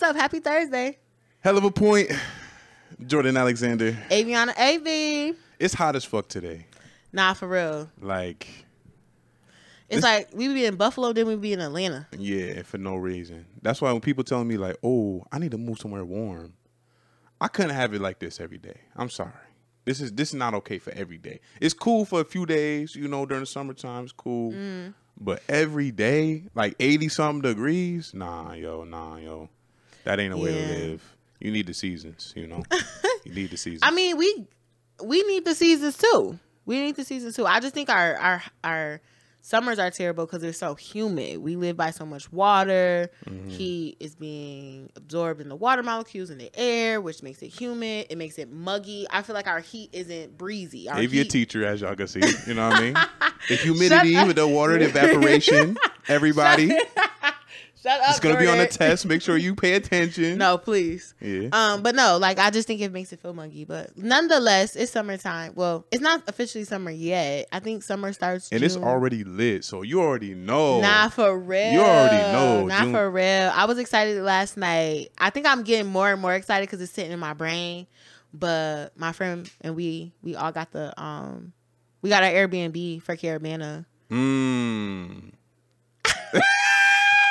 what's 0.00 0.10
up? 0.10 0.14
Happy 0.16 0.38
Thursday. 0.38 0.96
Hell 1.40 1.58
of 1.58 1.64
a 1.64 1.72
point. 1.72 2.08
Jordan 3.04 3.36
Alexander. 3.36 3.92
Avyana 4.12 4.56
AV. 4.56 5.34
It's 5.58 5.74
hot 5.74 5.96
as 5.96 6.04
fuck 6.04 6.28
today. 6.28 6.66
Nah, 7.12 7.32
for 7.34 7.48
real. 7.48 7.90
Like, 8.00 8.46
It's 9.88 10.04
like 10.04 10.28
we 10.32 10.46
be 10.54 10.66
in 10.66 10.76
Buffalo, 10.76 11.12
then 11.12 11.26
we 11.26 11.34
be 11.34 11.52
in 11.52 11.60
Atlanta. 11.60 12.06
yeah, 12.16 12.62
for 12.62 12.78
no 12.78 12.94
reason. 12.94 13.44
That's 13.60 13.80
why 13.82 13.90
when 13.90 14.00
people 14.00 14.22
telling 14.22 14.46
me 14.46 14.56
like, 14.56 14.76
"Oh, 14.84 15.24
I 15.32 15.40
need 15.40 15.50
to 15.50 15.58
move 15.58 15.80
somewhere 15.80 16.04
warm," 16.04 16.52
I 17.40 17.48
couldn't 17.48 17.74
have 17.74 17.92
it 17.92 18.00
like 18.00 18.20
this 18.20 18.40
every 18.40 18.58
day. 18.58 18.76
I'm 18.94 19.10
sorry. 19.10 19.32
This 19.84 20.00
is 20.00 20.12
this 20.12 20.28
is 20.28 20.34
not 20.34 20.54
okay 20.54 20.78
for 20.78 20.92
every 20.92 21.18
day. 21.18 21.40
It's 21.60 21.74
cool 21.74 22.04
for 22.04 22.20
a 22.20 22.24
few 22.24 22.46
days, 22.46 22.94
you 22.94 23.08
know, 23.08 23.26
during 23.26 23.42
the 23.42 23.46
summertime. 23.46 24.04
It's 24.04 24.12
cool, 24.12 24.52
Mm. 24.52 24.94
but 25.20 25.42
every 25.48 25.90
day, 25.90 26.44
like 26.54 26.76
eighty 26.78 27.08
something 27.08 27.42
degrees, 27.42 28.12
nah, 28.14 28.52
yo, 28.52 28.84
nah, 28.84 29.16
yo, 29.16 29.48
that 30.04 30.20
ain't 30.20 30.34
a 30.34 30.36
way 30.36 30.52
to 30.52 30.66
live. 30.68 31.16
You 31.40 31.50
need 31.52 31.66
the 31.66 31.74
seasons, 31.74 32.32
you 32.36 32.46
know. 32.46 32.62
you 33.24 33.32
need 33.32 33.50
the 33.50 33.56
seasons. 33.56 33.82
I 33.82 33.90
mean, 33.90 34.16
we 34.16 34.46
we 35.02 35.22
need 35.24 35.44
the 35.44 35.54
seasons 35.54 35.96
too. 35.96 36.38
We 36.66 36.80
need 36.80 36.96
the 36.96 37.04
seasons 37.04 37.36
too. 37.36 37.46
I 37.46 37.60
just 37.60 37.74
think 37.74 37.88
our 37.88 38.16
our 38.16 38.42
our 38.64 39.00
summers 39.48 39.78
are 39.78 39.90
terrible 39.90 40.26
because 40.26 40.42
they're 40.42 40.52
so 40.52 40.74
humid. 40.74 41.38
We 41.38 41.56
live 41.56 41.76
by 41.76 41.90
so 41.90 42.04
much 42.04 42.30
water. 42.30 43.10
Mm-hmm. 43.24 43.48
Heat 43.48 43.96
is 44.00 44.14
being 44.14 44.90
absorbed 44.96 45.40
in 45.40 45.48
the 45.48 45.56
water 45.56 45.82
molecules 45.82 46.30
in 46.30 46.38
the 46.38 46.50
air, 46.54 47.00
which 47.00 47.22
makes 47.22 47.40
it 47.42 47.48
humid. 47.48 48.08
It 48.10 48.18
makes 48.18 48.38
it 48.38 48.50
muggy. 48.50 49.06
I 49.10 49.22
feel 49.22 49.34
like 49.34 49.46
our 49.46 49.60
heat 49.60 49.90
isn't 49.92 50.36
breezy. 50.36 50.88
Our 50.88 51.00
Gave 51.00 51.14
you 51.14 51.22
a 51.22 51.24
teacher, 51.24 51.64
as 51.64 51.80
y'all 51.80 51.96
can 51.96 52.08
see. 52.08 52.20
You 52.46 52.54
know 52.54 52.68
what 52.68 52.76
I 52.76 52.80
mean? 52.80 52.96
The 53.48 53.54
humidity 53.54 54.14
with 54.26 54.36
the 54.36 54.46
water, 54.48 54.76
the 54.78 54.86
evaporation. 54.86 55.78
Everybody, 56.08 56.76
Shut 57.88 58.00
up. 58.02 58.10
it's 58.10 58.20
gonna 58.20 58.38
be 58.38 58.46
on 58.46 58.58
the 58.58 58.66
test. 58.66 59.06
Make 59.06 59.22
sure 59.22 59.36
you 59.36 59.54
pay 59.54 59.72
attention. 59.80 60.36
No, 60.38 60.58
please. 60.58 61.14
Yeah. 61.20 61.48
Um, 61.52 61.82
but 61.82 61.94
no, 61.94 62.18
like 62.18 62.38
I 62.38 62.50
just 62.50 62.66
think 62.68 62.80
it 62.82 62.92
makes 62.92 63.12
it 63.12 63.20
feel 63.20 63.32
muggy. 63.32 63.64
But 63.64 63.96
nonetheless, 63.96 64.76
it's 64.76 64.92
summertime. 64.92 65.52
Well, 65.54 65.86
it's 65.90 66.02
not 66.02 66.22
officially 66.26 66.64
summer 66.64 66.90
yet. 66.90 67.46
I 67.50 67.60
think 67.60 67.82
summer 67.82 68.12
starts. 68.12 68.50
and 68.52 68.62
it's 68.62 68.76
already 68.76 69.24
lit, 69.24 69.64
so 69.64 69.82
you 69.82 70.00
already 70.02 70.34
know. 70.34 70.80
Nah, 70.80 71.08
for 71.08 71.38
real. 71.38 71.72
You 71.72 71.80
already 71.80 72.16
know, 72.32 72.66
Not 72.66 72.82
June- 72.82 72.92
for 72.92 73.10
real. 73.10 73.50
I 73.54 73.64
was 73.64 73.78
excited 73.78 74.22
last 74.22 74.56
night. 74.56 75.08
I 75.18 75.30
think 75.30 75.46
I'm 75.46 75.62
getting 75.62 75.90
more 75.90 76.10
and 76.10 76.20
more 76.20 76.34
excited 76.34 76.68
because 76.68 76.82
it's 76.82 76.92
sitting 76.92 77.12
in 77.12 77.18
my 77.18 77.32
brain. 77.32 77.86
But 78.34 78.96
my 78.98 79.12
friend 79.12 79.50
and 79.62 79.74
we, 79.74 80.12
we 80.22 80.36
all 80.36 80.52
got 80.52 80.70
the 80.72 80.92
um, 81.00 81.54
we 82.02 82.10
got 82.10 82.22
our 82.22 82.30
Airbnb 82.30 83.02
for 83.02 83.16
Caribana. 83.16 83.86
Mmm. 84.10 85.32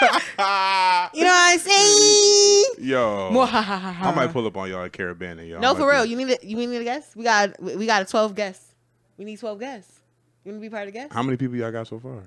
You 1.14 1.24
know 1.24 1.30
what 1.30 1.54
I'm 1.54 1.60
saying? 1.60 2.64
Yo, 2.80 3.30
I 3.42 3.98
I 4.04 4.16
might 4.16 4.32
pull 4.32 4.46
up 4.46 4.56
on 4.58 4.70
y'all 4.70 4.84
at 4.84 4.92
Caribana, 4.92 5.48
y'all. 5.48 5.60
No, 5.60 5.74
for 5.76 5.90
real. 5.90 6.04
be- 6.04 6.10
You 6.12 6.16
need 6.18 6.30
a, 6.30 6.46
you 6.46 6.56
need 6.56 6.76
a 6.80 6.84
guest. 6.84 7.16
We 7.16 7.24
got 7.24 7.60
we 7.62 7.86
got 7.86 8.02
a 8.04 8.06
twelve 8.06 8.36
guests. 8.36 8.76
We 9.18 9.26
need 9.26 9.40
twelve 9.40 9.60
guests. 9.60 10.00
You 10.44 10.52
want 10.52 10.62
to 10.64 10.70
be 10.70 10.70
part 10.70 10.88
of 10.88 10.94
the 10.94 11.00
guest? 11.00 11.14
How 11.14 11.24
many 11.24 11.38
people 11.38 11.56
y'all 11.56 11.72
got 11.72 11.88
so 11.88 12.00
far? 12.00 12.24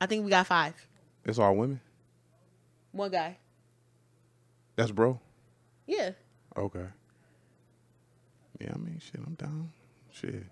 I 0.00 0.06
think 0.06 0.24
we 0.24 0.30
got 0.30 0.46
five. 0.46 0.74
It's 1.24 1.38
all 1.38 1.54
women. 1.56 1.80
One 2.92 3.10
guy. 3.10 3.36
That's 4.76 4.90
bro. 4.92 5.18
Yeah. 5.86 6.10
Okay. 6.56 6.86
Yeah, 8.60 8.72
I 8.74 8.78
mean, 8.78 9.00
shit, 9.00 9.20
I'm 9.26 9.34
down. 9.34 9.72
Shit. 10.12 10.44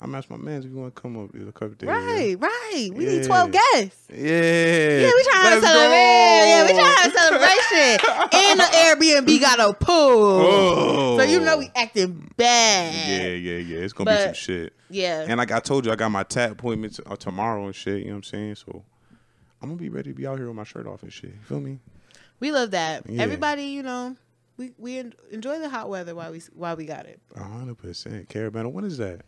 I'm 0.00 0.14
asking 0.14 0.36
my 0.38 0.44
man 0.44 0.60
if 0.60 0.68
you 0.68 0.76
want 0.76 0.94
to 0.94 1.00
come 1.00 1.16
up 1.16 1.34
a 1.34 1.52
couple 1.52 1.70
days. 1.70 1.88
Right, 1.88 2.36
right. 2.38 2.90
We 2.92 3.06
need 3.06 3.24
twelve 3.24 3.50
guests. 3.50 4.08
Yeah. 4.10 4.16
Yeah, 4.18 5.10
we 5.14 5.24
trying 5.24 5.44
Let's 5.44 5.60
to 5.60 5.66
celebrate. 5.66 6.46
Yeah, 6.46 6.66
we 6.66 6.72
trying 6.72 7.10
to 7.10 7.18
celebration. 7.18 8.28
and 8.32 8.60
the 8.60 8.64
Airbnb 8.64 9.40
got 9.40 9.60
a 9.60 9.72
pool. 9.72 9.96
Oh. 9.96 11.18
So 11.18 11.24
you 11.24 11.40
know 11.40 11.58
we 11.58 11.70
acting 11.74 12.30
bad. 12.36 12.94
Yeah, 12.94 13.28
yeah, 13.28 13.58
yeah. 13.58 13.84
It's 13.84 13.92
gonna 13.94 14.14
be 14.14 14.22
some 14.22 14.34
shit. 14.34 14.74
Yeah. 14.90 15.24
And 15.26 15.38
like 15.38 15.50
I 15.50 15.60
told 15.60 15.86
you, 15.86 15.92
I 15.92 15.96
got 15.96 16.10
my 16.10 16.24
tap 16.24 16.50
appointment 16.50 17.00
uh, 17.06 17.16
tomorrow 17.16 17.64
and 17.64 17.74
shit. 17.74 18.00
You 18.00 18.06
know 18.06 18.10
what 18.12 18.16
I'm 18.16 18.22
saying? 18.24 18.54
So 18.56 18.84
I'm 19.62 19.68
gonna 19.68 19.80
be 19.80 19.88
ready 19.88 20.10
to 20.10 20.14
be 20.14 20.26
out 20.26 20.38
here 20.38 20.46
with 20.46 20.56
my 20.56 20.64
shirt 20.64 20.86
off 20.86 21.02
and 21.02 21.12
shit. 21.12 21.30
You 21.30 21.42
feel 21.44 21.60
me? 21.60 21.78
we 22.40 22.52
love 22.52 22.72
that. 22.72 23.08
Yeah. 23.08 23.22
Everybody, 23.22 23.64
you 23.64 23.82
know, 23.82 24.16
we 24.56 24.72
we 24.78 25.02
enjoy 25.30 25.58
the 25.58 25.68
hot 25.68 25.88
weather 25.88 26.14
while 26.14 26.32
we 26.32 26.40
while 26.54 26.76
we 26.76 26.84
got 26.84 27.06
it. 27.06 27.20
A 27.34 27.42
hundred 27.42 27.78
percent. 27.78 28.28
Caribana. 28.28 28.70
When 28.70 28.84
is 28.84 28.98
that? 28.98 29.22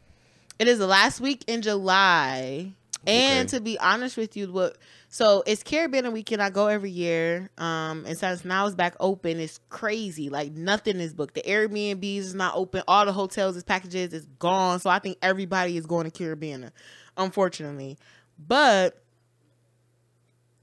It 0.59 0.69
is 0.69 0.79
the 0.79 0.87
last 0.87 1.21
week 1.21 1.45
in 1.47 1.63
July. 1.63 2.73
And 3.07 3.49
Okay. 3.49 3.57
to 3.57 3.61
be 3.63 3.79
honest 3.79 4.17
with 4.17 4.37
you, 4.37 4.53
what 4.53 4.77
so 5.09 5.43
it's 5.47 5.63
Caribbean 5.63 6.13
weekend. 6.13 6.43
I 6.43 6.51
go 6.51 6.67
every 6.67 6.91
year. 6.91 7.49
Um, 7.57 8.05
and 8.07 8.19
since 8.19 8.45
now 8.45 8.67
it's 8.67 8.75
back 8.75 8.95
open, 9.01 9.41
it's 9.41 9.61
crazy. 9.71 10.29
Like 10.29 10.53
nothing 10.53 11.01
is 11.01 11.15
booked. 11.15 11.35
The 11.35 11.43
Airbnbs 11.43 12.19
is 12.19 12.35
not 12.35 12.55
open. 12.55 12.83
All 12.87 13.07
the 13.07 13.13
hotels, 13.13 13.57
its 13.57 13.65
packages 13.65 14.13
is 14.13 14.27
gone. 14.39 14.81
So 14.81 14.91
I 14.91 14.99
think 14.99 15.17
everybody 15.23 15.79
is 15.79 15.87
going 15.87 16.05
to 16.05 16.11
Caribbean, 16.11 16.71
unfortunately. 17.17 17.97
But 18.39 19.03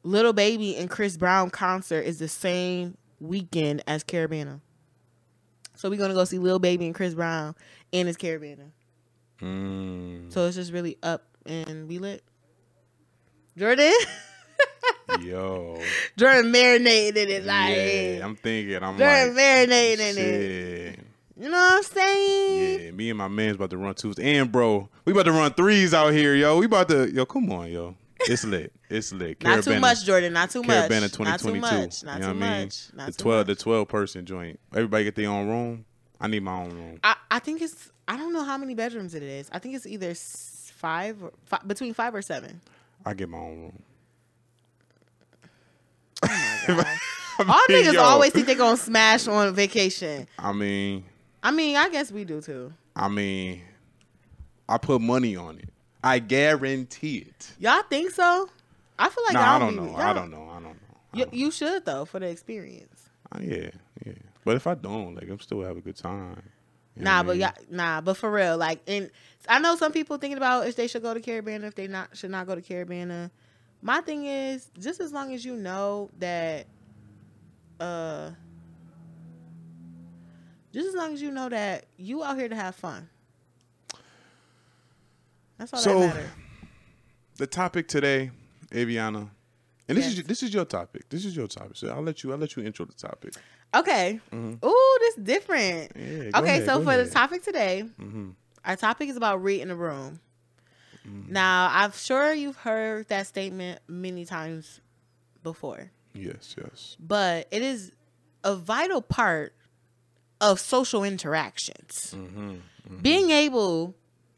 Lil 0.03 0.33
Baby 0.33 0.75
and 0.77 0.89
Chris 0.89 1.17
Brown 1.17 1.49
concert 1.49 2.01
is 2.01 2.19
the 2.19 2.27
same 2.27 2.97
weekend 3.19 3.83
as 3.87 4.03
Caribbean. 4.03 4.61
So 5.73 5.89
we're 5.89 5.97
gonna 5.97 6.13
go 6.13 6.25
see 6.25 6.37
Lil 6.37 6.59
Baby 6.59 6.85
and 6.85 6.93
Chris 6.93 7.15
Brown 7.15 7.55
and 7.91 8.07
it's 8.07 8.17
Caribbean. 8.17 8.71
Mm, 9.41 10.31
So 10.31 10.45
it's 10.47 10.55
just 10.55 10.71
really 10.71 10.97
up 11.03 11.23
and 11.45 11.87
we 11.87 11.99
lit. 11.99 12.23
Jordan, 13.57 13.93
yo. 15.21 15.79
Jordan 16.17 16.51
marinated 16.51 17.29
in 17.29 17.35
it 17.43 17.45
like 17.45 17.75
yeah, 17.75 18.25
I'm 18.25 18.35
thinking. 18.35 18.75
I'm 18.75 18.97
Jordan 18.97 19.27
like, 19.27 19.35
marinated 19.35 20.17
in 20.17 20.23
it. 20.23 20.99
You 21.37 21.49
know 21.49 21.57
what 21.57 21.77
I'm 21.77 21.83
saying? 21.83 22.79
Yeah, 22.85 22.91
me 22.91 23.09
and 23.09 23.17
my 23.17 23.27
man's 23.27 23.55
about 23.55 23.69
to 23.71 23.77
run 23.77 23.93
twos. 23.95 24.17
And 24.19 24.51
bro, 24.51 24.89
we 25.05 25.11
about 25.13 25.23
to 25.23 25.31
run 25.31 25.53
threes 25.53 25.93
out 25.93 26.13
here, 26.13 26.33
yo. 26.35 26.57
We 26.59 26.65
about 26.65 26.89
to 26.89 27.11
yo, 27.11 27.25
come 27.25 27.51
on, 27.51 27.71
yo. 27.71 27.95
It's 28.21 28.45
lit. 28.45 28.71
It's 28.89 29.11
lit. 29.13 29.41
Not 29.43 29.63
too 29.63 29.79
much, 29.79 30.05
Jordan. 30.05 30.33
Not 30.33 30.49
too 30.49 30.63
much. 30.63 30.89
Caribana 30.89 31.01
Not 31.01 31.39
2022. 31.39 31.53
too 31.53 31.59
much. 31.61 32.03
Not 32.03 32.15
you 32.17 32.21
too 32.21 32.27
what 32.27 32.29
I 32.29 32.33
mean? 32.57 32.63
much. 32.63 32.87
Not 32.93 33.05
the 33.07 33.11
too 33.11 33.23
12 33.23 33.47
much. 33.47 33.57
the 33.57 33.63
12 33.63 33.87
person 33.87 34.25
joint. 34.25 34.59
Everybody 34.73 35.03
get 35.03 35.15
their 35.15 35.29
own 35.29 35.47
room. 35.49 35.85
I 36.19 36.27
need 36.27 36.43
my 36.43 36.53
own 36.61 36.69
room. 36.71 36.99
I, 37.03 37.15
I 37.29 37.39
think 37.39 37.61
it's. 37.61 37.91
I 38.07 38.17
don't 38.17 38.33
know 38.33 38.43
how 38.43 38.57
many 38.57 38.75
bedrooms 38.75 39.15
it 39.15 39.23
is. 39.23 39.49
I 39.51 39.59
think 39.59 39.75
it's 39.75 39.85
either 39.87 40.13
five 40.15 41.21
or 41.23 41.31
five, 41.45 41.67
between 41.67 41.93
five 41.93 42.13
or 42.13 42.21
seven. 42.21 42.61
I 43.05 43.13
get 43.13 43.29
my 43.29 43.37
own 43.37 43.59
room. 43.61 43.79
Oh 46.23 46.27
my 46.67 46.67
god! 46.75 46.85
I 47.37 47.43
All 47.47 47.61
niggas 47.75 47.93
yo, 47.93 48.01
always 48.01 48.31
think 48.31 48.47
they're 48.47 48.55
gonna 48.55 48.77
smash 48.77 49.27
on 49.27 49.53
vacation. 49.53 50.27
I 50.39 50.53
mean, 50.53 51.03
I 51.43 51.51
mean, 51.51 51.75
I 51.75 51.89
guess 51.89 52.11
we 52.11 52.23
do 52.23 52.41
too. 52.41 52.71
I 52.95 53.07
mean, 53.09 53.61
I 54.69 54.77
put 54.77 55.01
money 55.01 55.35
on 55.35 55.57
it. 55.59 55.69
I 56.03 56.19
guarantee 56.19 57.17
it. 57.27 57.51
Y'all 57.59 57.81
think 57.89 58.11
so? 58.11 58.49
I 58.97 59.09
feel 59.09 59.23
like 59.25 59.33
nah, 59.33 59.41
y'all 59.41 59.55
I 59.55 59.59
don't 59.59 59.75
be- 59.75 59.91
know. 59.91 59.95
I 59.97 60.13
don't 60.13 60.31
know. 60.31 60.47
I 60.49 60.53
don't 60.53 60.63
know. 60.63 60.69
I 61.13 61.17
You, 61.17 61.23
don't 61.25 61.33
know. 61.33 61.39
you 61.39 61.51
should 61.51 61.85
though 61.85 62.05
for 62.05 62.19
the 62.19 62.27
experience. 62.27 63.09
Uh, 63.31 63.39
yeah, 63.41 63.69
yeah. 64.05 64.13
But 64.45 64.55
if 64.55 64.67
I 64.67 64.75
don't, 64.75 65.15
like, 65.15 65.27
I'm 65.29 65.39
still 65.39 65.61
have 65.63 65.75
a 65.75 65.81
good 65.81 65.95
time. 65.97 66.41
You 66.95 67.03
Nah, 67.03 67.23
but 67.23 67.37
yeah, 67.37 67.51
nah, 67.69 68.01
but 68.01 68.15
for 68.15 68.31
real, 68.31 68.57
like, 68.57 68.79
and 68.87 69.09
I 69.49 69.59
know 69.59 69.75
some 69.75 69.91
people 69.91 70.17
thinking 70.17 70.37
about 70.37 70.67
if 70.67 70.75
they 70.75 70.87
should 70.87 71.01
go 71.01 71.13
to 71.13 71.19
Caribbean, 71.19 71.63
if 71.63 71.75
they 71.75 71.87
not 71.87 72.15
should 72.17 72.31
not 72.31 72.47
go 72.47 72.55
to 72.55 72.61
Caribbean. 72.61 73.29
My 73.81 74.01
thing 74.01 74.25
is, 74.25 74.69
just 74.79 74.99
as 75.01 75.11
long 75.13 75.33
as 75.33 75.43
you 75.45 75.55
know 75.57 76.09
that, 76.19 76.65
uh, 77.79 78.31
just 80.73 80.87
as 80.87 80.95
long 80.95 81.13
as 81.13 81.21
you 81.21 81.31
know 81.31 81.49
that 81.49 81.85
you 81.97 82.23
out 82.23 82.37
here 82.37 82.49
to 82.49 82.55
have 82.55 82.75
fun. 82.75 83.09
That's 85.57 85.73
all 85.73 85.79
So- 85.79 85.99
that 85.99 86.15
matters. 86.15 86.29
the 87.37 87.47
topic 87.47 87.87
today, 87.87 88.31
Avyana, 88.71 89.29
and 89.87 89.97
this 89.97 90.05
Yes. 90.05 90.17
is 90.19 90.23
this 90.25 90.43
is 90.43 90.53
your 90.53 90.65
topic. 90.65 91.07
This 91.09 91.25
is 91.25 91.35
your 91.35 91.47
topic. 91.47 91.75
So 91.77 91.89
I'll 91.89 92.01
let 92.01 92.23
you 92.23 92.31
I'll 92.31 92.37
let 92.37 92.55
you 92.55 92.63
intro 92.63 92.85
the 92.85 92.93
topic. 92.93 93.35
Okay. 93.75 94.19
Mhm. 94.31 94.63
Ooh, 94.63 94.97
this 95.01 95.15
different. 95.15 95.91
Yeah, 95.95 96.39
okay, 96.39 96.57
ahead, 96.59 96.65
so 96.65 96.81
for 96.83 96.95
the 96.97 97.09
topic 97.09 97.43
today, 97.43 97.81
hmm 97.81 98.29
Our 98.63 98.75
topic 98.75 99.09
is 99.09 99.17
about 99.17 99.43
reading 99.43 99.67
the 99.67 99.75
room. 99.75 100.19
Mm-hmm. 101.07 101.31
Now, 101.33 101.69
I'm 101.71 101.91
sure 101.91 102.33
you've 102.33 102.55
heard 102.55 103.07
that 103.09 103.27
statement 103.27 103.79
many 103.87 104.25
times 104.25 104.81
before, 105.43 105.91
Yes, 106.15 106.55
yes. 106.57 106.97
but 106.99 107.47
it 107.51 107.61
is 107.61 107.91
a 108.43 108.55
vital 108.55 109.01
part 109.01 109.53
of 110.41 110.59
social 110.59 111.03
interactions. 111.03 112.15
Mm-hmm. 112.17 112.55
Being 113.01 113.29
able 113.29 113.93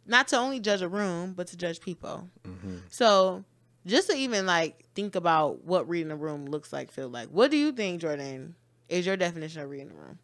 not 0.05 0.27
to 0.29 0.37
only 0.37 0.59
judge 0.59 0.81
a 0.81 0.89
room, 0.89 1.33
but 1.33 1.47
to 1.47 1.57
judge 1.57 1.79
people. 1.79 2.27
Mm-hmm. 2.45 2.77
So, 2.89 3.45
just 3.85 4.09
to 4.09 4.15
even 4.17 4.45
like 4.45 4.83
think 4.93 5.15
about 5.15 5.63
what 5.63 5.87
reading 5.87 6.11
a 6.11 6.15
room 6.17 6.45
looks 6.47 6.73
like, 6.73 6.91
feel 6.91 7.07
like. 7.09 7.29
What 7.29 7.49
do 7.51 7.55
you 7.57 7.71
think, 7.71 8.01
Jordan, 8.01 8.55
is 8.89 9.05
your 9.05 9.17
definition 9.17 9.61
of 9.61 9.69
reading 9.69 9.89
the 9.89 9.95
room? 9.95 10.19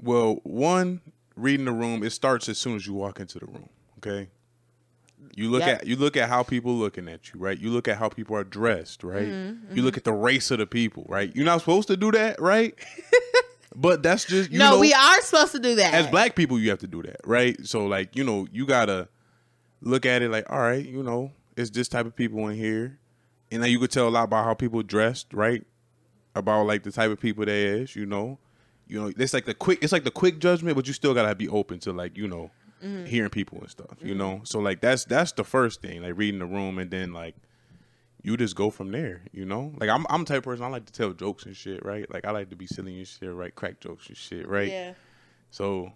Well, 0.00 0.40
one, 0.44 1.00
reading 1.36 1.66
the 1.66 1.72
room, 1.72 2.02
it 2.04 2.10
starts 2.10 2.48
as 2.48 2.58
soon 2.58 2.76
as 2.76 2.86
you 2.86 2.94
walk 2.94 3.20
into 3.20 3.38
the 3.38 3.46
room. 3.46 3.68
Okay. 3.98 4.28
You 5.34 5.50
look 5.50 5.60
Yep. 5.60 5.82
at 5.82 5.86
you 5.86 5.96
look 5.96 6.16
at 6.16 6.28
how 6.28 6.42
people 6.42 6.74
looking 6.74 7.08
at 7.08 7.32
you, 7.32 7.40
right? 7.40 7.58
You 7.58 7.70
look 7.70 7.88
at 7.88 7.96
how 7.98 8.08
people 8.08 8.36
are 8.36 8.44
dressed, 8.44 9.02
right? 9.04 9.28
Mm-hmm, 9.28 9.76
You 9.76 9.82
look 9.82 9.96
at 9.96 10.04
the 10.04 10.12
race 10.12 10.50
of 10.50 10.58
the 10.58 10.66
people, 10.66 11.04
right? 11.08 11.34
You're 11.34 11.44
not 11.44 11.60
supposed 11.60 11.88
to 11.88 11.96
do 11.96 12.10
that, 12.12 12.40
right? 12.40 12.74
but 13.76 14.02
that's 14.02 14.24
just 14.24 14.50
you 14.50 14.58
no, 14.58 14.70
know, 14.72 14.78
we 14.80 14.92
are 14.92 15.20
supposed 15.22 15.52
to 15.52 15.58
do 15.60 15.74
that. 15.76 15.94
as 15.94 16.06
black 16.08 16.34
people 16.34 16.58
you 16.58 16.70
have 16.70 16.78
to 16.80 16.86
do 16.86 17.02
that, 17.02 17.20
right? 17.24 17.56
So 17.66 17.86
like, 17.86 18.16
you 18.16 18.24
know, 18.24 18.46
you 18.52 18.66
gotta 18.66 19.08
look 19.80 20.06
at 20.06 20.22
it 20.22 20.30
like, 20.30 20.50
all 20.50 20.60
right, 20.60 20.84
you 20.84 21.02
know, 21.02 21.32
it's 21.56 21.70
this 21.70 21.88
type 21.88 22.06
of 22.06 22.14
people 22.16 22.46
in 22.48 22.56
here. 22.56 22.98
And 23.50 23.62
then 23.62 23.70
you 23.70 23.78
could 23.78 23.90
tell 23.90 24.08
a 24.08 24.10
lot 24.10 24.24
about 24.24 24.44
how 24.44 24.54
people 24.54 24.82
dressed, 24.82 25.32
right? 25.32 25.64
About 26.38 26.66
like 26.66 26.82
the 26.82 26.92
type 26.92 27.10
of 27.10 27.20
people 27.20 27.44
they 27.44 27.64
is, 27.66 27.94
you 27.96 28.06
know. 28.06 28.38
You 28.86 29.00
know, 29.02 29.12
it's 29.18 29.34
like 29.34 29.44
the 29.44 29.54
quick 29.54 29.80
it's 29.82 29.92
like 29.92 30.04
the 30.04 30.10
quick 30.10 30.38
judgment, 30.38 30.76
but 30.76 30.86
you 30.86 30.92
still 30.94 31.12
gotta 31.12 31.34
be 31.34 31.48
open 31.48 31.78
to 31.80 31.92
like, 31.92 32.16
you 32.16 32.26
know, 32.26 32.50
hearing 33.06 33.28
people 33.30 33.58
and 33.60 33.68
stuff, 33.68 33.96
you 34.00 34.14
know. 34.14 34.40
So 34.44 34.60
like 34.60 34.80
that's 34.80 35.04
that's 35.04 35.32
the 35.32 35.44
first 35.44 35.82
thing, 35.82 36.02
like 36.02 36.16
reading 36.16 36.38
the 36.40 36.46
room 36.46 36.78
and 36.78 36.90
then 36.90 37.12
like 37.12 37.34
you 38.22 38.36
just 38.36 38.56
go 38.56 38.70
from 38.70 38.90
there, 38.90 39.22
you 39.32 39.44
know? 39.44 39.72
Like 39.78 39.90
I'm 39.90 40.06
I'm 40.08 40.24
the 40.24 40.28
type 40.28 40.38
of 40.38 40.44
person 40.44 40.64
I 40.64 40.68
like 40.68 40.86
to 40.86 40.92
tell 40.92 41.12
jokes 41.12 41.44
and 41.44 41.54
shit, 41.56 41.84
right? 41.84 42.10
Like 42.12 42.24
I 42.24 42.30
like 42.30 42.50
to 42.50 42.56
be 42.56 42.66
silly 42.66 42.96
and 42.96 43.06
shit, 43.06 43.32
right? 43.32 43.54
Crack 43.54 43.80
jokes 43.80 44.06
and 44.08 44.16
shit, 44.16 44.48
right? 44.48 44.70
Yeah. 44.70 44.94
So, 45.50 45.92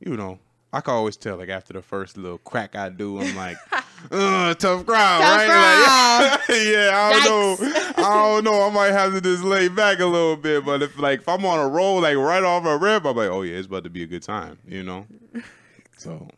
you 0.00 0.16
know, 0.16 0.38
I 0.72 0.80
can 0.80 0.94
always 0.94 1.16
tell 1.16 1.36
like 1.36 1.48
after 1.48 1.72
the 1.72 1.82
first 1.82 2.16
little 2.16 2.38
crack 2.38 2.74
I 2.76 2.88
do, 2.88 3.20
I'm 3.20 3.36
like, 3.36 3.56
uh, 4.10 4.54
tough 4.54 4.84
crowd, 4.84 5.20
Tough 5.20 5.48
right? 5.48 6.40
Like, 6.48 6.48
yeah, 6.66 6.90
I 6.92 7.24
don't 7.24 7.60
know. 7.60 7.82
I 8.04 8.22
don't 8.22 8.44
know. 8.44 8.68
I 8.68 8.70
might 8.70 8.92
have 8.92 9.12
to 9.12 9.20
just 9.20 9.44
lay 9.44 9.68
back 9.68 10.00
a 10.00 10.06
little 10.06 10.36
bit. 10.36 10.64
But 10.64 10.82
if 10.82 10.98
like 10.98 11.20
if 11.20 11.28
I'm 11.28 11.44
on 11.44 11.58
a 11.58 11.68
roll, 11.68 12.00
like 12.00 12.16
right 12.16 12.42
off 12.42 12.64
a 12.64 12.76
rip, 12.76 13.04
I'm 13.04 13.16
like, 13.16 13.30
oh 13.30 13.42
yeah, 13.42 13.56
it's 13.56 13.66
about 13.66 13.84
to 13.84 13.90
be 13.90 14.02
a 14.02 14.06
good 14.06 14.22
time, 14.22 14.58
you 14.66 14.82
know? 14.82 15.06
So 15.96 16.28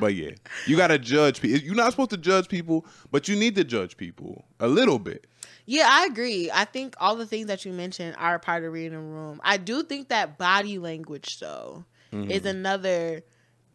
but 0.00 0.14
yeah. 0.14 0.32
You 0.66 0.76
gotta 0.76 0.98
judge 0.98 1.40
people. 1.40 1.60
You're 1.60 1.74
not 1.74 1.92
supposed 1.92 2.10
to 2.10 2.16
judge 2.16 2.48
people, 2.48 2.86
but 3.10 3.28
you 3.28 3.36
need 3.36 3.54
to 3.56 3.64
judge 3.64 3.96
people 3.96 4.44
a 4.60 4.68
little 4.68 4.98
bit. 4.98 5.26
Yeah, 5.66 5.88
I 5.90 6.06
agree. 6.06 6.50
I 6.52 6.64
think 6.64 6.94
all 7.00 7.16
the 7.16 7.26
things 7.26 7.46
that 7.46 7.64
you 7.64 7.72
mentioned 7.72 8.14
are 8.18 8.38
part 8.38 8.62
of 8.62 8.72
reading 8.72 8.96
a 8.96 9.00
room. 9.00 9.40
I 9.42 9.56
do 9.56 9.82
think 9.82 10.08
that 10.08 10.38
body 10.38 10.78
language, 10.78 11.40
though, 11.40 11.84
is 12.12 12.18
mm-hmm. 12.18 12.46
another 12.46 13.22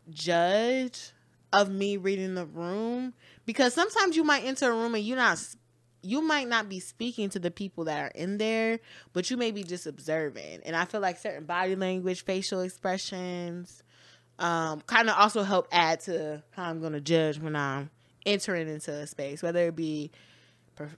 judge 0.10 1.12
of 1.52 1.70
me 1.70 1.98
reading 1.98 2.36
the 2.36 2.46
room 2.46 3.14
because 3.46 3.74
sometimes 3.74 4.16
you 4.16 4.24
might 4.24 4.46
enter 4.46 4.72
a 4.72 4.74
room 4.74 4.96
and 4.96 5.04
you're 5.04 5.18
not 5.18 5.38
you 6.02 6.22
might 6.22 6.48
not 6.48 6.68
be 6.68 6.80
speaking 6.80 7.30
to 7.30 7.40
the 7.40 7.52
people 7.52 7.86
that 7.86 8.00
are 8.00 8.12
in 8.16 8.38
there 8.38 8.80
but 9.14 9.30
you 9.30 9.38
may 9.38 9.52
be 9.52 9.64
just 9.64 9.88
observing. 9.88 10.62
And 10.66 10.76
i 10.76 10.86
feel 10.86 11.02
like 11.02 11.18
certain 11.18 11.46
body 11.46 11.76
language 11.76 12.24
facial 12.24 12.62
expressions 12.62 13.84
um, 14.40 14.82
kind 14.82 15.10
of 15.10 15.18
also 15.18 15.44
help 15.44 15.68
add 15.72 16.00
to 16.02 16.42
how 16.52 16.64
i'm 16.64 16.80
going 16.80 16.94
to 16.94 17.02
judge 17.02 17.38
when 17.40 17.56
i'm 17.56 17.90
entering 18.26 18.68
into 18.68 18.92
a 18.92 19.08
space 19.08 19.44
whether 19.44 19.68
it 19.68 19.76
be 19.76 20.12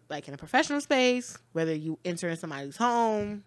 like 0.10 0.28
in 0.28 0.34
a 0.34 0.38
professional 0.38 0.80
space 0.80 1.38
whether 1.52 1.74
you 1.74 2.00
enter 2.06 2.30
in 2.30 2.38
somebody's 2.38 2.78
home 2.78 3.44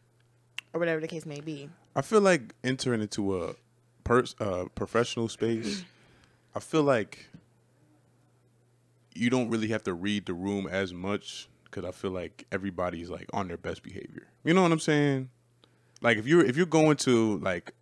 or 0.76 0.78
whatever 0.78 1.00
the 1.00 1.08
case 1.08 1.26
may 1.26 1.40
be. 1.40 1.68
I 1.96 2.02
feel 2.02 2.20
like 2.20 2.54
entering 2.62 3.00
into 3.00 3.42
a 3.42 3.54
uh, 4.40 4.64
professional 4.74 5.28
space, 5.28 5.84
I 6.54 6.60
feel 6.60 6.82
like 6.82 7.28
you 9.16 9.30
don't 9.30 9.50
really 9.50 9.68
have 9.68 9.82
to 9.84 9.94
read 9.94 10.26
the 10.26 10.34
room 10.34 10.66
as 10.66 10.92
much 10.92 11.48
because 11.64 11.84
I 11.84 11.92
feel 11.92 12.10
like 12.10 12.46
everybody's 12.52 13.10
like 13.10 13.28
on 13.32 13.48
their 13.48 13.56
best 13.56 13.82
behavior. 13.82 14.28
You 14.44 14.54
know 14.54 14.62
what 14.62 14.72
I'm 14.72 14.80
saying? 14.80 15.30
Like 16.02 16.18
if 16.18 16.26
you're 16.26 16.44
if 16.44 16.56
you're 16.56 16.66
going 16.66 16.96
to 16.98 17.38
like 17.38 17.72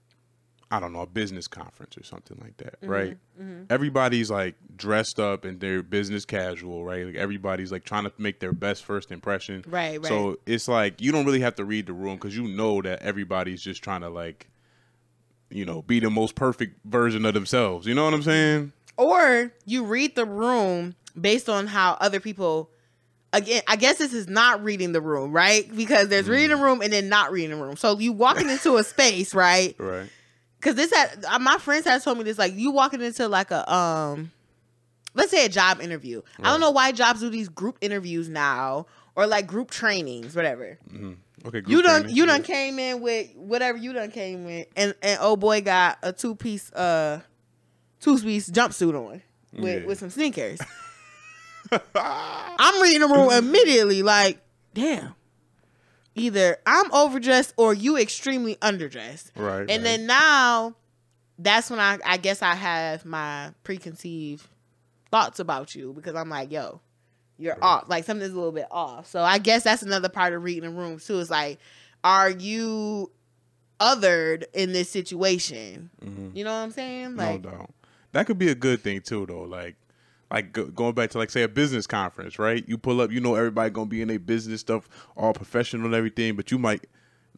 I 0.71 0.81
don't 0.81 0.93
know 0.93 1.03
a 1.03 1.07
business 1.07 1.47
conference 1.47 1.97
or 1.97 2.03
something 2.03 2.39
like 2.43 2.57
that, 2.57 2.81
mm-hmm, 2.81 2.91
right? 2.91 3.19
Mm-hmm. 3.41 3.65
Everybody's 3.71 4.31
like 4.31 4.57
dressed 4.77 5.21
up 5.21 5.45
and 5.45 5.61
they're 5.61 5.83
business 5.83 6.25
casual, 6.25 6.85
right? 6.85 7.07
Like 7.07 7.15
everybody's 7.17 7.71
like 7.71 7.85
trying 7.85 8.05
to 8.05 8.13
make 8.19 8.41
their 8.41 8.53
best 8.53 8.85
first 8.85 9.13
impression, 9.13 9.65
Right, 9.69 10.01
right. 10.01 10.07
So 10.07 10.39
it's 10.47 10.67
like 10.67 11.01
you 11.01 11.13
don't 11.13 11.27
really 11.27 11.41
have 11.41 11.55
to 11.57 11.65
read 11.65 11.87
the 11.87 11.93
room 11.93 12.17
because 12.17 12.37
you 12.37 12.49
know 12.49 12.83
that 12.83 13.03
everybody's 13.03 13.63
just 13.63 13.83
trying 13.83 14.01
to 14.01 14.09
like, 14.09 14.49
you 15.51 15.65
know, 15.65 15.83
be 15.83 16.01
the 16.01 16.11
most 16.11 16.35
perfect 16.35 16.85
version 16.85 17.25
of 17.25 17.35
themselves. 17.35 17.87
You 17.87 17.95
know 17.95 18.05
what 18.05 18.15
I'm 18.15 18.23
saying? 18.23 18.73
or 18.97 19.53
you 19.65 19.85
read 19.85 20.15
the 20.15 20.25
room 20.25 20.95
based 21.21 21.49
on 21.49 21.67
how 21.67 21.97
other 22.01 22.21
people 22.21 22.71
again 23.33 23.63
i 23.69 23.77
guess 23.77 23.99
this 23.99 24.13
is 24.13 24.29
not 24.29 24.63
reading 24.65 24.93
the 24.93 25.01
room 25.01 25.33
right 25.33 25.75
because 25.77 26.09
there's 26.09 26.29
reading 26.29 26.51
the 26.51 26.57
room 26.57 26.81
and 26.83 26.93
then 26.93 27.09
not 27.09 27.31
reading 27.33 27.51
the 27.51 27.57
room 27.57 27.77
so 27.77 27.99
you 27.99 28.13
walking 28.13 28.49
into 28.49 28.77
a 28.77 28.85
space 28.85 29.35
right 29.35 29.75
Right. 29.79 30.09
because 30.61 30.75
this 30.77 30.93
had 30.93 31.25
uh, 31.29 31.39
my 31.39 31.59
friends 31.59 31.85
had 31.85 32.03
told 32.03 32.19
me 32.19 32.25
this 32.25 32.39
like 32.39 32.55
you 32.55 32.71
walking 32.71 33.01
into 33.01 33.29
like 33.29 33.51
a 33.51 33.73
um 33.73 34.31
let's 35.15 35.31
say 35.31 35.45
a 35.47 35.49
job 35.49 35.81
interview 35.81 36.21
i 36.41 36.45
don't 36.51 36.61
know 36.61 36.71
why 36.71 36.91
jobs 36.93 37.21
do 37.21 37.31
these 37.31 37.49
group 37.49 37.79
interviews 37.81 38.29
now 38.29 38.87
or 39.17 39.27
like 39.27 39.47
group 39.47 39.71
trainings 39.71 40.35
whatever 40.37 40.79
Okay. 41.47 41.61
group 41.61 41.69
you 41.69 41.83
done 41.83 42.01
training, 42.03 42.17
you 42.17 42.27
done 42.27 42.43
came 42.43 42.79
in 42.79 43.01
with 43.03 43.29
whatever 43.37 43.77
you 43.77 43.93
done 43.93 44.11
came 44.11 44.49
in 44.49 44.65
and 44.77 44.95
and 45.03 45.19
oh 45.21 45.37
boy 45.37 45.61
got 45.61 45.99
a 46.03 46.13
two 46.13 46.35
piece 46.37 46.73
uh 46.73 47.21
two 48.01 48.19
piece 48.19 48.49
jumpsuit 48.49 48.95
on 48.95 49.21
with 49.53 49.81
Yeah. 49.83 49.87
with 49.87 49.99
some 49.99 50.11
sneakers. 50.11 50.61
I'm 51.95 52.83
reading 52.83 53.01
the 53.01 53.09
room 53.09 53.31
immediately 53.33 54.03
like, 54.03 54.39
damn. 54.75 55.15
Either 56.17 56.59
I'm 56.65 56.93
overdressed 56.93 57.55
or 57.57 57.75
you 57.75 57.97
extremely 57.99 58.57
underdressed. 58.57 59.31
Right. 59.37 59.61
And 59.61 59.69
right. 59.69 59.83
then 59.83 60.07
now 60.07 60.77
that's 61.39 61.71
when 61.71 61.81
I 61.81 61.99
I 62.05 62.19
guess 62.19 62.41
I 62.43 62.55
have 62.55 63.05
my 63.05 63.53
preconceived 63.65 64.47
thoughts 65.11 65.41
about 65.41 65.75
you 65.75 65.93
because 65.93 66.15
I'm 66.15 66.29
like, 66.29 66.53
yo, 66.53 66.81
you're 67.39 67.63
off. 67.63 67.89
Like 67.89 68.05
something's 68.05 68.33
a 68.33 68.37
little 68.37 68.53
bit 68.53 68.69
off. 68.71 69.07
So 69.07 69.23
I 69.23 69.39
guess 69.39 69.65
that's 69.65 69.83
another 69.83 70.09
part 70.09 70.33
of 70.33 70.43
reading 70.43 70.63
the 70.63 70.71
room 70.71 70.99
too. 70.99 71.19
Is 71.19 71.31
like, 71.31 71.59
are 72.05 72.31
you 72.31 73.11
othered 73.81 74.45
in 74.53 74.73
this 74.73 74.89
situation? 74.91 75.91
Mhm. 76.05 76.37
You 76.37 76.45
know 76.45 76.53
what 76.53 76.59
I'm 76.61 76.71
saying? 76.71 77.17
Like, 77.17 77.43
no 77.43 77.51
doubt. 77.51 77.75
That 78.13 78.27
could 78.27 78.39
be 78.39 78.51
a 78.51 78.55
good 78.55 78.81
thing 78.81 79.01
too, 79.01 79.27
though. 79.27 79.43
Like, 79.43 79.75
like 80.31 80.53
go, 80.53 80.67
going 80.67 80.95
back 80.95 81.11
to 81.11 81.19
like 81.19 81.31
say 81.31 81.43
a 81.43 81.49
business 81.49 81.87
conference, 81.87 82.39
right? 82.39 82.65
You 82.67 82.79
pull 82.79 83.01
up, 83.01 83.11
you 83.11 83.21
know 83.21 83.35
everybody 83.35 83.71
gonna 83.71 83.87
be 83.87 84.03
in 84.03 84.09
their 84.09 84.19
business 84.19 84.61
stuff, 84.61 84.89
all 85.17 85.33
professional 85.33 85.87
and 85.87 85.95
everything, 85.95 86.37
but 86.37 86.51
you 86.51 86.59
might 86.59 86.87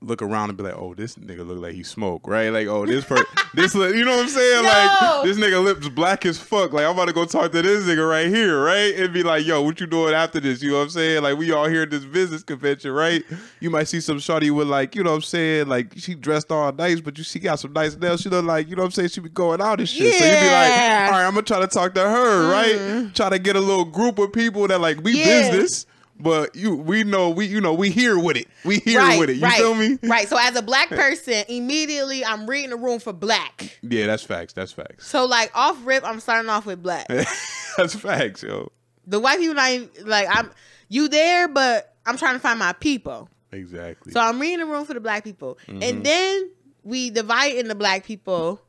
look 0.03 0.21
around 0.21 0.51
and 0.51 0.59
be 0.59 0.65
like, 0.65 0.75
"Oh, 0.77 0.95
this 0.95 1.17
nigga 1.17 1.47
look 1.47 1.59
like 1.59 1.75
he 1.75 1.83
smoke," 1.83 2.27
right? 2.27 2.51
Like, 2.51 2.67
"Oh, 2.67 2.85
this 2.85 3.05
per 3.05 3.17
this 3.55 3.75
you 3.75 4.05
know 4.05 4.17
what 4.17 4.23
I'm 4.25 4.29
saying? 4.29 4.63
No. 4.63 4.69
Like, 4.69 5.25
this 5.25 5.39
nigga 5.39 5.65
lips 5.65 5.89
black 5.89 6.27
as 6.27 6.39
fuck. 6.39 6.73
Like, 6.73 6.85
I'm 6.85 6.93
about 6.93 7.07
to 7.07 7.13
go 7.13 7.25
talk 7.25 7.53
to 7.53 7.63
this 7.63 7.85
nigga 7.85 8.09
right 8.09 8.27
here, 8.29 8.63
right? 8.63 8.95
And 8.95 9.13
be 9.13 9.23
like, 9.23 9.47
"Yo, 9.47 9.63
what 9.63 9.81
you 9.81 9.87
doing 9.87 10.15
after 10.15 10.39
this?" 10.41 10.63
You 10.63 10.71
know 10.73 10.77
what 10.79 10.83
I'm 10.85 10.91
saying? 10.91 11.23
Like, 11.23 11.39
we 11.39 11.51
all 11.53 11.67
here 11.69 11.83
at 11.83 11.91
this 11.91 12.05
business 12.05 12.43
convention, 12.43 12.93
right? 12.93 13.25
You 13.61 13.71
might 13.71 13.85
see 13.89 14.01
some 14.01 14.19
shorty 14.19 14.51
with 14.51 14.69
like, 14.69 14.95
you 14.95 15.03
know 15.03 15.11
what 15.11 15.17
I'm 15.17 15.23
saying? 15.23 15.69
Like, 15.69 15.93
she 15.97 16.15
dressed 16.15 16.53
all 16.53 16.71
nice, 16.73 17.01
but 17.01 17.17
you 17.19 17.25
she 17.25 17.39
got 17.39 17.59
some 17.59 17.73
nice 17.73 17.97
nails. 17.97 18.21
She 18.21 18.29
look 18.29 18.45
like, 18.45 18.69
you 18.69 18.77
know 18.77 18.83
what 18.83 18.87
I'm 18.87 18.93
saying? 18.93 19.09
She 19.09 19.21
be 19.21 19.31
going 19.31 19.61
out 19.61 19.81
and 19.81 19.89
shit. 19.89 20.15
So 20.15 20.25
you 20.25 20.31
be 20.31 20.37
like, 20.37 20.71
all 20.73 21.11
right, 21.11 21.25
I'm 21.27 21.33
gonna 21.35 21.43
try 21.43 21.61
to 21.61 21.67
talk 21.67 21.95
to 21.95 22.03
her, 22.03 22.51
right? 22.51 22.77
Hmm. 22.77 23.09
Try 23.15 23.31
to 23.31 23.39
get 23.39 23.57
a 23.57 23.61
little 23.61 23.85
group 23.87 24.19
of 24.19 24.33
people 24.33 24.69
that 24.69 24.81
like 24.81 25.03
we 25.03 25.13
Yeah. 25.19 25.25
business, 25.51 25.87
but 26.19 26.55
you 26.57 26.75
we 26.75 27.05
know 27.05 27.31
we 27.31 27.47
you 27.47 27.61
know 27.61 27.75
we 27.75 27.91
here 27.91 28.19
with 28.19 28.37
it. 28.37 28.49
We 28.65 28.79
here 28.79 29.01
right, 29.01 29.19
with 29.19 29.31
it. 29.31 29.37
You 29.37 29.43
right, 29.43 29.57
feel 29.59 29.75
me? 29.75 29.99
Right. 30.03 30.29
So 30.29 30.37
as 30.39 30.57
a 30.57 30.63
black 30.63 30.89
person, 30.91 31.45
immediately 31.49 32.25
I'm 32.25 32.47
reading 32.49 32.71
the 32.71 32.77
room 32.77 32.99
for 33.01 33.13
black. 33.13 33.79
Yeah, 33.83 34.07
that's 34.07 34.23
facts. 34.23 34.53
That's 34.53 34.73
facts. 34.73 35.07
So 35.07 35.25
like 35.27 35.51
off 35.55 35.79
rip, 35.85 36.05
I'm 36.05 36.21
starting 36.21 36.49
off 36.49 36.67
with 36.67 36.83
black. 36.83 37.07
that's 37.77 37.95
facts, 37.95 38.43
yo. 38.43 38.73
The 39.07 39.21
white 39.21 39.39
people 39.39 39.55
not 39.55 39.71
even, 39.71 39.91
like 40.05 40.27
I'm 40.31 40.51
you 40.89 41.09
there, 41.09 41.49
but 41.49 41.95
I'm 42.07 42.17
trying 42.17 42.35
to 42.35 42.41
find 42.41 42.59
my 42.59 42.73
people. 42.73 43.29
Exactly. 43.53 44.13
So 44.13 44.21
I'm 44.21 44.41
reading 44.41 44.59
the 44.61 44.67
room 44.67 44.85
for 44.85 44.95
the 44.95 45.01
black 45.01 45.25
people, 45.25 45.59
Mm-hmm. 45.67 45.83
and 45.83 46.05
then 46.05 46.51
we 46.83 47.11
divide 47.11 47.55
in 47.57 47.69
the 47.69 47.75
black 47.75 48.05
people 48.05 48.61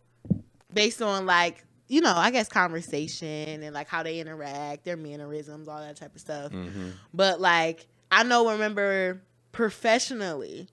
based 0.73 1.01
on 1.01 1.25
like 1.25 1.63
you 1.87 2.01
know 2.01 2.13
I 2.15 2.31
guess 2.31 2.47
conversation 2.49 3.63
and 3.63 3.73
like 3.73 3.87
how 3.87 4.03
they 4.03 4.19
interact, 4.19 4.83
their 4.85 4.97
mannerisms, 4.97 5.67
all 5.67 5.79
that 5.79 5.95
type 5.95 6.13
of 6.15 6.21
stuff. 6.21 6.51
Mhm. 6.51 6.93
But 7.13 7.39
like 7.41 7.87
I 8.11 8.23
know, 8.23 8.49
remember 8.51 9.21
professionally. 9.51 10.67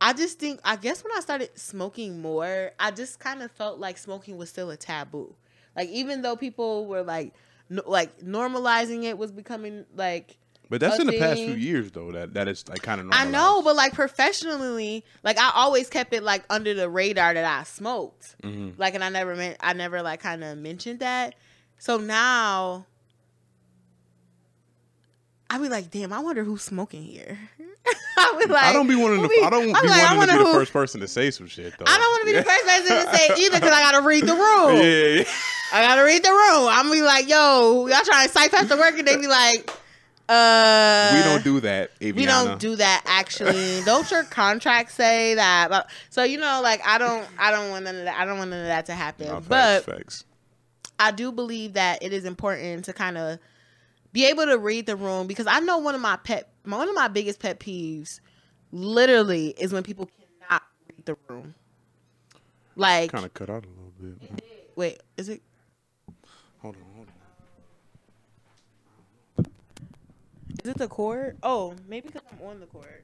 I 0.00 0.12
just 0.12 0.38
think 0.38 0.60
I 0.64 0.76
guess 0.76 1.04
when 1.04 1.12
I 1.16 1.20
started 1.20 1.50
smoking 1.58 2.20
more, 2.20 2.72
I 2.78 2.90
just 2.90 3.20
kind 3.20 3.42
of 3.42 3.52
felt 3.52 3.78
like 3.78 3.98
smoking 3.98 4.36
was 4.36 4.48
still 4.50 4.70
a 4.70 4.76
taboo. 4.76 5.34
Like 5.76 5.88
even 5.90 6.22
though 6.22 6.36
people 6.36 6.86
were 6.86 7.02
like 7.02 7.32
no, 7.70 7.82
like 7.86 8.18
normalizing 8.20 9.04
it 9.04 9.16
was 9.16 9.30
becoming 9.30 9.84
like 9.96 10.36
But 10.72 10.80
that's 10.80 10.98
in 10.98 11.06
the 11.06 11.18
past 11.18 11.42
few 11.44 11.52
years 11.52 11.90
though. 11.92 12.12
That 12.12 12.32
that 12.32 12.48
is 12.48 12.66
like 12.66 12.80
kind 12.80 12.98
of. 12.98 13.08
I 13.12 13.26
know, 13.26 13.60
but 13.60 13.76
like 13.76 13.92
professionally, 13.92 15.04
like 15.22 15.36
I 15.38 15.52
always 15.54 15.90
kept 15.90 16.14
it 16.14 16.22
like 16.22 16.44
under 16.48 16.72
the 16.72 16.88
radar 16.88 17.34
that 17.34 17.44
I 17.44 17.64
smoked. 17.64 18.36
hmm 18.42 18.70
Like, 18.78 18.94
and 18.94 19.04
I 19.04 19.10
never 19.10 19.36
meant, 19.36 19.58
I 19.60 19.74
never 19.74 20.00
like 20.00 20.20
kind 20.20 20.42
of 20.42 20.56
mentioned 20.56 21.00
that. 21.00 21.34
So 21.78 21.98
now, 21.98 22.86
I 25.50 25.58
be 25.58 25.68
like, 25.68 25.90
damn, 25.90 26.10
I 26.10 26.20
wonder 26.20 26.42
who's 26.42 26.62
smoking 26.62 27.02
here. 27.02 27.38
I 28.16 28.42
be 28.42 28.50
like, 28.50 28.64
I 28.64 28.72
don't 28.72 28.86
be 28.86 28.94
wanting 28.94 29.18
who 29.18 29.24
to. 29.24 29.28
be- 29.28 29.42
I 29.42 29.50
don't 29.50 29.66
be 29.66 29.72
like, 29.72 30.02
wanting 30.16 30.20
to 30.28 30.32
be 30.32 30.38
the 30.38 30.44
first 30.52 30.72
person 30.72 31.00
to 31.02 31.08
say 31.08 31.30
some 31.30 31.48
shit 31.48 31.74
though. 31.78 31.84
I 31.86 31.98
don't 31.98 32.12
want 32.12 32.20
to 32.22 32.26
be 32.32 32.38
the 32.38 32.44
first 32.44 32.64
person 32.66 32.96
to 32.96 33.16
say 33.18 33.26
it 33.26 33.38
either 33.40 33.56
because 33.60 33.74
I 33.76 33.82
got 33.92 34.00
to 34.00 34.06
read 34.06 34.24
the 34.24 34.32
room. 34.36 34.76
Yeah, 34.76 35.20
yeah, 35.20 35.24
I 35.74 35.82
gotta 35.82 36.02
read 36.04 36.22
the 36.24 36.30
room. 36.30 36.68
I'm 36.70 36.84
gonna 36.86 36.92
be 36.94 37.02
like, 37.02 37.28
yo, 37.28 37.86
y'all 37.88 38.00
trying 38.04 38.26
to 38.26 38.32
psych 38.32 38.54
after 38.54 38.78
work, 38.78 38.98
and 38.98 39.06
they 39.06 39.16
be 39.18 39.26
like, 39.26 39.70
uh, 40.28 41.12
we 41.14 41.22
don't 41.22 41.44
do 41.44 41.60
that. 41.60 41.98
Avyana. 42.00 42.14
we 42.14 42.26
don't 42.26 42.58
do 42.60 42.76
that 42.76 43.02
actually. 43.06 43.82
don't 43.84 44.10
your 44.10 44.24
contracts 44.24 44.94
say 44.94 45.34
that? 45.34 45.68
But, 45.70 45.90
so 46.10 46.22
you 46.22 46.38
know, 46.38 46.60
like 46.62 46.80
I 46.86 46.98
don't, 46.98 47.26
I 47.38 47.50
don't 47.50 47.70
want 47.70 47.84
none 47.84 47.96
of 47.96 48.04
that. 48.04 48.18
I 48.18 48.24
don't 48.24 48.38
want 48.38 48.50
none 48.50 48.60
of 48.60 48.66
that 48.66 48.86
to 48.86 48.94
happen. 48.94 49.26
No, 49.26 49.40
facts, 49.40 49.48
but 49.48 49.84
facts. 49.84 50.24
I 50.98 51.10
do 51.10 51.32
believe 51.32 51.72
that 51.74 52.02
it 52.02 52.12
is 52.12 52.24
important 52.24 52.84
to 52.84 52.92
kind 52.92 53.18
of 53.18 53.38
be 54.12 54.26
able 54.26 54.44
to 54.46 54.58
read 54.58 54.86
the 54.86 54.96
room 54.96 55.26
because 55.26 55.46
I 55.46 55.60
know 55.60 55.78
one 55.78 55.94
of 55.94 56.00
my 56.00 56.16
pet, 56.16 56.48
one 56.64 56.88
of 56.88 56.94
my 56.94 57.08
biggest 57.08 57.40
pet 57.40 57.58
peeves, 57.58 58.20
literally, 58.70 59.48
is 59.58 59.72
when 59.72 59.82
people 59.82 60.08
cannot 60.40 60.62
read 60.88 61.04
the 61.04 61.16
room. 61.28 61.54
Like, 62.76 63.10
kind 63.10 63.24
of 63.24 63.34
cut 63.34 63.50
out 63.50 63.64
a 63.64 63.68
little 63.68 64.16
bit. 64.18 64.44
wait, 64.76 65.00
is 65.16 65.28
it? 65.28 65.42
Hold 66.60 66.76
on, 66.76 66.82
hold 66.94 67.08
on. 67.08 67.12
Is 70.64 70.70
it 70.70 70.78
the 70.78 70.88
cord? 70.88 71.36
Oh, 71.42 71.74
maybe 71.88 72.08
because 72.08 72.22
I'm 72.40 72.46
on 72.46 72.60
the 72.60 72.66
cord. 72.66 73.02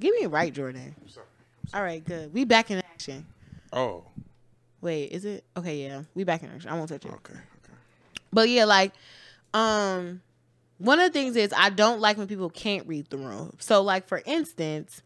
Give 0.00 0.14
me 0.14 0.24
a 0.24 0.28
right, 0.28 0.52
Jordan. 0.52 0.94
Sorry. 1.06 1.26
All 1.74 1.82
right, 1.82 2.04
good. 2.04 2.32
We 2.32 2.44
back 2.44 2.70
in 2.70 2.78
action. 2.78 3.26
Oh, 3.72 4.04
Wait, 4.82 5.06
is 5.10 5.24
it? 5.24 5.42
Okay, 5.56 5.82
yeah. 5.82 6.02
We 6.14 6.22
back 6.24 6.42
in 6.42 6.50
action. 6.50 6.70
I 6.70 6.74
won't 6.76 6.88
touch 6.90 7.04
it. 7.04 7.12
okay, 7.12 7.32
okay. 7.32 7.78
But 8.32 8.48
yeah, 8.50 8.66
like, 8.66 8.92
um, 9.54 10.20
one 10.78 11.00
of 11.00 11.12
the 11.12 11.18
things 11.18 11.34
is 11.34 11.52
I 11.56 11.70
don't 11.70 12.00
like 12.00 12.18
when 12.18 12.26
people 12.26 12.50
can't 12.50 12.86
read 12.86 13.08
the 13.08 13.16
room. 13.16 13.56
So, 13.58 13.82
like, 13.82 14.06
for 14.06 14.22
instance, 14.26 15.02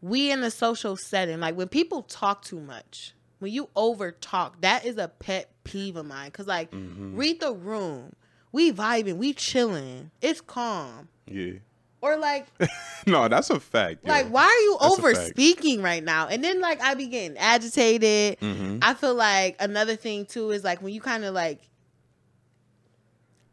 we 0.00 0.30
in 0.30 0.42
a 0.44 0.50
social 0.50 0.96
setting, 0.96 1.40
like 1.40 1.56
when 1.56 1.68
people 1.68 2.02
talk 2.02 2.42
too 2.42 2.60
much, 2.60 3.12
when 3.40 3.52
you 3.52 3.68
over 3.74 4.12
talk, 4.12 4.60
that 4.60 4.86
is 4.86 4.96
a 4.98 5.08
pet 5.08 5.50
peeve 5.64 5.96
of 5.96 6.06
mine. 6.06 6.30
Cause 6.30 6.46
like, 6.46 6.70
Mm-hmm. 6.70 7.16
read 7.16 7.40
the 7.40 7.52
room. 7.52 8.12
We 8.56 8.72
vibing, 8.72 9.18
we 9.18 9.34
chilling. 9.34 10.10
It's 10.22 10.40
calm. 10.40 11.08
Yeah. 11.26 11.58
Or 12.00 12.16
like, 12.16 12.46
no, 13.06 13.28
that's 13.28 13.50
a 13.50 13.60
fact. 13.60 14.02
like, 14.06 14.28
why 14.28 14.44
are 14.44 14.62
you 14.64 14.78
That's 14.80 14.98
over 14.98 15.14
speaking 15.14 15.82
right 15.82 16.02
now? 16.02 16.28
And 16.28 16.42
then 16.42 16.62
like 16.62 16.80
I 16.80 16.94
be 16.94 17.06
getting 17.06 17.36
agitated. 17.36 18.40
Mhm. 18.40 18.78
I 18.80 18.94
feel 18.94 19.14
like 19.14 19.56
another 19.60 19.94
thing 19.94 20.24
too 20.24 20.52
is 20.52 20.64
like 20.64 20.80
when 20.80 20.94
you 20.94 21.02
kind 21.02 21.26
of 21.26 21.34
like 21.34 21.60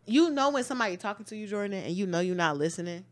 you 0.06 0.30
know 0.30 0.52
when 0.52 0.64
somebody 0.64 0.96
talking 0.96 1.26
to 1.26 1.36
you, 1.36 1.48
Jordan, 1.48 1.84
and 1.84 1.94
you 1.94 2.08
know 2.08 2.22
you're 2.22 2.34
not 2.34 2.58
listening, 2.58 3.04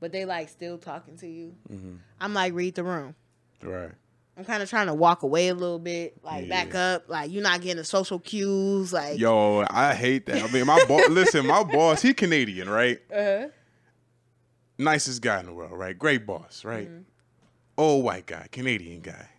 but 0.00 0.10
they 0.10 0.24
like 0.24 0.48
still 0.48 0.78
talking 0.78 1.16
to 1.18 1.28
you. 1.28 1.54
Mhm. 1.72 1.98
I'm 2.20 2.34
like, 2.34 2.54
read 2.54 2.74
the 2.74 2.82
room. 2.82 3.14
Right. 3.62 3.92
I'm 4.36 4.44
kind 4.44 4.62
of 4.62 4.68
trying 4.68 4.88
to 4.88 4.94
walk 4.94 5.22
away 5.22 5.48
a 5.48 5.54
little 5.54 5.78
bit, 5.78 6.22
like 6.22 6.48
back 6.48 6.74
up, 6.74 7.08
like 7.08 7.30
you're 7.30 7.42
not 7.42 7.62
getting 7.62 7.78
the 7.78 7.84
social 7.84 8.18
cues, 8.18 8.92
like 8.92 9.18
Yo, 9.18 9.64
I 9.70 9.94
hate 9.94 10.26
that. 10.26 10.42
I 10.42 10.52
mean, 10.52 10.66
my 10.66 10.84
boss. 10.86 11.08
listen, 11.10 11.46
my 11.46 11.62
boss. 11.62 12.02
He 12.02 12.12
Canadian, 12.12 12.68
right? 12.68 13.00
uh-huh. 13.10 13.48
Nicest 14.78 15.22
guy 15.22 15.40
in 15.40 15.46
the 15.46 15.54
world, 15.54 15.72
right? 15.72 15.98
Great 15.98 16.26
boss, 16.26 16.62
right? 16.64 16.86
Mm-hmm. 16.86 17.02
Old 17.78 18.04
white 18.04 18.26
guy, 18.26 18.46
Canadian 18.52 19.00
guy. 19.00 19.30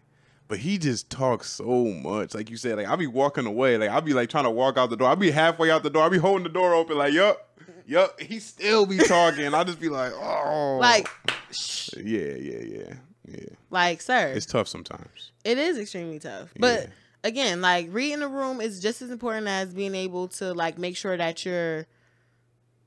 But 0.48 0.60
he 0.60 0.80
just 0.80 1.12
talks 1.12 1.48
so 1.51 1.86
much. 1.86 2.34
Like 2.34 2.50
you 2.50 2.58
said, 2.58 2.77
like 2.77 2.88
I'll 2.88 2.98
be 2.98 3.06
walking 3.06 3.46
away. 3.46 3.77
Like 3.77 3.92
I'll 3.92 4.01
be 4.01 4.13
like 4.13 4.30
trying 4.30 4.46
to 4.46 4.50
walk 4.50 4.77
out 4.77 4.89
the 4.89 4.98
door. 4.98 5.10
I'll 5.10 5.16
be 5.16 5.30
halfway 5.30 5.70
out 5.70 5.84
the 5.84 5.92
door. 5.92 6.04
I'll 6.04 6.10
be 6.10 6.18
holding 6.18 6.44
the 6.44 6.50
door 6.50 6.74
open, 6.74 6.98
like, 6.98 7.13
yup, 7.13 7.56
yup. 7.86 8.20
He 8.20 8.39
still 8.39 8.88
be 8.88 8.98
talking. 8.98 9.54
I'll 9.54 9.66
just 9.66 9.80
be 9.80 9.89
like, 9.89 10.13
oh. 10.13 10.77
like, 10.82 11.08
shh, 11.51 11.89
yeah, 11.98 12.34
yeah, 12.34 12.60
yeah. 12.62 12.94
Yeah. 13.28 13.40
like, 13.70 14.02
sir, 14.02 14.28
It's 14.36 14.46
tough 14.46 14.68
sometimes. 14.68 15.32
it 15.44 15.58
is 15.58 15.78
extremely 15.78 16.20
tough. 16.20 16.50
But 16.60 16.82
Yeah. 16.84 16.88
again, 17.24 17.62
like 17.62 17.88
reading 17.92 18.20
the 18.22 18.28
room 18.28 18.62
is 18.62 18.80
just 18.80 19.02
as 19.02 19.10
important 19.12 19.48
as 19.48 19.74
being 19.74 19.96
able 19.96 20.28
to 20.30 20.54
like 20.54 20.78
make 20.78 20.96
sure 20.96 21.18
that 21.18 21.46
you're 21.46 21.88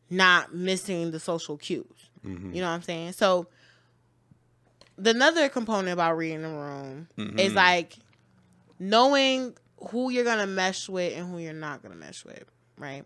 not 0.08 0.54
missing 0.54 1.10
the 1.10 1.20
social 1.20 1.56
cues. 1.56 1.84
Mhm. 2.24 2.54
You 2.54 2.60
know 2.60 2.68
what 2.68 2.74
I'm 2.74 2.82
saying? 2.82 3.12
So 3.12 3.46
the 4.96 5.10
another 5.10 5.48
component 5.48 5.92
about 5.92 6.16
reading 6.16 6.42
the 6.42 6.48
room 6.48 7.08
is 7.38 7.52
Mhm. 7.52 7.54
like 7.54 7.96
knowing 8.78 9.54
who 9.90 10.10
you're 10.10 10.24
gonna 10.24 10.46
mesh 10.46 10.88
with 10.88 11.16
and 11.16 11.30
who 11.30 11.38
you're 11.38 11.52
not 11.52 11.82
gonna 11.82 11.94
mesh 11.94 12.24
with, 12.24 12.44
right? 12.76 13.04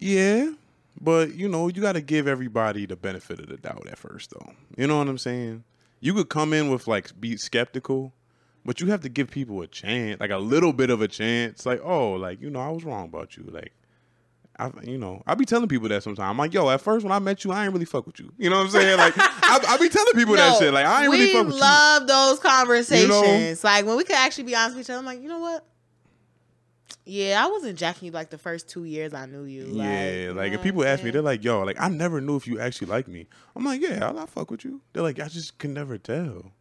Yeah, 0.00 0.52
but 1.00 1.34
you 1.34 1.48
know, 1.48 1.68
you 1.68 1.80
got 1.80 1.92
to 1.94 2.00
give 2.00 2.26
everybody 2.28 2.86
the 2.86 2.96
benefit 2.96 3.40
of 3.40 3.48
the 3.48 3.56
doubt 3.56 3.86
at 3.88 3.98
first, 3.98 4.30
though. 4.30 4.52
You 4.76 4.86
know 4.86 4.98
what 4.98 5.08
I'm 5.08 5.18
saying? 5.18 5.64
You 6.00 6.14
could 6.14 6.28
come 6.28 6.52
in 6.52 6.70
with 6.70 6.86
like 6.86 7.18
be 7.20 7.36
skeptical, 7.36 8.12
but 8.64 8.80
you 8.80 8.88
have 8.88 9.00
to 9.02 9.08
give 9.08 9.30
people 9.30 9.62
a 9.62 9.66
chance, 9.66 10.20
like 10.20 10.30
a 10.30 10.38
little 10.38 10.72
bit 10.72 10.90
of 10.90 11.00
a 11.00 11.08
chance. 11.08 11.66
Like, 11.66 11.80
oh, 11.82 12.12
like 12.12 12.40
you 12.40 12.50
know, 12.50 12.60
I 12.60 12.70
was 12.70 12.84
wrong 12.84 13.06
about 13.06 13.36
you. 13.36 13.44
Like, 13.50 13.72
I, 14.58 14.70
you 14.82 14.98
know, 14.98 15.22
I 15.26 15.34
be 15.34 15.44
telling 15.44 15.68
people 15.68 15.88
that 15.88 16.02
sometimes. 16.02 16.30
I'm 16.30 16.36
like, 16.36 16.52
yo, 16.54 16.68
at 16.68 16.80
first 16.80 17.04
when 17.04 17.12
I 17.12 17.18
met 17.18 17.44
you, 17.44 17.52
I 17.52 17.64
ain't 17.64 17.72
really 17.72 17.84
fuck 17.84 18.06
with 18.06 18.18
you. 18.18 18.32
You 18.38 18.50
know 18.50 18.58
what 18.58 18.64
I'm 18.64 18.70
saying? 18.70 18.98
Like, 18.98 19.14
I, 19.16 19.60
I 19.68 19.76
be 19.78 19.88
telling 19.88 20.12
people 20.14 20.34
that 20.36 20.56
shit. 20.58 20.72
Like, 20.72 20.86
I 20.86 21.04
ain't 21.04 21.12
really 21.12 21.32
fuck 21.32 21.46
with 21.46 21.54
you. 21.54 21.60
love 21.60 22.06
those 22.06 22.38
conversations. 22.40 23.08
You 23.08 23.56
Like 23.62 23.86
when 23.86 23.96
we 23.96 24.04
could 24.04 24.16
actually 24.16 24.44
be 24.44 24.54
honest 24.54 24.76
with 24.76 24.86
each 24.86 24.90
other. 24.90 24.98
I'm 24.98 25.04
like, 25.04 25.22
you 25.22 25.28
know 25.28 25.40
what? 25.40 25.64
Yeah, 27.08 27.42
I 27.42 27.48
wasn't 27.50 27.78
jacking 27.78 28.06
you 28.06 28.12
like 28.12 28.28
the 28.28 28.36
first 28.36 28.68
two 28.68 28.84
years 28.84 29.14
I 29.14 29.24
knew 29.24 29.44
you. 29.44 29.66
Yeah, 29.72 30.12
you 30.12 30.32
like 30.34 30.52
know 30.52 30.58
if 30.58 30.62
people 30.62 30.84
ask 30.84 31.02
me, 31.02 31.10
they're 31.10 31.22
like, 31.22 31.42
"Yo, 31.42 31.62
like 31.62 31.80
I 31.80 31.88
never 31.88 32.20
knew 32.20 32.36
if 32.36 32.46
you 32.46 32.60
actually 32.60 32.88
like 32.88 33.08
me." 33.08 33.26
I'm 33.56 33.64
like, 33.64 33.80
"Yeah, 33.80 34.12
I, 34.14 34.22
I 34.22 34.26
fuck 34.26 34.50
with 34.50 34.62
you." 34.62 34.82
They're 34.92 35.02
like, 35.02 35.18
"I 35.18 35.28
just 35.28 35.56
can 35.56 35.72
never 35.72 35.96
tell." 35.96 36.52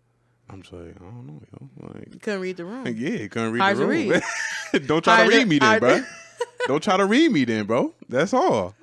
I'm 0.50 0.62
just 0.62 0.72
like, 0.72 0.96
I 0.96 1.04
don't 1.04 1.28
know, 1.28 1.42
yo. 1.52 1.88
Like, 1.94 2.14
You 2.14 2.20
couldn't 2.22 2.40
read 2.40 2.56
the 2.56 2.64
room. 2.64 2.88
yeah, 2.98 3.28
couldn't 3.28 3.52
read 3.52 3.60
Hard 3.60 3.76
the 3.76 3.82
to 3.82 3.88
room. 3.88 4.22
don't 4.88 5.04
try 5.04 5.16
Hard 5.18 5.28
to 5.28 5.32
to- 5.34 5.38
read 5.40 5.48
me 5.50 5.60
then, 5.60 5.80
bro. 5.80 6.02
don't 6.68 6.82
try 6.82 6.96
to 6.96 7.06
read 7.06 7.32
me 7.34 7.44
then, 7.44 7.66
bro. 7.66 7.94
That's 8.08 8.34
all. 8.34 8.74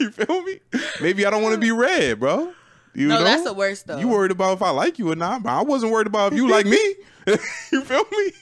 you 0.00 0.10
feel 0.10 0.42
me? 0.42 0.58
Maybe 1.00 1.24
I 1.24 1.30
don't 1.30 1.44
want 1.44 1.54
to 1.54 1.60
be 1.60 1.70
read, 1.70 2.18
bro. 2.18 2.52
You 2.92 3.06
no, 3.06 3.18
know? 3.18 3.24
that's 3.24 3.44
the 3.44 3.54
worst 3.54 3.86
though. 3.86 3.98
You 3.98 4.08
worried 4.08 4.32
about 4.32 4.54
if 4.54 4.62
I 4.62 4.70
like 4.70 4.98
you 4.98 5.12
or 5.12 5.16
not, 5.16 5.44
but 5.44 5.50
I 5.50 5.62
wasn't 5.62 5.92
worried 5.92 6.08
about 6.08 6.32
if 6.32 6.38
you 6.38 6.48
like 6.48 6.66
me. 6.66 6.94
you 7.72 7.82
feel 7.82 8.04
me? 8.10 8.32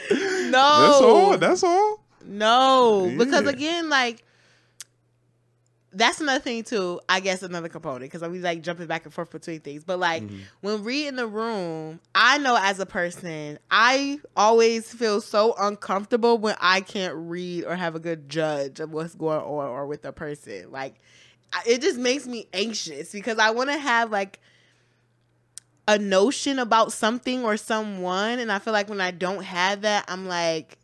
no, 0.10 0.48
That's 0.50 1.00
all. 1.00 1.38
That's 1.38 1.62
all. 1.62 2.00
no, 2.24 3.12
because 3.16 3.46
again, 3.46 3.88
like 3.88 4.24
that's 5.90 6.20
another 6.20 6.38
thing 6.40 6.62
too. 6.64 7.00
I 7.08 7.20
guess 7.20 7.42
another 7.42 7.68
component 7.70 8.02
because 8.02 8.22
I 8.22 8.28
we 8.28 8.40
like 8.40 8.62
jumping 8.62 8.86
back 8.86 9.04
and 9.04 9.12
forth 9.12 9.30
between 9.30 9.60
things. 9.60 9.84
But 9.84 9.98
like 9.98 10.22
Mm-hmm. 10.22 10.36
when 10.60 10.84
reading 10.84 11.16
the 11.16 11.26
room, 11.26 11.98
I 12.14 12.36
know 12.38 12.56
as 12.60 12.78
a 12.78 12.86
person, 12.86 13.58
I 13.70 14.20
always 14.36 14.92
feel 14.92 15.20
so 15.22 15.54
uncomfortable 15.58 16.36
when 16.38 16.56
I 16.60 16.82
can't 16.82 17.14
read 17.16 17.64
or 17.64 17.74
have 17.74 17.94
a 17.94 18.00
good 18.00 18.28
judge 18.28 18.80
of 18.80 18.92
what's 18.92 19.14
going 19.14 19.40
on 19.40 19.66
or 19.68 19.86
with 19.86 20.04
a 20.04 20.12
person. 20.12 20.70
Like 20.70 20.96
it 21.66 21.80
just 21.80 21.98
makes 21.98 22.26
me 22.26 22.46
anxious 22.52 23.10
because 23.10 23.38
I 23.38 23.50
want 23.50 23.70
to 23.70 23.78
have 23.78 24.10
like 24.12 24.40
a 25.88 25.98
notion 25.98 26.58
about 26.58 26.92
something 26.92 27.44
or 27.44 27.56
someone, 27.56 28.38
and 28.38 28.52
I 28.52 28.58
feel 28.58 28.74
like 28.74 28.90
when 28.90 29.00
I 29.00 29.10
don't 29.10 29.42
have 29.42 29.80
that, 29.80 30.04
I'm 30.06 30.28
like, 30.28 30.76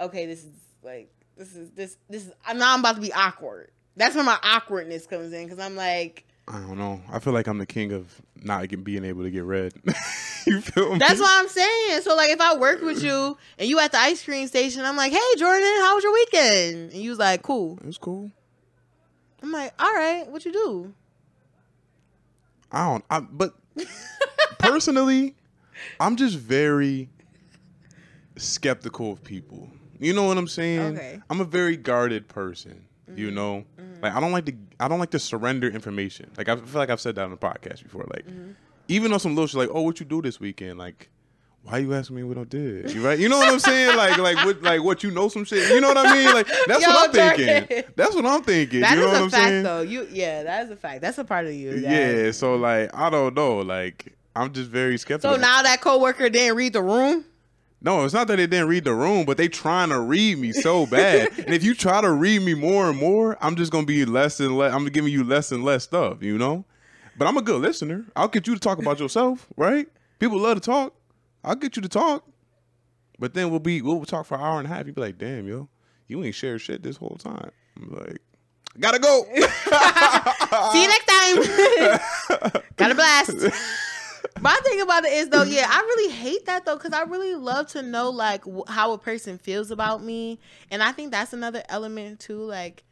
okay, 0.00 0.26
this 0.26 0.44
is 0.44 0.52
like 0.82 1.12
this 1.36 1.56
is 1.56 1.70
this 1.72 1.96
this 2.08 2.26
is 2.26 2.32
now 2.54 2.72
I'm 2.72 2.80
about 2.80 2.94
to 2.94 3.00
be 3.00 3.12
awkward. 3.12 3.72
That's 3.96 4.14
where 4.14 4.24
my 4.24 4.38
awkwardness 4.42 5.06
comes 5.06 5.32
in 5.32 5.44
because 5.44 5.58
I'm 5.58 5.74
like, 5.74 6.24
I 6.46 6.60
don't 6.60 6.78
know. 6.78 7.00
I 7.10 7.18
feel 7.18 7.32
like 7.32 7.48
I'm 7.48 7.58
the 7.58 7.66
king 7.66 7.92
of 7.92 8.22
not 8.36 8.68
being 8.84 9.04
able 9.04 9.24
to 9.24 9.30
get 9.30 9.42
read. 9.42 9.74
you 10.46 10.60
feel 10.60 10.92
me? 10.92 10.98
that's 10.98 11.20
what 11.20 11.40
I'm 11.40 11.48
saying. 11.48 12.02
So 12.02 12.14
like, 12.14 12.30
if 12.30 12.40
I 12.40 12.56
work 12.56 12.80
with 12.80 13.02
you 13.02 13.36
and 13.58 13.68
you 13.68 13.80
at 13.80 13.90
the 13.90 13.98
ice 13.98 14.24
cream 14.24 14.46
station, 14.46 14.84
I'm 14.84 14.96
like, 14.96 15.12
hey 15.12 15.18
Jordan, 15.36 15.68
how 15.80 15.96
was 15.96 16.04
your 16.04 16.12
weekend? 16.12 16.92
And 16.92 17.02
you 17.02 17.10
was 17.10 17.18
like, 17.18 17.42
cool. 17.42 17.78
It's 17.84 17.98
cool. 17.98 18.30
I'm 19.42 19.50
like, 19.50 19.74
all 19.82 19.92
right, 19.92 20.28
what 20.28 20.44
you 20.44 20.52
do? 20.52 20.94
I 22.70 22.88
don't. 22.88 23.04
I, 23.10 23.20
but 23.20 23.54
personally, 24.62 25.34
I'm 26.00 26.16
just 26.16 26.38
very 26.38 27.10
skeptical 28.36 29.12
of 29.12 29.22
people. 29.22 29.68
You 29.98 30.12
know 30.12 30.24
what 30.24 30.38
I'm 30.38 30.48
saying? 30.48 30.96
Okay. 30.96 31.20
I'm 31.28 31.40
a 31.40 31.44
very 31.44 31.76
guarded 31.76 32.28
person. 32.28 32.86
You 33.14 33.26
mm-hmm. 33.26 33.34
know, 33.34 33.64
mm-hmm. 33.78 34.02
like 34.02 34.14
I 34.14 34.20
don't 34.20 34.32
like 34.32 34.46
to. 34.46 34.54
I 34.80 34.88
don't 34.88 34.98
like 34.98 35.10
to 35.10 35.18
surrender 35.18 35.68
information. 35.68 36.30
Like 36.36 36.48
I 36.48 36.56
feel 36.56 36.78
like 36.78 36.88
I've 36.88 37.00
said 37.00 37.16
that 37.16 37.24
on 37.24 37.30
the 37.30 37.36
podcast 37.36 37.82
before. 37.82 38.06
Like 38.10 38.26
mm-hmm. 38.26 38.52
even 38.88 39.12
on 39.12 39.20
some 39.20 39.34
little 39.34 39.46
shit, 39.46 39.58
like, 39.58 39.70
oh, 39.72 39.82
what 39.82 40.00
you 40.00 40.06
do 40.06 40.22
this 40.22 40.40
weekend? 40.40 40.78
Like. 40.78 41.10
Why 41.64 41.78
you 41.78 41.94
asking 41.94 42.16
me 42.16 42.24
what 42.24 42.36
I 42.38 42.42
did? 42.42 42.92
You 42.92 43.06
right? 43.06 43.16
You 43.16 43.28
know 43.28 43.38
what 43.38 43.48
I'm 43.48 43.60
saying? 43.60 43.96
Like, 43.96 44.18
like 44.18 44.44
what, 44.44 44.62
like 44.62 44.82
what 44.82 45.04
you 45.04 45.12
know 45.12 45.28
some 45.28 45.44
shit. 45.44 45.70
You 45.70 45.80
know 45.80 45.86
what 45.94 45.96
I 45.96 46.12
mean? 46.12 46.34
Like 46.34 46.48
that's 46.66 46.84
Yo, 46.84 46.88
what 46.90 47.08
I'm 47.08 47.36
thinking. 47.36 47.84
That's 47.94 48.16
what 48.16 48.26
I'm 48.26 48.42
thinking. 48.42 48.80
That 48.80 48.98
you 48.98 49.04
is 49.04 49.06
what 49.06 49.14
a 49.14 49.22
I'm 49.22 49.30
fact, 49.30 49.44
saying? 49.44 49.62
though. 49.62 49.82
You, 49.82 50.08
yeah, 50.10 50.42
that 50.42 50.64
is 50.64 50.72
a 50.72 50.76
fact. 50.76 51.02
That's 51.02 51.18
a 51.18 51.24
part 51.24 51.46
of 51.46 51.52
you. 51.52 51.78
that- 51.78 52.24
Yeah, 52.24 52.32
so 52.32 52.56
like 52.56 52.90
I 52.92 53.10
don't 53.10 53.36
know, 53.36 53.58
like 53.58 54.12
I'm 54.34 54.52
just 54.52 54.70
very 54.70 54.98
skeptical. 54.98 55.34
So 55.34 55.40
now 55.40 55.62
that 55.62 55.80
coworker 55.80 56.28
didn't 56.28 56.56
read 56.56 56.72
the 56.72 56.82
room. 56.82 57.24
no, 57.80 58.04
it's 58.04 58.14
not 58.14 58.28
that 58.28 58.36
they 58.36 58.46
didn't 58.46 58.68
read 58.68 58.84
the 58.84 58.94
room, 58.94 59.24
but 59.26 59.36
they 59.36 59.48
trying 59.48 59.90
to 59.90 60.00
read 60.00 60.38
me 60.38 60.52
so 60.52 60.86
bad. 60.86 61.30
and 61.38 61.54
if 61.54 61.62
you 61.62 61.74
try 61.74 62.00
to 62.00 62.10
read 62.10 62.42
me 62.42 62.54
more 62.54 62.88
and 62.88 62.98
more, 62.98 63.36
I'm 63.40 63.56
just 63.56 63.72
gonna 63.72 63.86
be 63.86 64.04
less 64.04 64.40
and 64.40 64.56
less. 64.56 64.72
I'm 64.72 64.86
giving 64.86 65.12
you 65.12 65.24
less 65.24 65.52
and 65.52 65.64
less 65.64 65.84
stuff, 65.84 66.22
you 66.22 66.38
know. 66.38 66.64
But 67.18 67.28
I'm 67.28 67.36
a 67.36 67.42
good 67.42 67.60
listener. 67.60 68.06
I'll 68.16 68.28
get 68.28 68.46
you 68.46 68.54
to 68.54 68.60
talk 68.60 68.78
about 68.78 68.98
yourself, 68.98 69.46
right? 69.56 69.86
People 70.18 70.38
love 70.38 70.54
to 70.54 70.60
talk. 70.60 70.94
I'll 71.44 71.56
get 71.56 71.76
you 71.76 71.82
to 71.82 71.88
talk. 71.88 72.24
But 73.18 73.34
then 73.34 73.50
we'll 73.50 73.60
be 73.60 73.82
we'll 73.82 74.04
talk 74.04 74.24
for 74.26 74.36
an 74.36 74.40
hour 74.40 74.58
and 74.58 74.66
a 74.66 74.68
half. 74.74 74.86
You'd 74.86 74.94
be 74.94 75.00
like, 75.02 75.18
damn, 75.18 75.46
yo, 75.46 75.68
you 76.08 76.24
ain't 76.24 76.34
shared 76.34 76.60
shit 76.60 76.82
this 76.82 76.96
whole 76.96 77.16
time. 77.18 77.50
I'm 77.76 77.90
like, 77.90 78.18
gotta 78.80 78.98
go. 78.98 79.24
See 80.72 80.82
you 80.82 80.88
next 80.88 81.06
time. 81.06 82.62
Got 82.76 82.90
a 82.90 82.94
blast. 82.94 83.88
My 84.40 84.58
thing 84.64 84.80
about 84.80 85.04
it 85.04 85.12
is 85.12 85.28
though, 85.28 85.42
yeah, 85.44 85.66
I 85.68 85.80
really 85.80 86.12
hate 86.12 86.46
that 86.46 86.64
though, 86.64 86.76
because 86.76 86.92
I 86.92 87.02
really 87.02 87.34
love 87.34 87.68
to 87.68 87.82
know 87.82 88.10
like 88.10 88.44
wh- 88.44 88.68
how 88.68 88.92
a 88.92 88.98
person 88.98 89.38
feels 89.38 89.70
about 89.70 90.02
me, 90.02 90.40
and 90.70 90.82
I 90.82 90.92
think 90.92 91.10
that's 91.10 91.32
another 91.32 91.62
element 91.68 92.20
too. 92.20 92.42
Like, 92.42 92.84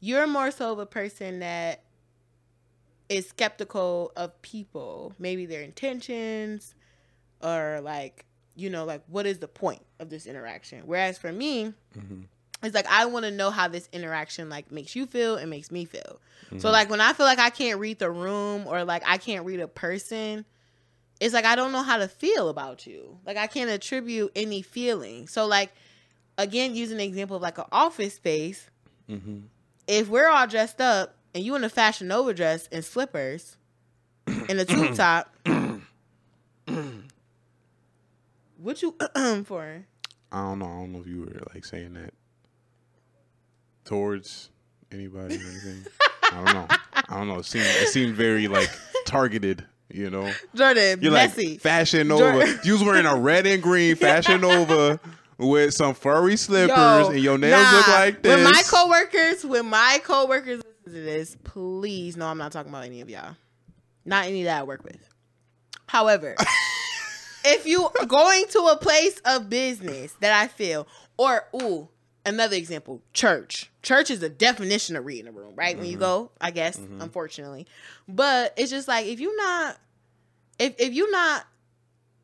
you're 0.00 0.26
more 0.26 0.50
so 0.50 0.72
of 0.72 0.78
a 0.78 0.86
person 0.86 1.40
that 1.40 1.82
is 3.08 3.28
skeptical 3.28 4.12
of 4.16 4.40
people, 4.42 5.12
maybe 5.18 5.46
their 5.46 5.62
intentions, 5.62 6.74
or 7.42 7.80
like 7.82 8.24
you 8.54 8.70
know, 8.70 8.84
like 8.84 9.02
what 9.08 9.26
is 9.26 9.38
the 9.38 9.48
point 9.48 9.82
of 9.98 10.10
this 10.10 10.26
interaction? 10.26 10.82
Whereas 10.86 11.18
for 11.18 11.32
me, 11.32 11.72
mm-hmm. 11.96 12.22
It's 12.62 12.74
like 12.74 12.86
I 12.86 13.06
want 13.06 13.24
to 13.24 13.30
know 13.30 13.50
how 13.50 13.68
this 13.68 13.88
interaction 13.92 14.48
like 14.48 14.70
makes 14.70 14.94
you 14.96 15.06
feel 15.06 15.36
and 15.36 15.50
makes 15.50 15.70
me 15.70 15.84
feel. 15.84 16.20
So 16.58 16.70
like 16.70 16.90
when 16.90 17.00
I 17.00 17.14
feel 17.14 17.24
like 17.24 17.38
I 17.38 17.48
can't 17.48 17.78
read 17.80 17.98
the 17.98 18.10
room 18.10 18.66
or 18.66 18.84
like 18.84 19.02
I 19.06 19.16
can't 19.16 19.46
read 19.46 19.60
a 19.60 19.66
person, 19.68 20.44
it's 21.18 21.32
like 21.32 21.46
I 21.46 21.56
don't 21.56 21.72
know 21.72 21.82
how 21.82 21.96
to 21.96 22.08
feel 22.08 22.50
about 22.50 22.86
you. 22.86 23.18
Like 23.24 23.38
I 23.38 23.46
can't 23.46 23.70
attribute 23.70 24.32
any 24.36 24.60
feeling. 24.60 25.28
So 25.28 25.46
like 25.46 25.72
again, 26.36 26.74
using 26.74 26.98
the 26.98 27.04
example 27.04 27.36
of 27.36 27.42
like 27.42 27.58
an 27.58 27.64
office 27.72 28.14
space, 28.14 28.68
Mm-hmm. 29.10 29.38
if 29.88 30.08
we're 30.08 30.28
all 30.28 30.46
dressed 30.46 30.80
up 30.80 31.16
and 31.34 31.42
you 31.44 31.54
in 31.56 31.64
a 31.64 31.68
fashion 31.68 32.08
nova 32.08 32.32
dress 32.34 32.68
and 32.70 32.84
slippers 32.84 33.56
and 34.26 34.60
a 34.60 34.64
tube 34.64 34.94
top, 34.96 35.34
what 38.56 38.80
you 38.82 38.94
for? 39.44 39.84
I 40.30 40.40
don't 40.40 40.58
know. 40.60 40.66
I 40.66 40.68
don't 40.68 40.92
know 40.92 41.00
if 41.00 41.06
you 41.06 41.20
were 41.20 41.42
like 41.54 41.64
saying 41.64 41.94
that 41.94 42.14
towards 43.84 44.50
anybody 44.90 45.36
or 45.36 45.40
anything. 45.40 45.84
I 46.24 46.30
don't 46.44 46.54
know. 46.54 46.66
I 46.94 47.18
don't 47.18 47.28
know. 47.28 47.38
It 47.38 47.44
seemed 47.46 47.66
it 47.66 47.88
seemed 47.88 48.14
very 48.14 48.48
like 48.48 48.70
targeted. 49.04 49.64
You 49.90 50.08
know, 50.08 50.32
Jordan, 50.54 51.00
you're 51.02 51.12
messy. 51.12 51.50
like 51.50 51.60
Fashion 51.60 52.08
Nova. 52.08 52.22
Jordan- 52.46 52.60
You 52.64 52.72
was 52.72 52.82
wearing 52.82 53.04
a 53.04 53.14
red 53.14 53.46
and 53.46 53.62
green 53.62 53.94
Fashion 53.96 54.40
Nova 54.40 54.98
with 55.36 55.74
some 55.74 55.92
furry 55.94 56.36
slippers, 56.36 56.70
Yo, 56.76 57.10
and 57.10 57.18
your 57.20 57.36
nails 57.36 57.72
look 57.74 57.88
like 57.88 58.22
this. 58.22 58.34
When 58.36 58.44
my 58.44 58.62
coworkers, 58.66 59.44
when 59.44 59.66
my 59.66 60.00
coworkers 60.02 60.62
listen 60.86 60.94
to 60.98 61.04
this, 61.04 61.36
please 61.44 62.16
no, 62.16 62.26
I'm 62.26 62.38
not 62.38 62.52
talking 62.52 62.70
about 62.72 62.84
any 62.84 63.02
of 63.02 63.10
y'all. 63.10 63.36
Not 64.06 64.24
any 64.26 64.44
that 64.44 64.60
I 64.60 64.62
work 64.62 64.82
with. 64.82 64.96
However, 65.88 66.36
if 67.44 67.66
you 67.66 67.90
going 68.06 68.46
to 68.52 68.58
a 68.72 68.76
place 68.78 69.20
of 69.26 69.50
business 69.50 70.14
that 70.20 70.32
I 70.32 70.48
feel, 70.48 70.86
or 71.18 71.44
ooh, 71.54 71.88
another 72.24 72.56
example, 72.56 73.02
church. 73.12 73.70
Church 73.82 74.10
is 74.10 74.22
a 74.22 74.28
definition 74.28 74.96
of 74.96 75.04
reading 75.04 75.26
a 75.26 75.32
room, 75.32 75.54
right? 75.56 75.76
When 75.76 75.86
you 75.86 75.92
mm-hmm. 75.92 76.00
go, 76.00 76.30
I 76.40 76.50
guess, 76.50 76.78
mm-hmm. 76.78 77.00
unfortunately. 77.00 77.66
But 78.08 78.54
it's 78.56 78.70
just 78.70 78.88
like 78.88 79.06
if 79.06 79.20
you're 79.20 79.36
not 79.36 79.78
if 80.58 80.74
if 80.78 80.92
you're 80.92 81.10
not 81.10 81.46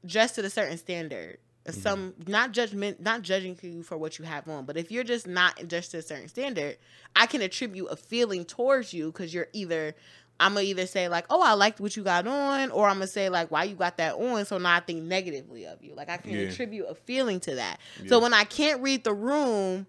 dressed 0.06 0.38
at 0.38 0.44
a 0.44 0.50
certain 0.50 0.78
standard, 0.78 1.38
mm-hmm. 1.64 1.80
some 1.80 2.14
not 2.26 2.52
judgment, 2.52 3.00
not 3.00 3.22
judging 3.22 3.58
you 3.62 3.82
for 3.82 3.98
what 3.98 4.18
you 4.18 4.24
have 4.24 4.48
on, 4.48 4.64
but 4.64 4.76
if 4.76 4.90
you're 4.90 5.04
just 5.04 5.26
not 5.26 5.68
dressed 5.68 5.92
to 5.92 5.98
a 5.98 6.02
certain 6.02 6.28
standard, 6.28 6.76
I 7.16 7.26
can 7.26 7.42
attribute 7.42 7.88
a 7.90 7.96
feeling 7.96 8.44
towards 8.44 8.92
you 8.92 9.06
because 9.06 9.34
you're 9.34 9.48
either 9.52 9.94
I'm 10.40 10.54
gonna 10.54 10.64
either 10.66 10.86
say 10.86 11.08
like, 11.08 11.26
oh, 11.30 11.42
I 11.42 11.54
liked 11.54 11.80
what 11.80 11.96
you 11.96 12.02
got 12.04 12.26
on, 12.26 12.70
or 12.70 12.86
I'm 12.88 12.96
gonna 12.96 13.06
say 13.08 13.28
like, 13.28 13.50
why 13.50 13.64
you 13.64 13.74
got 13.74 13.96
that 13.96 14.14
on? 14.14 14.44
So 14.44 14.58
now 14.58 14.74
I 14.76 14.80
think 14.80 15.02
negatively 15.02 15.66
of 15.66 15.82
you. 15.82 15.94
Like 15.94 16.08
I 16.08 16.16
can 16.18 16.30
Yeah. 16.32 16.42
attribute 16.48 16.86
a 16.88 16.94
feeling 16.94 17.40
to 17.40 17.56
that. 17.56 17.78
Yeah. 18.02 18.08
So 18.08 18.20
when 18.20 18.32
I 18.32 18.44
can't 18.44 18.80
read 18.82 19.02
the 19.04 19.12
room, 19.14 19.86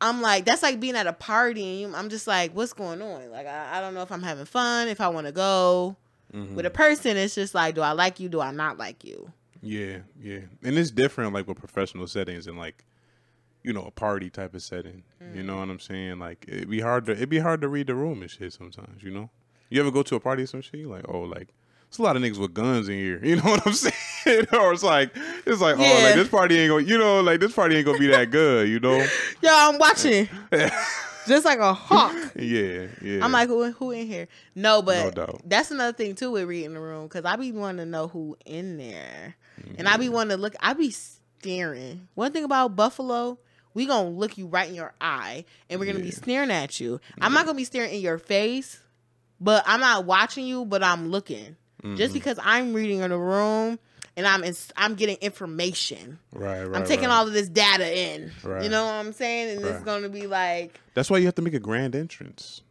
I'm 0.00 0.20
like, 0.22 0.44
that's 0.44 0.62
like 0.62 0.78
being 0.78 0.94
at 0.94 1.06
a 1.06 1.12
party. 1.12 1.82
And 1.84 1.96
I'm 1.96 2.10
just 2.10 2.26
like, 2.26 2.52
what's 2.52 2.72
going 2.74 3.00
on? 3.02 3.30
Like 3.30 3.46
I, 3.46 3.78
I 3.78 3.80
don't 3.80 3.94
know 3.94 4.02
if 4.02 4.12
I'm 4.12 4.22
having 4.22 4.44
fun, 4.44 4.88
if 4.88 5.00
I 5.00 5.08
want 5.08 5.26
to 5.26 5.32
go. 5.32 5.96
Mhm. 6.34 6.54
With 6.54 6.66
a 6.66 6.70
person, 6.70 7.16
it's 7.16 7.34
just 7.34 7.54
like, 7.54 7.74
do 7.74 7.80
I 7.80 7.92
like 7.92 8.20
you? 8.20 8.28
Do 8.28 8.40
I 8.40 8.50
not 8.52 8.78
like 8.78 9.04
you? 9.04 9.32
Yeah, 9.62 9.98
yeah, 10.20 10.40
and 10.62 10.76
it's 10.78 10.90
different 10.92 11.32
like 11.32 11.48
with 11.48 11.58
professional 11.58 12.06
settings 12.06 12.46
and 12.46 12.56
like 12.58 12.84
you 13.64 13.72
know 13.72 13.82
a 13.82 13.90
party 13.90 14.30
type 14.30 14.54
of 14.54 14.62
setting. 14.62 15.02
You 15.34 15.42
know 15.42 15.56
what 15.56 15.68
I'm 15.70 15.80
saying? 15.80 16.18
Like 16.20 16.44
it'd 16.46 16.70
be 16.70 16.80
hard 16.80 17.06
to 17.06 17.12
it'd 17.12 17.28
be 17.30 17.38
hard 17.40 17.62
to 17.62 17.68
read 17.68 17.86
the 17.88 17.94
room 17.96 18.22
and 18.22 18.30
shit 18.30 18.52
sometimes. 18.52 19.02
You 19.02 19.10
know, 19.12 19.30
you 19.70 19.80
ever 19.80 19.90
go 19.90 20.02
to 20.02 20.16
a 20.16 20.20
party 20.20 20.44
or 20.44 20.46
some 20.46 20.60
shit? 20.60 20.80
you 20.80 20.88
like 20.88 21.04
oh 21.08 21.20
like. 21.20 21.48
It's 21.88 21.98
a 21.98 22.02
lot 22.02 22.16
of 22.16 22.22
niggas 22.22 22.38
with 22.38 22.52
guns 22.52 22.88
in 22.88 22.96
here. 22.96 23.20
You 23.24 23.36
know 23.36 23.42
what 23.42 23.64
I'm 23.64 23.72
saying? 23.72 23.94
or 24.52 24.72
it's 24.72 24.82
like 24.82 25.12
it's 25.46 25.60
like 25.60 25.76
oh 25.78 26.00
like 26.02 26.16
this 26.16 26.28
party 26.28 26.58
ain't 26.58 26.70
gonna 26.70 26.82
you 26.82 26.98
know 26.98 27.20
like 27.20 27.38
this 27.38 27.52
party 27.52 27.76
ain't 27.76 27.86
gonna 27.86 27.98
be 27.98 28.08
that 28.08 28.30
good. 28.30 28.68
You 28.68 28.80
know? 28.80 28.96
Yo, 29.40 29.50
I'm 29.50 29.78
watching 29.78 30.28
just 31.26 31.44
like 31.44 31.58
a 31.58 31.74
hawk. 31.74 32.14
yeah, 32.36 32.86
yeah. 33.02 33.24
I'm 33.24 33.32
like, 33.32 33.48
who, 33.48 33.70
who 33.72 33.90
in 33.90 34.06
here? 34.06 34.28
No, 34.54 34.82
but 34.82 35.16
No 35.16 35.38
that's 35.44 35.70
another 35.70 35.92
thing 35.92 36.14
too 36.14 36.30
with 36.30 36.48
reading 36.48 36.74
the 36.74 36.80
room 36.80 37.04
because 37.04 37.24
I 37.24 37.36
be 37.36 37.52
wanting 37.52 37.78
to 37.78 37.86
know 37.86 38.08
who 38.08 38.36
in 38.46 38.78
there, 38.78 39.36
and 39.78 39.88
I 39.88 39.96
be 39.96 40.06
mm-hmm. 40.06 40.14
wanting 40.14 40.36
to 40.36 40.42
look. 40.42 40.54
I 40.60 40.72
be 40.72 40.90
staring. 40.90 42.08
One 42.14 42.32
thing 42.32 42.44
about 42.44 42.76
Buffalo, 42.76 43.38
we 43.74 43.86
gonna 43.86 44.08
look 44.08 44.38
you 44.38 44.46
right 44.46 44.68
in 44.68 44.74
your 44.74 44.94
eye, 45.00 45.44
and 45.68 45.80
we're 45.80 45.86
gonna 45.86 46.04
be 46.04 46.10
staring 46.10 46.50
at 46.50 46.80
you. 46.80 47.00
I'm 47.20 47.32
not 47.32 47.46
gonna 47.46 47.56
be 47.56 47.64
staring 47.64 47.94
in 47.94 48.00
your 48.00 48.18
face, 48.18 48.80
but 49.40 49.64
I'm 49.66 49.80
not 49.80 50.04
watching 50.04 50.46
you, 50.46 50.64
but 50.64 50.82
I'm 50.82 51.10
looking. 51.10 51.56
Mm-hmm. 51.82 51.96
Just 51.96 52.14
because 52.14 52.38
I'm 52.42 52.72
reading 52.72 53.00
in 53.00 53.10
the 53.10 53.18
room 53.18 53.78
and 54.16 54.26
I'm 54.26 54.42
in, 54.44 54.54
I'm 54.76 54.94
getting 54.94 55.16
information. 55.16 56.18
right, 56.32 56.64
right. 56.64 56.80
I'm 56.80 56.86
taking 56.86 57.08
right. 57.08 57.14
all 57.14 57.26
of 57.26 57.32
this 57.32 57.48
data 57.48 57.96
in. 57.96 58.32
Right. 58.42 58.62
You 58.62 58.70
know 58.70 58.84
what 58.84 58.94
I'm 58.94 59.12
saying? 59.12 59.58
And 59.58 59.66
it's 59.66 59.84
gonna 59.84 60.08
be 60.08 60.26
like, 60.26 60.80
That's 60.94 61.10
why 61.10 61.18
you 61.18 61.26
have 61.26 61.34
to 61.36 61.42
make 61.42 61.54
a 61.54 61.60
grand 61.60 61.94
entrance. 61.94 62.62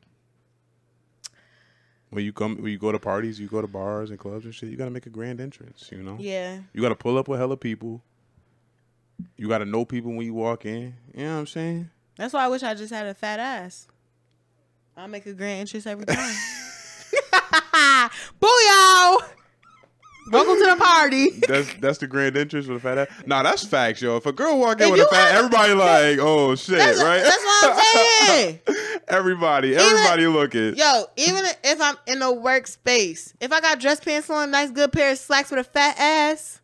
When 2.09 2.23
you 2.23 2.33
come, 2.33 2.61
when 2.61 2.71
you 2.71 2.77
go 2.77 2.91
to 2.91 2.99
parties, 2.99 3.39
you 3.39 3.47
go 3.47 3.61
to 3.61 3.67
bars 3.67 4.09
and 4.09 4.17
clubs 4.17 4.45
and 4.45 4.55
shit. 4.55 4.69
You 4.69 4.77
gotta 4.77 4.91
make 4.91 5.05
a 5.05 5.09
grand 5.09 5.41
entrance. 5.41 5.89
You 5.91 6.01
know, 6.01 6.17
yeah, 6.19 6.59
you 6.73 6.81
gotta 6.81 6.95
pull 6.95 7.17
up 7.17 7.27
with 7.27 7.39
hella 7.39 7.57
people. 7.57 8.01
You 9.37 9.47
gotta 9.47 9.65
know 9.65 9.85
people 9.85 10.13
when 10.13 10.25
you 10.25 10.33
walk 10.33 10.65
in. 10.65 10.95
You 11.13 11.23
know 11.23 11.33
what 11.33 11.39
I'm 11.39 11.47
saying? 11.47 11.89
that's 12.15 12.33
why 12.33 12.45
I 12.45 12.47
wish 12.47 12.63
I 12.63 12.73
just 12.73 12.93
had 12.93 13.05
a 13.07 13.13
fat 13.13 13.39
ass. 13.39 13.87
I'll 14.97 15.07
make 15.07 15.25
a 15.25 15.33
grand 15.33 15.61
entrance 15.61 15.85
every 15.85 16.05
time. 16.05 16.17
Booyah! 18.41 19.17
Welcome 20.31 20.55
to 20.55 20.65
the 20.75 20.77
party. 20.83 21.29
That's 21.47 21.71
that's 21.75 21.97
the 21.99 22.07
grand 22.07 22.35
entrance 22.35 22.65
with 22.65 22.77
a 22.77 22.79
fat 22.79 22.97
ass. 22.97 23.07
Nah, 23.27 23.43
that's 23.43 23.63
facts, 23.63 24.01
yo. 24.01 24.17
If 24.17 24.25
a 24.25 24.31
girl 24.31 24.57
walk 24.57 24.81
in 24.81 24.87
If 24.87 24.93
with 24.93 25.01
a 25.01 25.05
fat, 25.07 25.27
have- 25.33 25.45
everybody 25.45 25.73
like, 25.75 26.17
oh 26.19 26.55
shit, 26.55 26.79
That's, 26.79 26.97
right? 27.03 27.21
that's 27.21 27.37
what 27.43 27.77
I'm 27.77 28.27
saying. 28.27 28.59
everybody, 29.07 29.75
everybody 29.75 30.25
looking. 30.25 30.75
Yo, 30.77 31.03
even 31.17 31.45
if 31.63 31.79
I'm 31.79 31.95
in 32.07 32.23
a 32.23 32.25
workspace, 32.33 33.33
if 33.39 33.51
I 33.51 33.61
got 33.61 33.79
dress 33.79 33.99
pants 33.99 34.27
on, 34.31 34.49
nice 34.49 34.71
good 34.71 34.91
pair 34.91 35.11
of 35.11 35.19
slacks 35.19 35.51
with 35.51 35.59
a 35.59 35.63
fat 35.63 35.95
ass, 35.99 36.59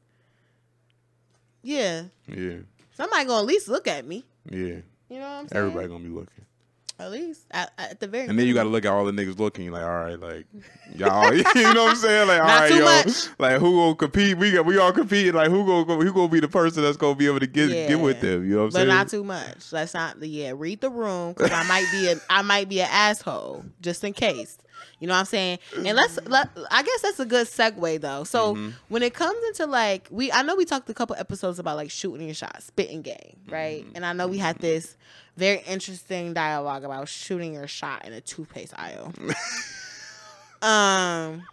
yeah, 1.61 2.05
Yeah, 2.27 2.55
somebody 2.95 3.25
gonna 3.25 3.41
at 3.41 3.45
least 3.45 3.67
look 3.67 3.87
at 3.87 4.07
me. 4.07 4.25
yeah. 4.49 4.77
You 5.07 5.19
know 5.19 5.19
what 5.19 5.27
I'm 5.27 5.47
saying? 5.49 5.65
Everybody 5.67 5.87
gonna 5.87 6.03
be 6.03 6.09
looking. 6.09 6.45
At 7.01 7.11
least 7.11 7.41
at, 7.49 7.71
at 7.79 7.99
the 7.99 8.07
very. 8.07 8.27
And 8.27 8.37
then 8.37 8.45
you 8.45 8.53
got 8.53 8.63
to 8.63 8.69
look 8.69 8.85
at 8.85 8.91
all 8.91 9.05
the 9.05 9.11
niggas 9.11 9.39
looking. 9.39 9.65
You're 9.65 9.73
like, 9.73 9.83
all 9.83 9.89
right, 9.89 10.19
like 10.19 10.45
y'all, 10.95 11.33
you 11.55 11.73
know 11.73 11.85
what 11.85 11.89
I'm 11.89 11.95
saying? 11.95 12.27
Like, 12.27 12.41
all 12.41 12.47
Not 12.47 12.59
right, 12.61 12.75
yo, 12.75 12.83
much. 12.85 13.27
like 13.39 13.59
who 13.59 13.75
gonna 13.75 13.95
compete? 13.95 14.37
We 14.37 14.51
got, 14.51 14.65
we 14.65 14.77
all 14.77 14.91
compete. 14.91 15.33
Like, 15.33 15.49
who 15.49 15.65
gonna 15.65 16.03
who 16.03 16.13
gonna 16.13 16.27
be 16.27 16.39
the 16.39 16.47
person 16.47 16.83
that's 16.83 16.97
gonna 16.97 17.15
be 17.15 17.25
able 17.25 17.39
to 17.39 17.47
get 17.47 17.69
get 17.69 17.99
with 17.99 18.21
them? 18.21 18.45
You 18.45 18.55
know 18.55 18.57
what 18.57 18.63
I'm 18.63 18.69
but 18.69 18.73
saying? 18.73 18.87
But 18.87 18.93
not 18.93 19.09
too 19.09 19.23
much. 19.23 19.73
Let's 19.73 19.93
not. 19.95 20.21
Yeah, 20.21 20.53
read 20.55 20.81
the 20.81 20.91
room 20.91 21.33
because 21.33 21.51
I 21.51 21.63
might 21.63 21.87
be 21.91 22.09
a 22.09 22.15
I 22.29 22.43
might 22.43 22.69
be 22.69 22.81
an 22.81 22.89
asshole 22.91 23.65
just 23.81 24.03
in 24.03 24.13
case. 24.13 24.57
You 25.01 25.07
know 25.07 25.13
what 25.15 25.19
I'm 25.21 25.25
saying? 25.25 25.59
And 25.75 25.97
let's 25.97 26.17
let. 26.27 26.49
I 26.69 26.83
guess 26.83 27.01
that's 27.01 27.19
a 27.19 27.25
good 27.25 27.47
segue 27.47 27.99
though. 28.01 28.23
So 28.23 28.53
Mm-hmm. 28.55 28.69
when 28.89 29.01
it 29.03 29.13
comes 29.13 29.37
into 29.47 29.65
like 29.65 30.07
we, 30.11 30.31
I 30.31 30.43
know 30.43 30.55
we 30.55 30.63
talked 30.63 30.89
a 30.89 30.93
couple 30.93 31.15
episodes 31.17 31.57
about 31.59 31.75
like 31.75 31.89
shooting 31.91 32.27
your 32.27 32.35
shot, 32.35 32.61
spitting 32.61 33.01
game, 33.01 33.37
right? 33.49 33.83
Mm-hmm. 33.83 33.95
And 33.95 34.05
I 34.05 34.13
know 34.13 34.27
we 34.27 34.37
had 34.37 34.59
this 34.59 34.95
very 35.37 35.63
interesting 35.67 36.33
dialogue 36.33 36.83
about 36.83 37.07
shooting 37.09 37.53
your 37.55 37.67
shot 37.67 38.05
in 38.05 38.13
a 38.13 38.21
toothpaste 38.21 38.73
aisle. 38.77 39.11
um, 40.61 41.43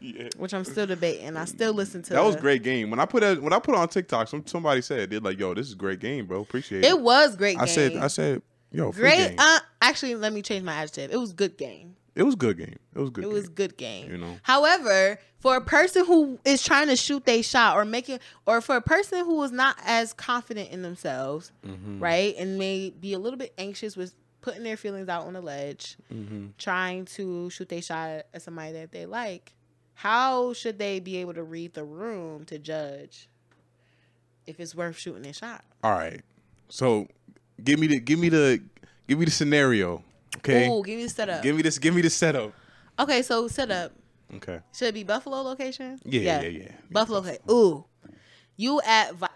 yeah. 0.00 0.28
which 0.36 0.52
I'm 0.54 0.64
still 0.64 0.86
debating. 0.86 1.36
I 1.36 1.44
still 1.46 1.72
listen 1.72 2.02
to 2.02 2.12
That 2.12 2.24
was 2.24 2.34
the- 2.36 2.40
great 2.42 2.62
game. 2.62 2.90
When 2.90 3.00
I 3.00 3.06
put 3.06 3.22
it 3.22 3.42
when 3.42 3.52
I 3.52 3.58
put 3.58 3.74
on 3.74 3.88
TikTok, 3.88 4.28
some 4.28 4.46
somebody 4.46 4.82
said 4.82 5.10
they're 5.10 5.20
like, 5.20 5.38
"Yo, 5.38 5.54
this 5.54 5.68
is 5.68 5.74
great 5.74 6.00
game, 6.00 6.26
bro. 6.26 6.42
Appreciate 6.42 6.84
it." 6.84 6.88
It 6.88 7.00
was 7.00 7.34
great. 7.36 7.58
I 7.58 7.64
said. 7.64 7.96
I 7.96 8.08
said, 8.08 8.42
"Yo, 8.70 8.92
free 8.92 9.00
great. 9.02 9.28
game. 9.30 9.36
Uh, 9.38 9.58
actually, 9.80 10.14
let 10.14 10.32
me 10.32 10.42
change 10.42 10.64
my 10.64 10.74
adjective. 10.74 11.10
It 11.12 11.18
was 11.18 11.32
good 11.32 11.56
game. 11.56 11.96
It 12.18 12.24
was 12.24 12.34
good 12.34 12.58
game. 12.58 12.76
It 12.94 12.98
was 12.98 13.10
good. 13.10 13.22
Game. 13.22 13.30
It 13.30 13.34
was 13.34 13.48
good 13.48 13.76
game. 13.78 14.10
You 14.10 14.18
know, 14.18 14.36
However, 14.42 15.18
for 15.40 15.56
a 15.56 15.60
person 15.60 16.04
who 16.04 16.38
is 16.44 16.62
trying 16.62 16.88
to 16.88 16.96
shoot 16.96 17.24
their 17.24 17.42
shot 17.42 17.76
or 17.76 17.84
making, 17.84 18.18
or 18.44 18.60
for 18.60 18.76
a 18.76 18.80
person 18.82 19.24
who 19.24 19.42
is 19.44 19.52
not 19.52 19.76
as 19.86 20.12
confident 20.12 20.70
in 20.70 20.82
themselves, 20.82 21.52
Mm-hmm. 21.66 22.00
right, 22.00 22.34
and 22.36 22.58
may 22.58 22.90
be 22.90 23.12
a 23.14 23.18
little 23.18 23.38
bit 23.38 23.54
anxious 23.56 23.96
with 23.96 24.14
putting 24.40 24.62
their 24.64 24.76
feelings 24.76 25.08
out 25.08 25.26
on 25.26 25.32
the 25.32 25.40
ledge, 25.40 25.96
Mm-hmm. 26.12 26.48
trying 26.58 27.04
to 27.06 27.48
shoot 27.50 27.68
their 27.68 27.82
shot 27.82 28.26
at 28.34 28.42
somebody 28.42 28.72
that 28.72 28.90
they 28.92 29.06
like, 29.06 29.54
how 29.94 30.52
should 30.52 30.78
they 30.78 31.00
be 31.00 31.16
able 31.18 31.34
to 31.34 31.42
read 31.42 31.74
the 31.74 31.84
room 31.84 32.44
to 32.46 32.58
judge 32.58 33.28
if 34.46 34.58
it's 34.60 34.74
worth 34.74 34.96
shooting 34.98 35.26
a 35.26 35.32
shot. 35.32 35.64
All 35.84 35.92
right. 35.92 36.22
So 36.68 37.06
give 37.62 37.78
me 37.78 37.86
the 37.86 38.00
give 38.00 38.18
me 38.18 38.28
the 38.28 38.60
give 39.06 39.18
me 39.18 39.24
the 39.26 39.30
scenario. 39.30 40.02
Okay. 40.38 40.68
Ooh, 40.68 40.82
give 40.82 40.96
me 40.96 41.04
the 41.04 41.08
setup. 41.10 41.42
Give 41.42 41.56
me 41.56 41.62
this. 41.62 41.78
Give 41.78 41.94
me 41.94 42.02
the 42.02 42.10
setup. 42.10 42.52
okay, 42.98 43.22
so 43.22 43.48
setup. 43.48 43.92
Okay. 44.36 44.60
Should 44.74 44.88
it 44.88 44.94
be 44.94 45.04
Buffalo 45.04 45.42
location? 45.42 45.98
Yeah, 46.04 46.40
yeah, 46.42 46.48
yeah. 46.48 46.72
Buffalo. 46.90 47.20
Okay. 47.20 47.38
Ooh, 47.50 47.84
you 48.56 48.80
at 48.84 49.14
Vice. 49.14 49.30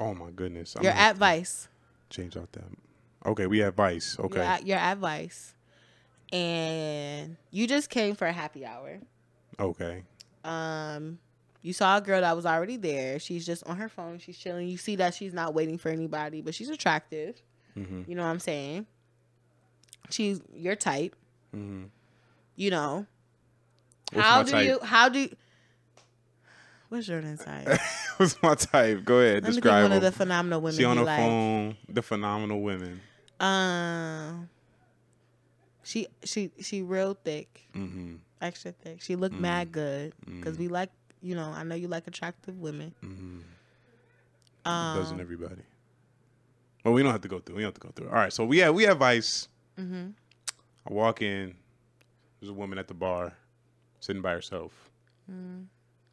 Oh 0.00 0.14
my 0.14 0.30
goodness. 0.30 0.74
You're 0.80 0.92
at 0.92 1.16
Vice. 1.16 1.68
change 2.10 2.36
out 2.36 2.50
that. 2.52 2.64
Okay, 3.26 3.46
we 3.46 3.58
have 3.58 3.74
Vice. 3.74 4.18
Okay. 4.18 4.36
You're 4.36 4.44
at, 4.44 4.66
you're 4.66 4.78
at 4.78 4.98
Vice, 4.98 5.54
and 6.32 7.36
you 7.50 7.66
just 7.66 7.90
came 7.90 8.14
for 8.14 8.26
a 8.26 8.32
happy 8.32 8.64
hour. 8.66 9.00
Okay. 9.58 10.02
Um, 10.44 11.18
you 11.62 11.72
saw 11.72 11.96
a 11.96 12.00
girl 12.00 12.20
that 12.20 12.36
was 12.36 12.44
already 12.44 12.76
there. 12.76 13.18
She's 13.18 13.46
just 13.46 13.64
on 13.66 13.76
her 13.76 13.88
phone. 13.88 14.18
She's 14.18 14.36
chilling. 14.36 14.68
You 14.68 14.76
see 14.76 14.96
that 14.96 15.14
she's 15.14 15.32
not 15.32 15.54
waiting 15.54 15.78
for 15.78 15.88
anybody, 15.88 16.42
but 16.42 16.54
she's 16.54 16.68
attractive. 16.68 17.40
Mm-hmm. 17.76 18.02
You 18.06 18.14
know 18.16 18.22
what 18.22 18.28
I'm 18.28 18.40
saying? 18.40 18.86
She's 20.10 20.40
your 20.54 20.76
type. 20.76 21.14
Mm-hmm. 21.54 21.84
You 22.56 22.70
know. 22.70 23.06
What's 24.12 24.26
how 24.26 24.42
do 24.42 24.52
type? 24.52 24.66
you? 24.66 24.78
How 24.82 25.08
do? 25.08 25.28
What's 26.88 27.06
Jordan's 27.06 27.44
type? 27.44 27.66
What's 28.18 28.40
my 28.42 28.54
type? 28.54 29.04
Go 29.04 29.18
ahead. 29.18 29.42
Let 29.44 29.54
me 29.54 29.60
think 29.60 29.64
one 29.64 29.92
of 29.92 30.02
the 30.02 30.12
phenomenal 30.12 30.60
women 30.60 30.78
She 30.78 30.84
on 30.84 30.96
her 30.98 31.04
like. 31.04 31.18
phone. 31.18 31.76
The 31.88 32.02
phenomenal 32.02 32.60
women. 32.62 33.00
Um, 33.40 34.48
she 35.82 36.06
she 36.22 36.50
she 36.60 36.82
real 36.82 37.14
thick, 37.24 37.62
Mm-hmm. 37.74 38.16
extra 38.40 38.70
thick. 38.72 39.02
She 39.02 39.16
look 39.16 39.32
mad 39.32 39.72
good 39.72 40.12
because 40.24 40.56
we 40.58 40.68
like 40.68 40.90
you 41.20 41.34
know. 41.34 41.50
I 41.54 41.64
know 41.64 41.74
you 41.74 41.88
like 41.88 42.06
attractive 42.06 42.60
women. 42.60 42.94
Mm-hmm. 43.04 43.38
Um, 44.70 44.96
Doesn't 44.96 45.20
everybody? 45.20 45.62
Well, 46.84 46.94
we 46.94 47.02
don't 47.02 47.12
have 47.12 47.22
to 47.22 47.28
go 47.28 47.40
through. 47.40 47.56
We 47.56 47.62
don't 47.62 47.68
have 47.68 47.74
to 47.74 47.80
go 47.80 47.92
through. 47.94 48.08
All 48.08 48.14
right. 48.14 48.32
So 48.32 48.44
we 48.44 48.58
have 48.58 48.74
we 48.74 48.84
have 48.84 48.98
Vice. 48.98 49.48
Mhm. 49.78 50.14
I 50.88 50.92
walk 50.92 51.22
in. 51.22 51.54
There's 52.40 52.50
a 52.50 52.54
woman 52.54 52.78
at 52.78 52.88
the 52.88 52.94
bar, 52.94 53.32
sitting 54.00 54.22
by 54.22 54.32
herself. 54.32 54.90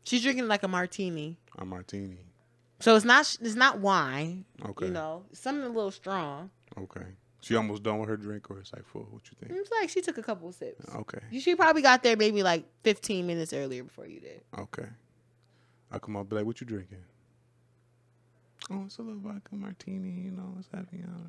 She's 0.04 0.24
drinking 0.24 0.47
like 0.47 0.63
a 0.63 0.67
martini, 0.67 1.38
A 1.58 1.65
martini. 1.65 2.19
so 2.80 2.95
it's 2.95 3.06
not 3.06 3.38
it's 3.41 3.56
not 3.56 3.80
wine. 3.80 4.45
Okay. 4.65 4.86
You 4.88 4.91
know, 4.93 5.24
something 5.34 5.63
a 5.65 5.67
little 5.69 5.91
strong. 5.91 6.50
Okay. 6.78 7.06
She 7.41 7.56
almost 7.56 7.82
done 7.84 7.97
with 8.00 8.08
her 8.08 8.17
drink, 8.17 8.50
or 8.52 8.60
it's 8.60 8.71
like 8.71 8.86
full. 8.86 9.02
What 9.10 9.24
you 9.26 9.36
think? 9.39 9.60
It's 9.60 9.71
like 9.71 9.89
she 9.89 10.02
took 10.02 10.17
a 10.17 10.24
couple 10.24 10.50
of 10.50 10.56
sips. 10.56 10.86
Okay. 10.95 11.19
She 11.39 11.56
probably 11.56 11.82
got 11.82 12.04
there 12.04 12.15
maybe 12.15 12.43
like 12.43 12.65
15 12.84 13.26
minutes 13.26 13.52
earlier 13.52 13.84
before 13.84 14.06
you 14.06 14.19
did. 14.19 14.41
Okay. 14.60 14.86
I 15.91 16.00
come 16.00 16.15
up, 16.15 16.30
be 16.30 16.36
like, 16.38 16.45
"What 16.45 16.62
you 16.62 16.67
drinking?" 16.67 17.04
Oh, 18.74 18.84
it's 18.86 18.98
a 18.98 19.02
little 19.02 19.20
vodka 19.20 19.56
martini. 19.56 20.22
You 20.26 20.32
know, 20.32 20.56
it's 20.58 20.70
happy 20.74 21.04
hour. 21.06 21.22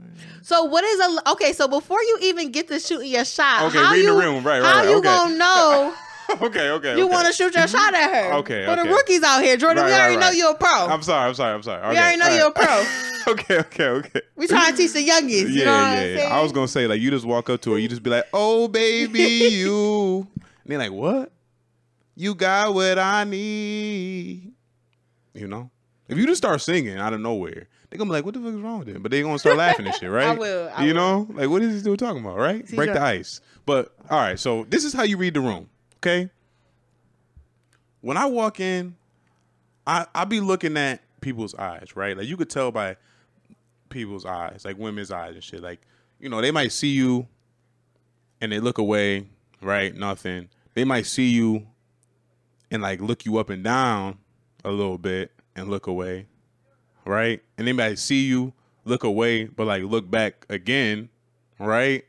So 0.42 0.64
what 0.64 0.84
is 0.84 1.00
a 1.00 1.30
okay? 1.32 1.52
So 1.52 1.66
before 1.68 2.00
you 2.02 2.18
even 2.22 2.52
get 2.52 2.68
to 2.68 2.78
shooting 2.78 3.10
your 3.10 3.24
shot, 3.24 3.64
Okay, 3.66 3.78
how 3.78 3.92
read 3.92 4.00
the 4.00 4.12
you 4.12 4.20
room. 4.20 4.44
Right, 4.44 4.60
right, 4.60 4.72
how 4.72 4.78
right, 4.78 4.88
you 4.88 4.98
okay. 4.98 5.08
gonna 5.08 5.36
know 5.36 5.94
okay. 6.40 6.70
Okay. 6.70 6.96
you 6.96 7.04
okay. 7.04 7.12
want 7.12 7.26
to 7.26 7.32
shoot 7.32 7.54
your 7.54 7.66
shot 7.66 7.94
at 7.94 8.10
her? 8.10 8.32
Okay, 8.38 8.64
for 8.64 8.76
the 8.76 8.88
rookies 8.88 9.22
out 9.22 9.42
here, 9.42 9.56
Jordan, 9.56 9.82
Right, 9.82 9.86
we 9.86 9.92
right, 9.92 10.00
already 10.00 10.16
know 10.18 10.30
you're 10.30 10.52
a 10.52 10.56
pro. 10.56 10.86
I'm 10.86 11.02
sorry. 11.02 11.28
I'm 11.28 11.34
sorry. 11.34 11.54
I'm 11.54 11.62
sorry. 11.62 11.80
we 11.90 11.98
already 11.98 12.16
know 12.18 12.26
all 12.26 12.36
you're 12.36 12.48
a 12.48 12.52
pro. 12.52 12.84
okay. 13.32 13.58
Okay. 13.58 13.88
Okay. 13.88 14.22
we 14.36 14.46
trying 14.46 14.70
to 14.72 14.76
teach 14.76 14.92
the 14.92 15.02
youngest. 15.02 15.48
yeah, 15.50 15.58
you 15.58 15.64
know 15.64 15.72
what 15.72 15.80
I'm 15.80 15.94
yeah, 15.94 16.00
saying? 16.00 16.18
yeah. 16.18 16.36
I 16.36 16.42
was 16.42 16.52
gonna 16.52 16.68
say 16.68 16.86
like 16.86 17.00
you 17.00 17.10
just 17.10 17.26
walk 17.26 17.50
up 17.50 17.60
to 17.62 17.72
her, 17.72 17.78
you 17.78 17.88
just 17.88 18.02
be 18.02 18.10
like, 18.10 18.24
"Oh 18.32 18.68
baby, 18.68 19.20
you," 19.52 20.28
and 20.36 20.66
they're 20.66 20.78
like, 20.78 20.92
"What? 20.92 21.32
You 22.14 22.34
got 22.34 22.72
what 22.74 22.98
I 22.98 23.24
need." 23.24 24.52
You 25.34 25.48
know, 25.48 25.70
if 26.12 26.18
you 26.18 26.26
just 26.26 26.38
start 26.38 26.60
singing 26.60 26.98
out 26.98 27.12
of 27.12 27.20
nowhere, 27.20 27.68
they're 27.88 27.98
gonna 27.98 28.08
be 28.08 28.12
like, 28.12 28.24
"What 28.24 28.34
the 28.34 28.40
fuck 28.40 28.54
is 28.54 28.60
wrong 28.60 28.78
with 28.80 28.88
him?" 28.88 29.02
But 29.02 29.10
they 29.10 29.22
gonna 29.22 29.38
start 29.38 29.56
laughing 29.56 29.86
and 29.86 29.94
shit, 29.94 30.10
right? 30.10 30.28
I 30.28 30.34
will, 30.34 30.70
I 30.74 30.84
you 30.84 30.94
will. 30.94 31.26
know, 31.26 31.34
like 31.34 31.48
what 31.50 31.62
is 31.62 31.74
this 31.74 31.82
dude 31.82 31.98
talking 31.98 32.22
about, 32.24 32.38
right? 32.38 32.66
Break 32.70 32.92
the 32.92 33.02
ice. 33.02 33.40
But 33.66 33.94
all 34.10 34.18
right, 34.18 34.38
so 34.38 34.64
this 34.68 34.84
is 34.84 34.92
how 34.92 35.02
you 35.02 35.16
read 35.16 35.34
the 35.34 35.40
room, 35.40 35.68
okay? 35.98 36.30
When 38.00 38.16
I 38.16 38.26
walk 38.26 38.60
in, 38.60 38.96
I 39.86 40.06
I 40.14 40.24
be 40.24 40.40
looking 40.40 40.76
at 40.76 41.02
people's 41.20 41.54
eyes, 41.54 41.96
right? 41.96 42.16
Like 42.16 42.26
you 42.26 42.36
could 42.36 42.50
tell 42.50 42.70
by 42.70 42.96
people's 43.88 44.24
eyes, 44.24 44.64
like 44.64 44.78
women's 44.78 45.10
eyes 45.10 45.34
and 45.34 45.44
shit. 45.44 45.62
Like, 45.62 45.80
you 46.18 46.28
know, 46.28 46.40
they 46.40 46.50
might 46.50 46.72
see 46.72 46.88
you 46.88 47.28
and 48.40 48.50
they 48.50 48.58
look 48.58 48.78
away, 48.78 49.28
right? 49.60 49.94
Nothing. 49.94 50.48
They 50.74 50.84
might 50.84 51.06
see 51.06 51.28
you 51.28 51.66
and 52.70 52.82
like 52.82 53.00
look 53.00 53.24
you 53.24 53.38
up 53.38 53.50
and 53.50 53.62
down 53.62 54.18
a 54.64 54.70
little 54.70 54.98
bit 54.98 55.30
and 55.56 55.68
look 55.68 55.86
away, 55.86 56.26
right? 57.04 57.42
And 57.58 57.66
they 57.66 57.72
might 57.72 57.98
see 57.98 58.26
you, 58.26 58.52
look 58.84 59.04
away, 59.04 59.44
but 59.44 59.66
like 59.66 59.82
look 59.84 60.10
back 60.10 60.46
again, 60.48 61.08
right? 61.58 62.04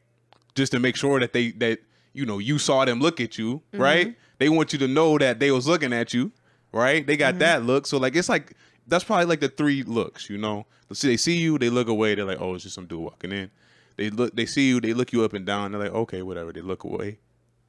Just 0.56 0.71
to 0.73 0.79
make 0.79 0.95
sure 0.95 1.19
that 1.19 1.34
they 1.34 1.51
that 1.51 1.79
you 2.13 2.25
know 2.25 2.39
you 2.39 2.60
saw 2.60 2.86
them 2.86 2.99
look 2.99 3.19
at 3.19 3.38
you, 3.38 3.62
mm-hmm. 3.71 3.82
right? 3.82 4.15
They 4.39 4.49
want 4.49 4.73
you 4.73 4.79
to 4.79 4.88
know 4.88 5.17
that 5.17 5.39
they 5.39 5.51
was 5.51 5.67
looking 5.67 5.93
at 5.93 6.13
you, 6.13 6.32
right? 6.71 7.06
They 7.06 7.17
got 7.17 7.34
mm-hmm. 7.34 7.39
that 7.39 7.63
look. 7.63 7.88
So 7.88 7.97
like 7.97 8.15
it's 8.15 8.29
like 8.29 8.56
that's 8.88 9.03
probably 9.03 9.25
like 9.25 9.39
the 9.39 9.49
three 9.49 9.84
looks, 9.84 10.29
you 10.29 10.38
know. 10.38 10.65
Let's 10.89 10.99
see, 10.99 11.08
they 11.08 11.17
see 11.17 11.38
you, 11.38 11.58
they 11.58 11.69
look 11.69 11.88
away, 11.88 12.15
they're 12.15 12.25
like, 12.25 12.41
oh, 12.41 12.56
it's 12.56 12.63
just 12.63 12.75
some 12.75 12.86
dude 12.86 12.99
walking 12.99 13.32
in. 13.32 13.49
They 13.95 14.10
look, 14.10 14.36
they 14.36 14.45
see 14.45 14.67
you, 14.67 14.82
they 14.82 14.93
look 14.93 15.13
you 15.13 15.23
up 15.23 15.34
and 15.34 15.45
down. 15.45 15.71
They're 15.71 15.82
like, 15.82 15.93
okay, 15.93 16.21
whatever. 16.21 16.51
They 16.51 16.62
look 16.62 16.84
away, 16.84 17.19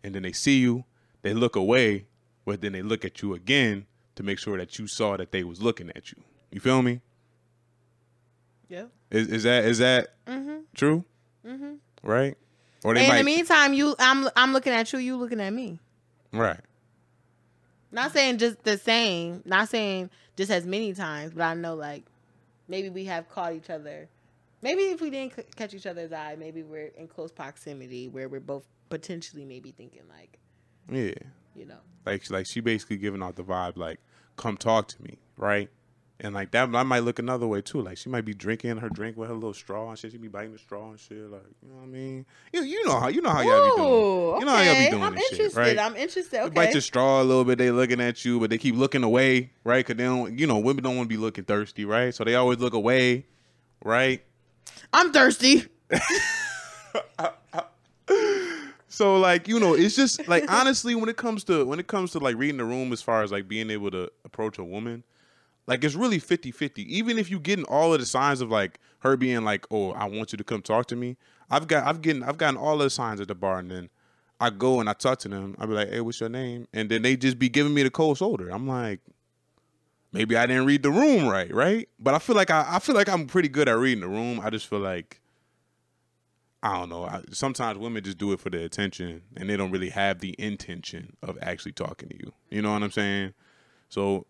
and 0.02 0.14
then 0.14 0.22
they 0.22 0.32
see 0.32 0.58
you, 0.58 0.84
they 1.22 1.34
look 1.34 1.56
away, 1.56 2.06
but 2.44 2.60
then 2.60 2.72
they 2.72 2.82
look 2.82 3.04
at 3.04 3.22
you 3.22 3.34
again 3.34 3.86
to 4.16 4.22
make 4.22 4.38
sure 4.38 4.56
that 4.58 4.78
you 4.78 4.86
saw 4.86 5.16
that 5.16 5.32
they 5.32 5.44
was 5.44 5.60
looking 5.62 5.90
at 5.94 6.12
you. 6.12 6.22
You 6.50 6.60
feel 6.60 6.82
me? 6.82 7.00
yeah. 8.68 8.86
Is 9.10 9.28
is 9.28 9.42
that 9.44 9.64
is 9.64 9.78
that 9.78 10.08
Mm-hmm. 10.26 10.56
true? 10.74 11.04
Mm-hmm. 11.46 11.74
Right? 12.02 12.36
Or 12.82 12.94
they 12.94 13.02
In 13.04 13.08
might 13.08 13.18
the 13.18 13.24
meantime, 13.24 13.74
you 13.74 13.94
I'm 13.98 14.28
I'm 14.36 14.52
looking 14.52 14.72
at 14.72 14.92
you. 14.92 14.98
You 14.98 15.16
looking 15.16 15.40
at 15.40 15.52
me. 15.52 15.80
right. 16.32 16.60
Not 17.92 18.12
saying 18.12 18.38
just 18.38 18.62
the 18.64 18.76
same. 18.78 19.42
Not 19.44 19.68
saying 19.68 20.10
just 20.36 20.50
as 20.50 20.66
many 20.66 20.92
times, 20.94 21.32
but 21.32 21.42
I 21.44 21.54
know 21.54 21.74
like 21.74 22.04
maybe 22.68 22.90
we 22.90 23.04
have 23.04 23.28
caught 23.28 23.52
each 23.52 23.70
other. 23.70 24.08
Maybe 24.62 24.82
if 24.84 25.00
we 25.00 25.10
didn't 25.10 25.36
c- 25.36 25.42
catch 25.54 25.74
each 25.74 25.86
other's 25.86 26.12
eye, 26.12 26.36
maybe 26.38 26.62
we're 26.62 26.86
in 26.96 27.06
close 27.06 27.30
proximity 27.30 28.08
where 28.08 28.28
we're 28.28 28.40
both 28.40 28.64
potentially 28.88 29.44
maybe 29.44 29.70
thinking 29.72 30.02
like, 30.08 30.38
Yeah. 30.90 31.12
You 31.54 31.66
know, 31.66 31.78
Like 32.06 32.28
like 32.30 32.46
she 32.46 32.60
basically 32.60 32.96
giving 32.96 33.22
out 33.22 33.36
the 33.36 33.44
vibe 33.44 33.76
like, 33.76 33.98
come 34.36 34.56
talk 34.56 34.88
to 34.88 35.02
me, 35.02 35.18
right? 35.36 35.68
And 36.20 36.32
like 36.32 36.52
that, 36.52 36.72
I 36.74 36.82
might 36.84 37.00
look 37.00 37.18
another 37.18 37.46
way 37.46 37.60
too. 37.60 37.82
Like 37.82 37.98
she 37.98 38.08
might 38.08 38.24
be 38.24 38.32
drinking 38.34 38.76
her 38.78 38.88
drink 38.88 39.16
with 39.16 39.28
her 39.28 39.34
little 39.34 39.52
straw 39.52 39.90
and 39.90 39.98
shit. 39.98 40.12
She 40.12 40.18
be 40.18 40.28
biting 40.28 40.52
the 40.52 40.58
straw 40.58 40.90
and 40.90 40.98
shit. 40.98 41.18
Like 41.30 41.42
you 41.62 41.68
know 41.68 41.74
what 41.76 41.82
I 41.82 41.86
mean? 41.86 42.24
You 42.52 42.62
you 42.62 42.84
know 42.86 43.00
how 43.00 43.08
you 43.08 43.20
know 43.20 43.30
how 43.30 43.40
y'all 43.40 43.60
be 43.60 43.70
doing. 43.72 43.88
Ooh, 43.92 44.38
You 44.38 44.44
know 44.46 44.52
how 44.52 44.62
y'all 44.62 44.74
be 44.76 44.90
doing 44.90 45.02
I'm 45.02 45.14
this 45.14 45.28
shit, 45.28 45.38
interested. 45.40 45.60
right? 45.60 45.78
I'm 45.78 45.96
interested. 45.96 46.30
They 46.32 46.40
Okay. 46.46 46.54
bite 46.54 46.72
the 46.72 46.80
straw 46.80 47.20
a 47.20 47.24
little 47.24 47.44
bit. 47.44 47.58
They 47.58 47.70
looking 47.72 48.00
at 48.00 48.24
you, 48.24 48.38
but 48.38 48.48
they 48.50 48.58
keep 48.58 48.76
looking 48.76 49.02
away, 49.02 49.50
right? 49.64 49.84
Because 49.84 49.96
they 49.96 50.04
don't, 50.04 50.38
you 50.38 50.46
know, 50.46 50.58
women 50.58 50.84
don't 50.84 50.96
want 50.96 51.08
to 51.08 51.14
be 51.14 51.20
looking 51.20 51.44
thirsty, 51.44 51.84
right? 51.84 52.14
So 52.14 52.22
they 52.24 52.36
always 52.36 52.58
look 52.58 52.74
away, 52.74 53.26
right? 53.84 54.22
I'm 54.92 55.12
thirsty. 55.12 55.64
So 58.94 59.16
like 59.16 59.48
you 59.48 59.58
know, 59.58 59.74
it's 59.74 59.96
just 59.96 60.28
like 60.28 60.44
honestly, 60.48 60.94
when 60.94 61.08
it 61.08 61.16
comes 61.16 61.42
to 61.44 61.64
when 61.66 61.80
it 61.80 61.88
comes 61.88 62.12
to 62.12 62.20
like 62.20 62.36
reading 62.36 62.58
the 62.58 62.64
room, 62.64 62.92
as 62.92 63.02
far 63.02 63.24
as 63.24 63.32
like 63.32 63.48
being 63.48 63.68
able 63.70 63.90
to 63.90 64.08
approach 64.24 64.56
a 64.56 64.62
woman, 64.62 65.02
like 65.66 65.82
it's 65.82 65.96
really 65.96 66.20
50-50. 66.20 66.78
Even 66.78 67.18
if 67.18 67.28
you 67.28 67.40
getting 67.40 67.64
all 67.64 67.92
of 67.92 67.98
the 67.98 68.06
signs 68.06 68.40
of 68.40 68.50
like 68.50 68.78
her 69.00 69.16
being 69.16 69.44
like, 69.44 69.66
oh, 69.72 69.90
I 69.94 70.04
want 70.04 70.30
you 70.30 70.38
to 70.38 70.44
come 70.44 70.62
talk 70.62 70.86
to 70.86 70.96
me. 70.96 71.16
I've 71.50 71.66
got 71.66 71.84
I've 71.84 72.02
getting 72.02 72.22
I've 72.22 72.38
gotten 72.38 72.56
all 72.56 72.78
the 72.78 72.88
signs 72.88 73.20
at 73.20 73.26
the 73.26 73.34
bar, 73.34 73.58
and 73.58 73.68
then 73.68 73.88
I 74.40 74.50
go 74.50 74.78
and 74.78 74.88
I 74.88 74.92
talk 74.92 75.18
to 75.20 75.28
them. 75.28 75.56
I 75.58 75.66
be 75.66 75.72
like, 75.72 75.90
hey, 75.90 76.00
what's 76.00 76.20
your 76.20 76.28
name? 76.28 76.68
And 76.72 76.88
then 76.88 77.02
they 77.02 77.16
just 77.16 77.36
be 77.36 77.48
giving 77.48 77.74
me 77.74 77.82
the 77.82 77.90
cold 77.90 78.18
shoulder. 78.18 78.48
I'm 78.48 78.68
like, 78.68 79.00
maybe 80.12 80.36
I 80.36 80.46
didn't 80.46 80.66
read 80.66 80.84
the 80.84 80.92
room 80.92 81.26
right, 81.26 81.52
right? 81.52 81.88
But 81.98 82.14
I 82.14 82.20
feel 82.20 82.36
like 82.36 82.52
I, 82.52 82.64
I 82.68 82.78
feel 82.78 82.94
like 82.94 83.08
I'm 83.08 83.26
pretty 83.26 83.48
good 83.48 83.68
at 83.68 83.76
reading 83.76 84.02
the 84.02 84.08
room. 84.08 84.40
I 84.40 84.50
just 84.50 84.68
feel 84.68 84.78
like 84.78 85.20
I 86.64 86.78
don't 86.78 86.88
know. 86.88 87.04
I, 87.04 87.20
sometimes 87.30 87.78
women 87.78 88.02
just 88.02 88.16
do 88.16 88.32
it 88.32 88.40
for 88.40 88.48
the 88.48 88.64
attention, 88.64 89.20
and 89.36 89.50
they 89.50 89.56
don't 89.56 89.70
really 89.70 89.90
have 89.90 90.20
the 90.20 90.34
intention 90.38 91.14
of 91.22 91.36
actually 91.42 91.72
talking 91.72 92.08
to 92.08 92.16
you. 92.16 92.32
You 92.50 92.62
know 92.62 92.72
what 92.72 92.82
I'm 92.82 92.90
saying? 92.90 93.34
So, 93.90 94.26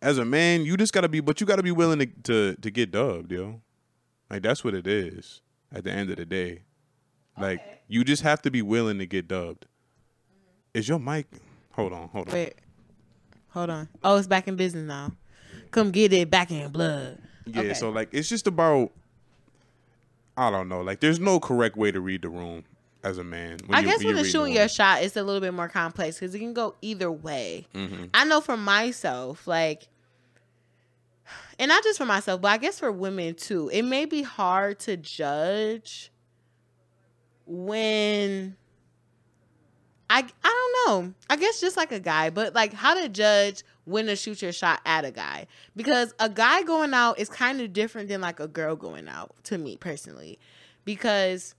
as 0.00 0.16
a 0.16 0.24
man, 0.24 0.64
you 0.64 0.78
just 0.78 0.94
gotta 0.94 1.10
be, 1.10 1.20
but 1.20 1.40
you 1.42 1.46
gotta 1.46 1.62
be 1.62 1.72
willing 1.72 1.98
to 1.98 2.06
to, 2.06 2.54
to 2.54 2.70
get 2.70 2.90
dubbed, 2.90 3.30
yo. 3.32 3.60
Like 4.30 4.42
that's 4.42 4.64
what 4.64 4.74
it 4.74 4.86
is. 4.86 5.42
At 5.72 5.84
the 5.84 5.90
end 5.92 6.08
of 6.08 6.16
the 6.16 6.24
day, 6.24 6.62
like 7.38 7.60
Okay. 7.60 7.78
you 7.88 8.02
just 8.02 8.22
have 8.22 8.40
to 8.42 8.50
be 8.50 8.62
willing 8.62 8.98
to 8.98 9.06
get 9.06 9.28
dubbed. 9.28 9.66
Is 10.72 10.88
your 10.88 10.98
mic? 10.98 11.26
Hold 11.72 11.92
on, 11.92 12.08
hold 12.08 12.28
on. 12.28 12.34
Wait. 12.34 12.54
Hold 13.50 13.70
on. 13.70 13.88
Oh, 14.02 14.16
it's 14.16 14.26
back 14.26 14.48
in 14.48 14.56
business 14.56 14.84
now. 14.86 15.12
Come 15.70 15.90
get 15.90 16.12
it 16.14 16.30
back 16.30 16.50
in 16.50 16.70
blood. 16.70 17.18
Yeah, 17.46 17.60
Okay. 17.60 17.74
so 17.74 17.90
like 17.90 18.08
it's 18.12 18.28
just 18.28 18.46
about 18.46 18.90
I 20.36 20.50
don't 20.50 20.68
know. 20.68 20.80
Like 20.80 21.00
there's 21.00 21.20
no 21.20 21.38
correct 21.40 21.76
way 21.76 21.90
to 21.92 22.00
read 22.00 22.22
the 22.22 22.28
room 22.28 22.64
as 23.02 23.18
a 23.18 23.24
man. 23.24 23.58
I 23.70 23.80
you- 23.80 23.86
guess 23.86 24.02
when 24.04 24.16
you're 24.16 24.24
shooting 24.24 24.54
your 24.54 24.68
shot, 24.68 25.02
it's 25.02 25.16
a 25.16 25.22
little 25.22 25.40
bit 25.40 25.54
more 25.54 25.68
complex 25.68 26.18
because 26.18 26.34
it 26.34 26.38
can 26.40 26.54
go 26.54 26.74
either 26.82 27.10
way. 27.12 27.66
Mhm. 27.74 28.10
I 28.14 28.24
know 28.24 28.40
for 28.40 28.56
myself, 28.56 29.46
like 29.46 29.88
and 31.58 31.68
not 31.68 31.84
just 31.84 31.98
for 31.98 32.04
myself, 32.04 32.40
but 32.40 32.48
I 32.50 32.56
guess 32.56 32.80
for 32.80 32.90
women 32.90 33.34
too. 33.34 33.68
It 33.72 33.82
may 33.82 34.04
be 34.06 34.22
hard 34.22 34.80
to 34.80 34.96
judge 34.96 36.10
when 37.46 38.56
I 40.10 40.24
I 40.44 40.82
don't 40.86 41.04
know. 41.04 41.14
I 41.30 41.36
guess 41.36 41.60
just 41.60 41.76
like 41.76 41.92
a 41.92 42.00
guy, 42.00 42.30
but 42.30 42.54
like 42.54 42.72
how 42.72 42.94
to 42.94 43.08
judge 43.08 43.62
when 43.84 44.06
to 44.06 44.16
shoot 44.16 44.40
your 44.42 44.52
shot 44.52 44.80
at 44.86 45.04
a 45.04 45.10
guy 45.10 45.46
because 45.76 46.14
a 46.18 46.28
guy 46.28 46.62
going 46.62 46.94
out 46.94 47.18
is 47.18 47.28
kind 47.28 47.60
of 47.60 47.72
different 47.72 48.08
than 48.08 48.20
like 48.20 48.40
a 48.40 48.48
girl 48.48 48.76
going 48.76 49.08
out 49.08 49.34
to 49.44 49.58
me 49.58 49.76
personally 49.76 50.38
because 50.84 51.54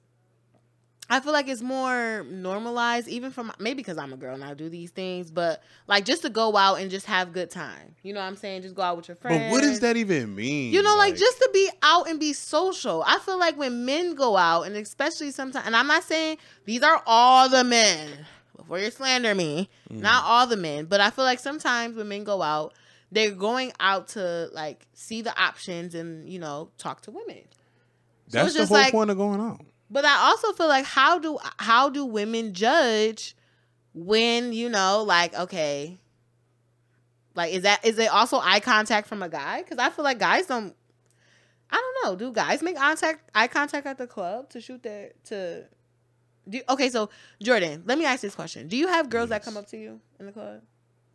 I 1.08 1.20
feel 1.20 1.34
like 1.34 1.48
it's 1.48 1.62
more 1.62 2.24
normalized, 2.24 3.08
even 3.08 3.30
from 3.30 3.52
maybe 3.60 3.76
because 3.78 4.00
I'm 4.00 4.12
a 4.12 4.18
girl 4.18 4.34
and 4.34 4.44
I 4.44 4.56
do 4.56 4.70
these 4.70 4.90
things, 4.90 5.30
but 5.30 5.62
like 5.88 6.04
just 6.04 6.24
to 6.24 6.32
go 6.32 6.58
out 6.58 6.80
and 6.80 6.90
just 6.90 7.06
have 7.06 7.32
good 7.32 7.52
time. 7.52 7.94
You 8.02 8.14
know 8.14 8.22
what 8.22 8.26
I'm 8.26 8.36
saying? 8.36 8.64
Just 8.64 8.74
go 8.74 8.82
out 8.82 8.98
with 8.98 9.08
your 9.08 9.16
friends. 9.16 9.44
But 9.44 9.52
what 9.52 9.62
does 9.62 9.82
that 9.82 9.98
even 9.98 10.34
mean? 10.34 10.74
You 10.74 10.82
know, 10.82 10.96
like, 10.96 11.12
like 11.12 11.20
just 11.20 11.38
to 11.38 11.50
be 11.54 11.70
out 11.84 12.10
and 12.10 12.20
be 12.20 12.34
social. 12.34 13.04
I 13.06 13.20
feel 13.20 13.38
like 13.38 13.56
when 13.56 13.86
men 13.86 14.16
go 14.16 14.36
out, 14.36 14.64
and 14.64 14.76
especially 14.76 15.30
sometimes, 15.30 15.68
and 15.68 15.76
I'm 15.76 15.86
not 15.86 16.04
saying 16.04 16.38
these 16.66 16.82
are 16.82 17.04
all 17.06 17.50
the 17.50 17.64
men 17.64 18.26
before 18.66 18.80
you 18.80 18.90
slander 18.90 19.36
me, 19.36 19.70
mm. 19.92 20.02
not 20.02 20.24
all 20.26 20.48
the 20.48 20.58
men, 20.58 20.86
but 20.86 21.00
I 21.00 21.12
feel 21.12 21.24
like 21.24 21.40
sometimes 21.40 21.96
when 21.96 22.08
men 22.08 22.24
go 22.24 22.42
out, 22.42 22.74
they're 23.12 23.32
going 23.32 23.72
out 23.80 24.10
to 24.10 24.50
like 24.54 24.88
see 24.94 25.22
the 25.22 25.40
options 25.40 25.94
and 25.94 26.28
you 26.28 26.40
know 26.40 26.70
talk 26.78 27.02
to 27.02 27.12
women. 27.12 27.42
That's 28.30 28.54
so 28.54 28.62
the 28.62 28.66
whole 28.66 28.78
like, 28.78 28.92
point 28.92 29.12
of 29.12 29.18
going 29.18 29.40
out. 29.40 29.62
But 29.90 30.04
I 30.04 30.16
also 30.30 30.52
feel 30.54 30.68
like 30.68 30.86
how 30.86 31.20
do 31.20 31.38
how 31.58 31.90
do 31.90 32.06
women 32.06 32.54
judge 32.54 33.36
when 33.94 34.52
you 34.52 34.70
know 34.70 35.04
like 35.04 35.36
okay, 35.36 36.00
like 37.36 37.54
is 37.54 37.62
that 37.62 37.86
is 37.86 38.00
it 38.00 38.10
also 38.10 38.40
eye 38.40 38.60
contact 38.60 39.08
from 39.08 39.22
a 39.22 39.30
guy? 39.30 39.62
Because 39.62 39.78
I 39.78 39.92
feel 39.92 40.04
like 40.04 40.20
guys 40.20 40.48
don't. 40.48 40.76
I 41.70 41.76
don't 41.78 42.12
know. 42.12 42.16
Do 42.16 42.32
guys 42.32 42.62
make 42.64 42.78
contact 42.78 43.30
eye 43.36 43.48
contact 43.48 43.86
at 43.86 43.98
the 43.98 44.08
club 44.08 44.50
to 44.50 44.62
shoot 44.62 44.82
their 44.82 45.12
to? 45.26 45.66
Do 46.48 46.62
okay. 46.70 46.90
So 46.90 47.10
Jordan, 47.42 47.84
let 47.86 47.98
me 47.98 48.06
ask 48.06 48.22
this 48.22 48.36
question: 48.36 48.68
Do 48.68 48.78
you 48.78 48.88
have 48.88 49.10
girls 49.10 49.30
yes. 49.30 49.40
that 49.40 49.46
come 49.46 49.58
up 49.58 49.68
to 49.70 49.78
you 49.78 50.00
in 50.20 50.28
the 50.28 50.32
club, 50.32 50.62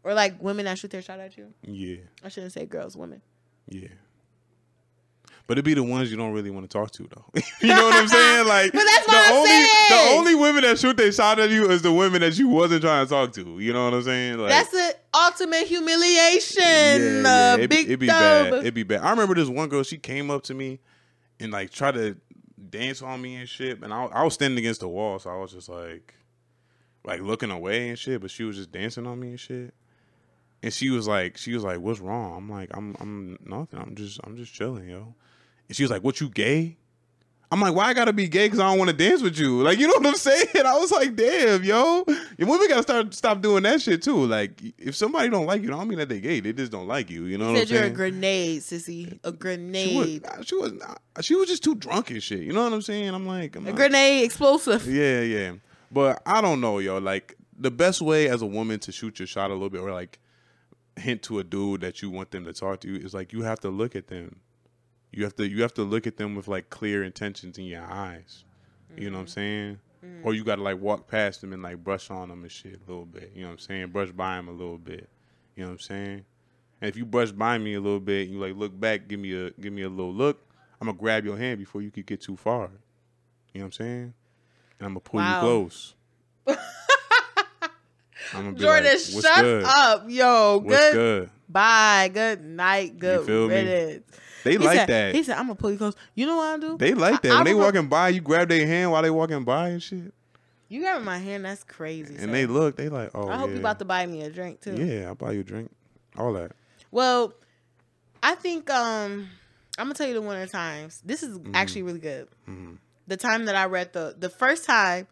or 0.02 0.14
like 0.14 0.42
women 0.42 0.64
that 0.64 0.78
shoot 0.78 0.90
their 0.90 1.02
shot 1.02 1.20
at 1.20 1.36
you? 1.36 1.52
Yeah. 1.62 1.98
I 2.24 2.28
shouldn't 2.28 2.52
say 2.52 2.66
girls, 2.66 2.96
women. 2.96 3.22
Yeah. 3.68 3.88
But 5.50 5.58
it'd 5.58 5.64
be 5.64 5.74
the 5.74 5.82
ones 5.82 6.12
you 6.12 6.16
don't 6.16 6.32
really 6.32 6.50
want 6.50 6.70
to 6.70 6.78
talk 6.78 6.92
to, 6.92 7.08
though. 7.12 7.24
you 7.60 7.74
know 7.74 7.82
what 7.82 7.94
I'm 7.94 8.06
saying? 8.06 8.46
Like, 8.46 8.72
but 8.72 8.84
that's 8.84 9.06
the 9.06 9.12
I'm 9.12 9.32
only 9.32 9.50
saying. 9.50 9.66
the 9.88 10.16
only 10.16 10.34
women 10.36 10.62
that 10.62 10.78
shoot 10.78 10.96
their 10.96 11.10
shot 11.10 11.40
at 11.40 11.50
you 11.50 11.68
is 11.70 11.82
the 11.82 11.92
women 11.92 12.20
that 12.20 12.38
you 12.38 12.48
wasn't 12.48 12.82
trying 12.82 13.04
to 13.04 13.10
talk 13.10 13.32
to. 13.32 13.58
You 13.58 13.72
know 13.72 13.84
what 13.86 13.94
I'm 13.94 14.02
saying? 14.02 14.38
Like, 14.38 14.50
that's 14.50 14.70
the 14.70 14.96
ultimate 15.12 15.66
humiliation. 15.66 16.62
Yeah, 16.62 17.22
yeah. 17.22 17.52
Uh, 17.52 17.56
it'd, 17.58 17.70
big 17.70 17.86
it'd 17.86 17.98
be 17.98 18.06
bad. 18.06 18.52
It'd 18.54 18.74
be 18.74 18.84
bad. 18.84 19.00
I 19.00 19.10
remember 19.10 19.34
this 19.34 19.48
one 19.48 19.68
girl. 19.68 19.82
She 19.82 19.98
came 19.98 20.30
up 20.30 20.44
to 20.44 20.54
me 20.54 20.78
and 21.40 21.50
like 21.50 21.70
tried 21.70 21.94
to 21.94 22.16
dance 22.68 23.02
on 23.02 23.20
me 23.22 23.36
and 23.36 23.48
shit, 23.48 23.82
and 23.82 23.92
I, 23.92 24.04
I 24.06 24.22
was 24.24 24.34
standing 24.34 24.58
against 24.58 24.80
the 24.80 24.88
wall, 24.88 25.18
so 25.18 25.30
I 25.30 25.36
was 25.36 25.52
just 25.52 25.68
like, 25.68 26.14
like 27.04 27.20
looking 27.20 27.50
away 27.50 27.88
and 27.88 27.98
shit. 27.98 28.20
But 28.20 28.30
she 28.30 28.44
was 28.44 28.56
just 28.56 28.72
dancing 28.72 29.06
on 29.06 29.18
me 29.18 29.30
and 29.30 29.40
shit. 29.40 29.74
And 30.62 30.72
she 30.72 30.90
was 30.90 31.08
like, 31.08 31.38
she 31.38 31.54
was 31.54 31.64
like, 31.64 31.80
"What's 31.80 32.00
wrong?" 32.00 32.36
I'm 32.36 32.50
like, 32.50 32.70
"I'm, 32.74 32.94
I'm 33.00 33.38
nothing. 33.44 33.80
I'm 33.80 33.94
just, 33.94 34.20
I'm 34.24 34.36
just 34.36 34.52
chilling, 34.52 34.88
yo." 34.88 35.14
And 35.68 35.76
she 35.76 35.82
was 35.82 35.90
like, 35.90 36.04
"What 36.04 36.20
you 36.20 36.28
gay?" 36.28 36.76
I'm 37.52 37.60
like, 37.60 37.74
"Why 37.74 37.86
I 37.86 37.94
gotta 37.94 38.12
be 38.12 38.28
gay? 38.28 38.46
Because 38.46 38.60
I 38.60 38.68
don't 38.70 38.78
want 38.78 38.90
to 38.90 38.96
dance 38.96 39.22
with 39.22 39.36
you." 39.38 39.60
Like, 39.62 39.78
you 39.78 39.88
know 39.88 39.94
what 39.94 40.06
I'm 40.06 40.14
saying? 40.16 40.46
I 40.64 40.78
was 40.78 40.92
like, 40.92 41.16
"Damn, 41.16 41.64
yo, 41.64 42.04
and 42.06 42.48
women 42.48 42.68
gotta 42.68 42.82
start 42.82 43.12
stop 43.12 43.40
doing 43.42 43.64
that 43.64 43.82
shit 43.82 44.02
too." 44.02 44.24
Like, 44.26 44.60
if 44.78 44.94
somebody 44.94 45.28
don't 45.28 45.46
like 45.46 45.62
you, 45.62 45.68
I 45.68 45.72
don't 45.78 45.88
mean 45.88 45.98
that 45.98 46.08
they 46.08 46.20
gay. 46.20 46.38
They 46.40 46.52
just 46.52 46.70
don't 46.70 46.86
like 46.86 47.10
you. 47.10 47.24
You 47.24 47.38
know 47.38 47.48
you 47.48 47.52
what 47.54 47.60
I'm 47.62 47.66
saying? 47.66 47.82
You're 47.82 47.92
a 47.92 47.94
grenade, 47.94 48.60
sissy. 48.60 49.18
A 49.24 49.32
grenade. 49.32 49.90
She 49.90 50.24
was, 50.24 50.46
she 50.46 50.54
was, 50.54 50.72
she 51.22 51.34
was 51.34 51.48
just 51.48 51.64
too 51.64 51.74
drunk 51.74 52.10
and 52.10 52.22
shit. 52.22 52.40
You 52.40 52.52
know 52.52 52.62
what 52.62 52.72
I'm 52.72 52.82
saying? 52.82 53.08
I'm 53.12 53.26
like, 53.26 53.56
I'm 53.56 53.64
a 53.64 53.70
like, 53.70 53.76
grenade, 53.76 54.24
explosive. 54.24 54.86
Yeah, 54.86 55.22
yeah. 55.22 55.52
But 55.90 56.22
I 56.24 56.40
don't 56.40 56.60
know, 56.60 56.78
yo. 56.78 56.98
Like, 56.98 57.36
the 57.58 57.72
best 57.72 58.00
way 58.00 58.28
as 58.28 58.42
a 58.42 58.46
woman 58.46 58.78
to 58.80 58.92
shoot 58.92 59.18
your 59.18 59.26
shot 59.26 59.50
a 59.50 59.54
little 59.54 59.70
bit, 59.70 59.80
or 59.80 59.92
like 59.92 60.20
hint 60.96 61.22
to 61.24 61.40
a 61.40 61.44
dude 61.44 61.80
that 61.80 62.00
you 62.00 62.10
want 62.10 62.30
them 62.30 62.44
to 62.44 62.52
talk 62.52 62.80
to 62.80 62.88
you, 62.88 62.96
is 62.96 63.12
like 63.12 63.32
you 63.32 63.42
have 63.42 63.58
to 63.60 63.70
look 63.70 63.96
at 63.96 64.06
them 64.06 64.40
you 65.12 65.24
have 65.24 65.34
to 65.36 65.48
you 65.48 65.62
have 65.62 65.74
to 65.74 65.82
look 65.82 66.06
at 66.06 66.16
them 66.16 66.34
with 66.34 66.48
like 66.48 66.70
clear 66.70 67.02
intentions 67.02 67.58
in 67.58 67.64
your 67.64 67.84
eyes. 67.84 68.44
Mm-hmm. 68.92 69.02
You 69.02 69.10
know 69.10 69.18
what 69.18 69.20
I'm 69.20 69.26
mm-hmm. 69.26 69.32
saying? 69.32 69.78
Mm-hmm. 70.04 70.26
Or 70.26 70.34
you 70.34 70.44
gotta 70.44 70.62
like 70.62 70.80
walk 70.80 71.08
past 71.08 71.40
them 71.40 71.52
and 71.52 71.62
like 71.62 71.82
brush 71.82 72.10
on 72.10 72.28
them 72.28 72.42
and 72.42 72.50
shit 72.50 72.80
a 72.86 72.90
little 72.90 73.04
bit. 73.04 73.32
You 73.34 73.42
know 73.42 73.48
what 73.48 73.52
I'm 73.54 73.58
saying? 73.58 73.88
Brush 73.88 74.10
by 74.10 74.36
them 74.36 74.48
a 74.48 74.52
little 74.52 74.78
bit. 74.78 75.08
You 75.56 75.64
know 75.64 75.70
what 75.70 75.74
I'm 75.74 75.80
saying? 75.80 76.24
And 76.80 76.88
if 76.88 76.96
you 76.96 77.04
brush 77.04 77.32
by 77.32 77.58
me 77.58 77.74
a 77.74 77.80
little 77.80 78.00
bit, 78.00 78.26
and 78.28 78.34
you 78.34 78.40
like 78.40 78.56
look 78.56 78.78
back, 78.78 79.08
give 79.08 79.20
me 79.20 79.34
a 79.34 79.50
give 79.50 79.72
me 79.72 79.82
a 79.82 79.88
little 79.88 80.14
look. 80.14 80.40
I'm 80.80 80.86
gonna 80.86 80.98
grab 80.98 81.24
your 81.24 81.36
hand 81.36 81.58
before 81.58 81.82
you 81.82 81.90
could 81.90 82.06
get 82.06 82.22
too 82.22 82.36
far. 82.36 82.70
You 83.52 83.60
know 83.60 83.64
what 83.64 83.66
I'm 83.66 83.72
saying? 83.72 84.14
And 84.78 84.86
I'm 84.86 84.90
gonna 84.90 85.00
pull 85.00 85.20
wow. 85.20 85.34
you 85.34 85.40
close. 85.40 85.94
I'm 88.32 88.56
Jordan, 88.56 88.92
like, 88.92 89.00
shut 89.00 89.42
good? 89.42 89.64
up, 89.64 90.04
yo. 90.08 90.58
What's 90.58 90.76
good, 90.76 90.92
good? 90.92 91.30
Bye. 91.48 92.10
Good 92.12 92.44
night. 92.44 92.98
Good 92.98 93.28
riddance. 93.28 94.04
They 94.44 94.52
he 94.52 94.58
like 94.58 94.76
said, 94.76 94.88
that. 94.88 95.14
He 95.14 95.22
said, 95.22 95.36
"I'm 95.36 95.44
gonna 95.44 95.54
pull 95.56 95.72
you 95.72 95.78
close." 95.78 95.94
You 96.14 96.26
know 96.26 96.36
what 96.36 96.54
I 96.54 96.58
do? 96.58 96.76
They 96.78 96.94
like 96.94 97.22
that. 97.22 97.32
I, 97.32 97.34
when 97.38 97.40
I 97.40 97.44
they 97.44 97.54
walking 97.54 97.88
by, 97.88 98.08
you 98.10 98.20
grab 98.20 98.48
their 98.48 98.66
hand 98.66 98.90
while 98.92 99.02
they 99.02 99.10
walking 99.10 99.44
by 99.44 99.68
and 99.70 99.82
shit. 99.82 100.12
You 100.68 100.80
grabbing 100.80 101.04
my 101.04 101.18
hand? 101.18 101.44
That's 101.44 101.64
crazy. 101.64 102.14
And 102.18 102.32
they 102.32 102.46
look. 102.46 102.76
They 102.76 102.88
like, 102.88 103.10
oh. 103.14 103.28
I 103.28 103.36
hope 103.36 103.48
yeah. 103.48 103.54
you 103.54 103.60
about 103.60 103.80
to 103.80 103.84
buy 103.84 104.06
me 104.06 104.22
a 104.22 104.30
drink 104.30 104.60
too. 104.60 104.76
Yeah, 104.76 105.08
I'll 105.08 105.14
buy 105.16 105.32
you 105.32 105.40
a 105.40 105.44
drink. 105.44 105.70
All 106.16 106.32
that. 106.34 106.52
Well, 106.90 107.34
I 108.22 108.34
think 108.34 108.70
um 108.70 109.28
I'm 109.78 109.86
gonna 109.86 109.94
tell 109.94 110.08
you 110.08 110.14
the 110.14 110.22
one 110.22 110.36
of 110.36 110.46
the 110.46 110.52
times. 110.52 111.02
This 111.04 111.22
is 111.22 111.38
mm-hmm. 111.38 111.54
actually 111.54 111.82
really 111.82 112.00
good. 112.00 112.28
Mm-hmm. 112.48 112.74
The 113.08 113.16
time 113.16 113.46
that 113.46 113.56
I 113.56 113.64
read 113.64 113.92
the 113.92 114.14
the 114.18 114.28
first 114.28 114.64
time 114.64 115.08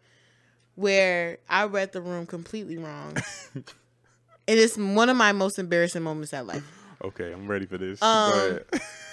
where 0.75 1.39
I 1.49 1.65
read 1.65 1.91
the 1.91 2.01
room 2.01 2.25
completely 2.25 2.77
wrong. 2.77 3.17
it 3.55 4.57
is 4.57 4.77
one 4.77 5.09
of 5.09 5.17
my 5.17 5.33
most 5.33 5.59
embarrassing 5.59 6.03
moments 6.03 6.31
in 6.31 6.47
life. 6.47 6.63
Okay, 7.03 7.33
I'm 7.33 7.47
ready 7.47 7.65
for 7.65 7.77
this. 7.77 8.01
Um, 8.01 8.59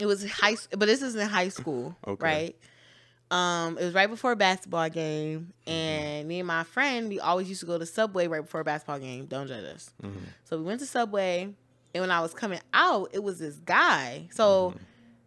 it 0.00 0.06
was 0.06 0.28
high, 0.28 0.56
but 0.70 0.86
this 0.86 1.02
is 1.02 1.14
in 1.14 1.28
high 1.28 1.48
school, 1.48 1.94
okay. 2.06 2.24
right? 2.24 2.56
Um, 3.30 3.78
it 3.78 3.84
was 3.84 3.94
right 3.94 4.08
before 4.08 4.32
a 4.32 4.36
basketball 4.36 4.88
game, 4.88 5.52
mm-hmm. 5.66 5.70
and 5.70 6.20
mm-hmm. 6.20 6.28
me 6.28 6.38
and 6.40 6.48
my 6.48 6.64
friend, 6.64 7.08
we 7.08 7.20
always 7.20 7.48
used 7.48 7.60
to 7.60 7.66
go 7.66 7.78
to 7.78 7.86
Subway 7.86 8.26
right 8.26 8.42
before 8.42 8.62
a 8.62 8.64
basketball 8.64 8.98
game. 8.98 9.26
Don't 9.26 9.46
judge 9.46 9.64
us. 9.64 9.92
Mm-hmm. 10.02 10.18
So 10.44 10.58
we 10.58 10.64
went 10.64 10.80
to 10.80 10.86
Subway, 10.86 11.54
and 11.94 12.00
when 12.00 12.10
I 12.10 12.20
was 12.20 12.34
coming 12.34 12.60
out, 12.72 13.10
it 13.12 13.22
was 13.22 13.38
this 13.38 13.56
guy. 13.56 14.28
So, 14.32 14.70
mm-hmm. 14.70 14.84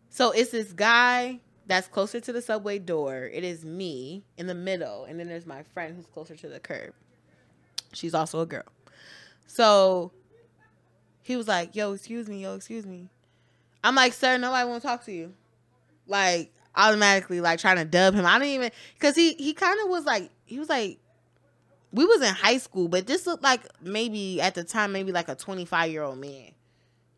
so 0.09 0.31
it's 0.31 0.51
this 0.51 0.73
guy 0.73 1.39
that's 1.65 1.87
closer 1.87 2.19
to 2.19 2.33
the 2.33 2.41
subway 2.41 2.79
door. 2.79 3.29
It 3.31 3.43
is 3.43 3.63
me 3.63 4.23
in 4.37 4.47
the 4.47 4.55
middle, 4.55 5.05
and 5.05 5.19
then 5.19 5.27
there's 5.27 5.45
my 5.45 5.63
friend 5.73 5.95
who's 5.95 6.07
closer 6.07 6.35
to 6.35 6.49
the 6.49 6.59
curb. 6.59 6.93
She's 7.93 8.13
also 8.13 8.41
a 8.41 8.45
girl. 8.45 8.65
So 9.47 10.11
he 11.21 11.35
was 11.35 11.47
like, 11.47 11.75
"Yo, 11.75 11.93
excuse 11.93 12.27
me, 12.27 12.41
yo, 12.41 12.55
excuse 12.55 12.85
me." 12.85 13.09
I'm 13.83 13.95
like, 13.95 14.13
sir, 14.13 14.37
nobody 14.37 14.67
want 14.67 14.81
to 14.81 14.87
talk 14.87 15.05
to 15.05 15.11
you. 15.11 15.33
Like 16.07 16.53
automatically, 16.75 17.41
like 17.41 17.59
trying 17.59 17.77
to 17.77 17.85
dub 17.85 18.13
him. 18.13 18.25
I 18.25 18.39
didn't 18.39 18.53
even 18.53 18.71
because 18.95 19.15
he 19.15 19.33
he 19.33 19.53
kind 19.53 19.79
of 19.83 19.89
was 19.89 20.05
like 20.05 20.29
he 20.45 20.59
was 20.59 20.69
like 20.69 20.99
we 21.91 22.05
was 22.05 22.21
in 22.21 22.33
high 22.33 22.57
school, 22.57 22.87
but 22.87 23.05
this 23.07 23.27
looked 23.27 23.43
like 23.43 23.61
maybe 23.81 24.41
at 24.41 24.55
the 24.55 24.63
time 24.63 24.91
maybe 24.91 25.11
like 25.11 25.29
a 25.29 25.35
25 25.35 25.91
year 25.91 26.03
old 26.03 26.17
man. 26.17 26.51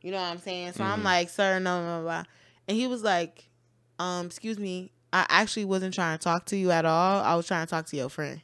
You 0.01 0.11
know 0.11 0.17
what 0.17 0.25
I'm 0.25 0.37
saying? 0.37 0.73
So 0.73 0.83
mm-hmm. 0.83 0.91
I'm 0.91 1.03
like, 1.03 1.29
sir, 1.29 1.59
no, 1.59 1.81
no, 1.81 2.03
no, 2.03 2.23
and 2.67 2.77
he 2.77 2.85
was 2.87 3.03
like, 3.03 3.47
um, 3.97 4.27
excuse 4.27 4.59
me, 4.59 4.91
I 5.11 5.25
actually 5.29 5.65
wasn't 5.65 5.93
trying 5.93 6.17
to 6.17 6.23
talk 6.23 6.45
to 6.47 6.57
you 6.57 6.71
at 6.71 6.85
all. 6.85 7.21
I 7.21 7.35
was 7.35 7.47
trying 7.47 7.65
to 7.65 7.69
talk 7.69 7.85
to 7.87 7.97
your 7.97 8.09
friend. 8.09 8.41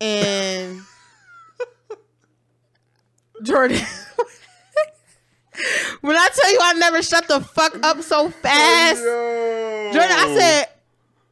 And 0.00 0.80
Jordan 3.42 3.80
when 6.00 6.16
I 6.16 6.28
tell 6.34 6.52
you 6.52 6.58
I 6.62 6.72
never 6.74 7.02
shut 7.02 7.28
the 7.28 7.40
fuck 7.40 7.76
up 7.84 8.02
so 8.02 8.30
fast, 8.30 9.02
Yo. 9.02 9.90
Jordan, 9.92 10.16
I 10.18 10.36
said, 10.38 10.68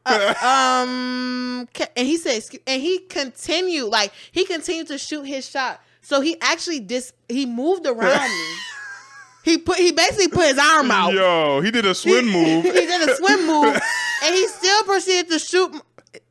uh, 0.05 0.85
um, 0.87 1.67
and 1.95 2.07
he 2.07 2.17
said, 2.17 2.41
and 2.67 2.81
he 2.81 2.99
continued, 2.99 3.89
like 3.89 4.11
he 4.31 4.45
continued 4.45 4.87
to 4.87 4.97
shoot 4.97 5.23
his 5.23 5.47
shot. 5.49 5.81
So 6.01 6.21
he 6.21 6.39
actually 6.41 6.79
dis, 6.79 7.13
he 7.27 7.45
moved 7.45 7.85
around 7.85 8.29
me. 8.29 8.55
He 9.41 9.57
put, 9.57 9.77
he 9.77 9.93
basically 9.93 10.27
put 10.27 10.47
his 10.49 10.59
arm 10.59 10.91
out. 10.91 11.13
Yo, 11.13 11.61
he 11.61 11.71
did 11.71 11.85
a 11.85 11.95
swim 11.95 12.25
he, 12.27 12.33
move. 12.33 12.65
he 12.65 12.71
did 12.71 13.09
a 13.09 13.15
swim 13.15 13.47
move, 13.47 13.73
and 14.23 14.35
he 14.35 14.47
still 14.47 14.83
proceeded 14.83 15.31
to 15.31 15.39
shoot. 15.39 15.71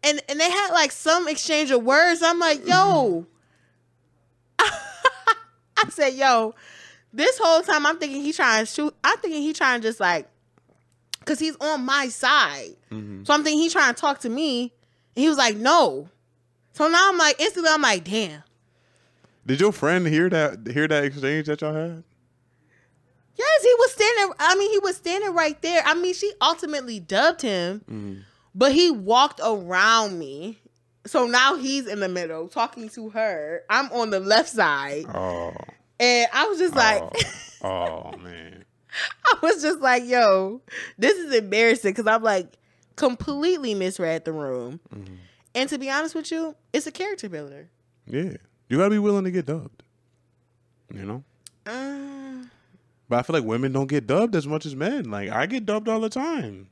And 0.05 0.21
and 0.29 0.39
they 0.39 0.51
had 0.51 0.73
like 0.73 0.93
some 0.93 1.27
exchange 1.27 1.71
of 1.71 1.83
words. 1.83 2.23
I'm 2.23 2.39
like, 2.39 2.67
yo. 2.67 3.27
I 4.61 5.89
said, 5.91 6.15
yo, 6.15 6.55
this 7.13 7.39
whole 7.39 7.63
time 7.63 7.87
I'm 7.87 7.99
thinking 7.99 8.23
he 8.23 8.33
trying 8.33 8.65
to 8.65 8.67
shoot. 8.67 8.95
I'm 9.05 9.19
thinking 9.19 9.43
he 9.43 9.53
trying 9.53 9.81
to 9.81 9.89
just 9.89 10.01
like, 10.01 10.29
cause 11.25 11.39
he's 11.39 11.57
on 11.57 11.85
my 11.85 12.09
side. 12.09 12.77
Mm-hmm. 12.91 13.25
So 13.25 13.35
I'm 13.35 13.43
thinking 13.45 13.61
he 13.63 13.69
trying 13.71 13.95
to 13.95 14.01
talk 14.01 14.21
to 14.21 14.29
me. 14.29 14.73
And 15.17 15.23
he 15.23 15.29
was 15.29 15.39
like, 15.39 15.57
no. 15.57 16.09
So 16.73 16.87
now 16.89 17.09
I'm 17.11 17.19
like, 17.19 17.41
instantly 17.41 17.71
I'm 17.73 17.83
like, 17.83 18.05
damn. 18.05 18.43
Did 19.47 19.61
your 19.61 19.73
friend 19.73 20.07
hear 20.07 20.29
that 20.29 20.69
hear 20.71 20.87
that 20.89 21.05
exchange 21.05 21.47
that 21.47 21.61
y'all 21.63 21.75
had? 21.75 22.05
Yes, 23.37 23.63
he 23.63 23.75
was 23.79 23.93
standing. 23.93 24.35
I 24.39 24.55
mean, 24.57 24.71
he 24.71 24.79
was 24.81 24.97
standing 24.97 25.33
right 25.33 25.61
there. 25.63 25.83
I 25.87 25.95
mean, 25.95 26.13
she 26.13 26.33
ultimately 26.41 26.99
dubbed 27.01 27.43
him, 27.43 27.83
Mhm. 27.89 28.23
but 28.55 28.73
he 28.73 28.91
walked 28.91 29.41
around 29.43 30.19
me. 30.19 30.59
So 31.07 31.27
now 31.27 31.55
he's 31.57 31.87
in 31.87 32.01
the 32.01 32.09
middle 32.09 32.49
talking 32.49 32.89
to 32.91 33.11
her. 33.11 33.63
I'm 33.71 33.91
on 33.93 34.11
the 34.11 34.21
left 34.21 34.51
side. 34.51 35.07
Oh, 35.15 35.55
And 36.01 36.29
I 36.33 36.47
was 36.47 36.59
just 36.59 36.75
like, 36.77 37.03
oh, 37.63 38.13
oh 38.13 38.17
man. 38.23 38.65
I 39.27 39.35
was 39.43 39.63
just 39.63 39.81
like, 39.81 40.05
yo, 40.07 40.61
this 40.97 41.17
is 41.19 41.35
embarrassing 41.35 41.93
because 41.93 42.07
I'm 42.07 42.23
like 42.23 42.57
completely 42.97 43.75
misread 43.75 44.25
the 44.25 44.33
room. 44.33 44.81
Mhm. 44.95 45.17
And 45.55 45.69
to 45.71 45.79
be 45.79 45.91
honest 45.91 46.15
with 46.15 46.31
you, 46.31 46.55
it's 46.73 46.87
a 46.87 46.93
character 46.93 47.29
builder. 47.29 47.69
Yeah, 48.07 48.35
you 48.69 48.77
gotta 48.79 48.91
be 48.91 48.99
willing 48.99 49.25
to 49.25 49.31
get 49.31 49.47
dubbed. 49.47 49.83
You 50.95 51.05
know. 51.05 51.25
Um, 51.67 52.51
But 53.09 53.19
I 53.19 53.23
feel 53.23 53.35
like 53.35 53.45
women 53.45 53.73
don't 53.73 53.89
get 53.89 54.07
dubbed 54.07 54.35
as 54.37 54.47
much 54.47 54.65
as 54.67 54.75
men. 54.77 55.11
Like 55.11 55.31
I 55.31 55.47
get 55.47 55.67
dubbed 55.67 55.89
all 55.89 56.01
the 56.01 56.09
time. 56.09 56.69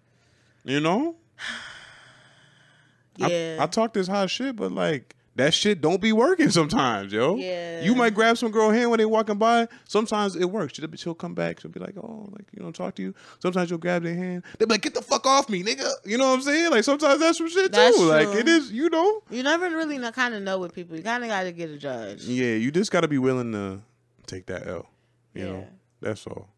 You 0.64 0.80
know? 0.80 1.16
I- 3.20 3.28
yeah. 3.28 3.56
I, 3.60 3.66
talk 3.66 3.92
this 3.94 4.06
hot 4.08 4.30
shit, 4.30 4.56
but 4.56 4.72
like 4.72 5.15
that 5.36 5.54
shit 5.54 5.80
don't 5.80 6.00
be 6.00 6.12
working 6.12 6.50
sometimes, 6.50 7.12
yo. 7.12 7.36
Yeah. 7.36 7.82
You 7.82 7.94
might 7.94 8.14
grab 8.14 8.36
some 8.38 8.50
girl 8.50 8.70
hand 8.70 8.90
when 8.90 8.98
they 8.98 9.04
walking 9.04 9.36
by. 9.38 9.68
Sometimes 9.86 10.34
it 10.34 10.46
works. 10.46 10.74
She'll, 10.74 10.88
she'll 10.96 11.14
come 11.14 11.34
back. 11.34 11.60
She'll 11.60 11.70
be 11.70 11.78
like, 11.80 11.94
oh, 11.98 12.28
like 12.32 12.46
you 12.56 12.62
know, 12.62 12.70
talk 12.72 12.94
to 12.96 13.02
you. 13.02 13.14
Sometimes 13.40 13.70
you'll 13.70 13.78
grab 13.78 14.02
their 14.02 14.14
hand. 14.14 14.42
They'll 14.58 14.66
be 14.66 14.74
like, 14.74 14.82
get 14.82 14.94
the 14.94 15.02
fuck 15.02 15.26
off 15.26 15.48
me, 15.48 15.62
nigga. 15.62 15.88
You 16.04 16.18
know 16.18 16.28
what 16.28 16.34
I'm 16.34 16.42
saying? 16.42 16.70
Like 16.70 16.84
sometimes 16.84 17.20
that's 17.20 17.38
some 17.38 17.48
shit 17.48 17.70
That's 17.70 17.96
too. 17.96 18.04
Like 18.04 18.28
it 18.28 18.48
is, 18.48 18.72
you 18.72 18.88
know. 18.90 19.22
you 19.30 19.42
never 19.42 19.68
really 19.70 19.98
kind 20.12 20.34
of 20.34 20.42
know 20.42 20.58
with 20.58 20.74
people. 20.74 20.96
You 20.96 21.02
kind 21.02 21.22
of 21.22 21.28
got 21.30 21.42
to 21.44 21.52
get 21.52 21.70
a 21.70 21.76
judge. 21.76 22.24
Yeah, 22.24 22.54
you 22.54 22.70
just 22.70 22.90
gotta 22.90 23.08
be 23.08 23.18
willing 23.18 23.52
to 23.52 23.80
take 24.26 24.46
that 24.46 24.66
L. 24.66 24.86
You 25.34 25.44
Yeah. 25.44 25.52
know, 25.52 25.66
that's 26.00 26.26
all. 26.26 26.48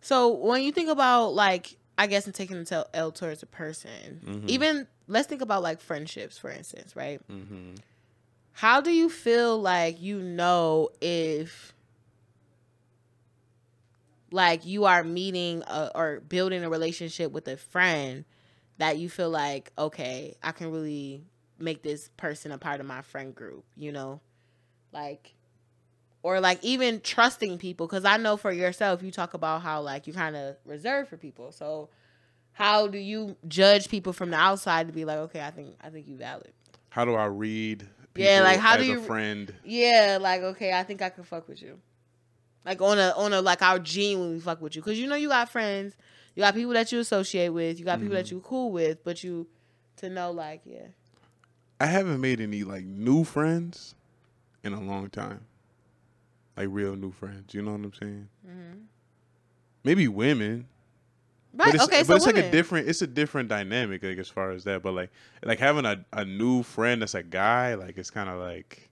So 0.00 0.28
when 0.32 0.62
you 0.62 0.70
think 0.70 0.88
about 0.88 1.34
like, 1.34 1.76
I 1.98 2.06
guess, 2.06 2.26
in 2.26 2.32
taking 2.32 2.62
the 2.62 2.86
L 2.94 3.10
towards 3.10 3.42
a 3.42 3.46
person, 3.46 4.20
Mhm. 4.24 4.48
even 4.48 4.86
let's 5.08 5.26
think 5.26 5.40
about 5.42 5.62
like 5.62 5.80
friendships, 5.80 6.38
for 6.38 6.50
instance, 6.50 6.94
right? 6.94 7.20
Mm-hmm. 7.28 7.74
How 8.56 8.80
do 8.80 8.90
you 8.90 9.10
feel 9.10 9.60
like 9.60 10.00
you 10.00 10.18
know 10.18 10.88
if 11.02 11.74
like 14.30 14.64
you 14.64 14.86
are 14.86 15.04
meeting 15.04 15.62
a, 15.66 15.90
or 15.94 16.20
building 16.20 16.64
a 16.64 16.70
relationship 16.70 17.32
with 17.32 17.46
a 17.48 17.58
friend 17.58 18.24
that 18.78 18.96
you 18.96 19.10
feel 19.10 19.28
like 19.28 19.72
okay, 19.76 20.36
I 20.42 20.52
can 20.52 20.72
really 20.72 21.22
make 21.58 21.82
this 21.82 22.08
person 22.16 22.50
a 22.50 22.56
part 22.56 22.80
of 22.80 22.86
my 22.86 23.02
friend 23.02 23.34
group, 23.34 23.62
you 23.76 23.92
know? 23.92 24.22
Like 24.90 25.34
or 26.22 26.40
like 26.40 26.64
even 26.64 27.02
trusting 27.02 27.58
people 27.58 27.86
cuz 27.88 28.06
I 28.06 28.16
know 28.16 28.38
for 28.38 28.50
yourself 28.50 29.02
you 29.02 29.10
talk 29.10 29.34
about 29.34 29.60
how 29.60 29.82
like 29.82 30.06
you 30.06 30.14
kind 30.14 30.34
of 30.34 30.56
reserve 30.64 31.10
for 31.10 31.18
people. 31.18 31.52
So 31.52 31.90
how 32.52 32.86
do 32.86 32.96
you 32.96 33.36
judge 33.46 33.90
people 33.90 34.14
from 34.14 34.30
the 34.30 34.38
outside 34.38 34.86
to 34.86 34.94
be 34.94 35.04
like, 35.04 35.18
okay, 35.18 35.42
I 35.42 35.50
think 35.50 35.76
I 35.82 35.90
think 35.90 36.08
you 36.08 36.16
valid. 36.16 36.54
How 36.88 37.04
do 37.04 37.14
I 37.14 37.26
read? 37.26 37.86
Yeah, 38.18 38.42
like, 38.42 38.58
how 38.58 38.76
do 38.76 38.82
a 38.82 38.86
you- 38.86 39.02
friend? 39.02 39.52
Yeah, 39.64 40.18
like 40.20 40.42
okay, 40.42 40.72
I 40.72 40.82
think 40.82 41.02
I 41.02 41.10
can 41.10 41.24
fuck 41.24 41.48
with 41.48 41.62
you. 41.62 41.78
Like 42.64 42.82
on 42.82 42.98
a 42.98 43.12
on 43.16 43.32
a 43.32 43.40
like 43.40 43.62
our 43.62 43.78
gene 43.78 44.18
when 44.18 44.32
we 44.32 44.40
fuck 44.40 44.60
with 44.60 44.74
you, 44.74 44.82
because 44.82 44.98
you 44.98 45.06
know 45.06 45.14
you 45.14 45.28
got 45.28 45.48
friends, 45.48 45.96
you 46.34 46.42
got 46.42 46.54
people 46.54 46.72
that 46.72 46.90
you 46.90 46.98
associate 46.98 47.50
with, 47.50 47.78
you 47.78 47.84
got 47.84 48.00
people 48.00 48.14
that 48.14 48.26
mm-hmm. 48.26 48.36
you 48.36 48.40
cool 48.40 48.72
with, 48.72 49.04
but 49.04 49.22
you 49.22 49.46
to 49.98 50.10
know 50.10 50.32
like 50.32 50.62
yeah, 50.64 50.88
I 51.78 51.86
haven't 51.86 52.20
made 52.20 52.40
any 52.40 52.64
like 52.64 52.84
new 52.84 53.22
friends 53.24 53.94
in 54.64 54.72
a 54.72 54.80
long 54.80 55.10
time. 55.10 55.42
Like 56.56 56.68
real 56.70 56.96
new 56.96 57.12
friends. 57.12 57.54
You 57.54 57.62
know 57.62 57.72
what 57.72 57.84
I'm 57.84 57.92
saying? 57.94 58.28
Mm-hmm. 58.46 58.78
Maybe 59.84 60.08
women. 60.08 60.66
Right? 61.56 61.66
But 61.66 61.74
it's, 61.74 61.84
okay, 61.84 61.98
but 62.00 62.06
so 62.06 62.14
it's 62.16 62.26
like 62.26 62.36
a 62.36 62.50
different 62.50 62.88
it's 62.88 63.02
a 63.02 63.06
different 63.06 63.48
dynamic 63.48 64.02
like 64.02 64.18
as 64.18 64.28
far 64.28 64.50
as 64.52 64.64
that. 64.64 64.82
But 64.82 64.92
like 64.94 65.10
like 65.42 65.58
having 65.58 65.84
a, 65.84 66.04
a 66.12 66.24
new 66.24 66.62
friend 66.62 67.02
that's 67.02 67.14
a 67.14 67.22
guy, 67.22 67.74
like 67.74 67.98
it's 67.98 68.10
kinda 68.10 68.36
like 68.36 68.90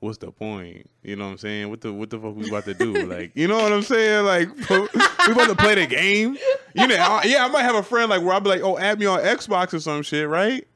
what's 0.00 0.18
the 0.18 0.30
point? 0.32 0.88
You 1.02 1.16
know 1.16 1.26
what 1.26 1.32
I'm 1.32 1.38
saying? 1.38 1.68
What 1.70 1.82
the 1.82 1.92
what 1.92 2.10
the 2.10 2.18
fuck 2.18 2.34
we 2.34 2.48
about 2.48 2.64
to 2.64 2.74
do? 2.74 2.92
like 3.06 3.32
you 3.34 3.48
know 3.48 3.58
what 3.58 3.72
I'm 3.72 3.82
saying? 3.82 4.24
Like 4.24 4.48
we 4.70 5.32
about 5.32 5.48
to 5.48 5.56
play 5.56 5.74
the 5.74 5.86
game. 5.86 6.36
You 6.74 6.86
know, 6.86 6.96
I- 6.96 7.24
yeah, 7.24 7.44
I 7.44 7.48
might 7.48 7.62
have 7.62 7.74
a 7.74 7.82
friend 7.82 8.08
like 8.10 8.22
where 8.22 8.32
I'll 8.32 8.40
be 8.40 8.48
like, 8.50 8.62
oh, 8.62 8.78
add 8.78 8.98
me 8.98 9.06
on 9.06 9.20
Xbox 9.20 9.74
or 9.74 9.80
some 9.80 10.02
shit, 10.02 10.28
right? 10.28 10.66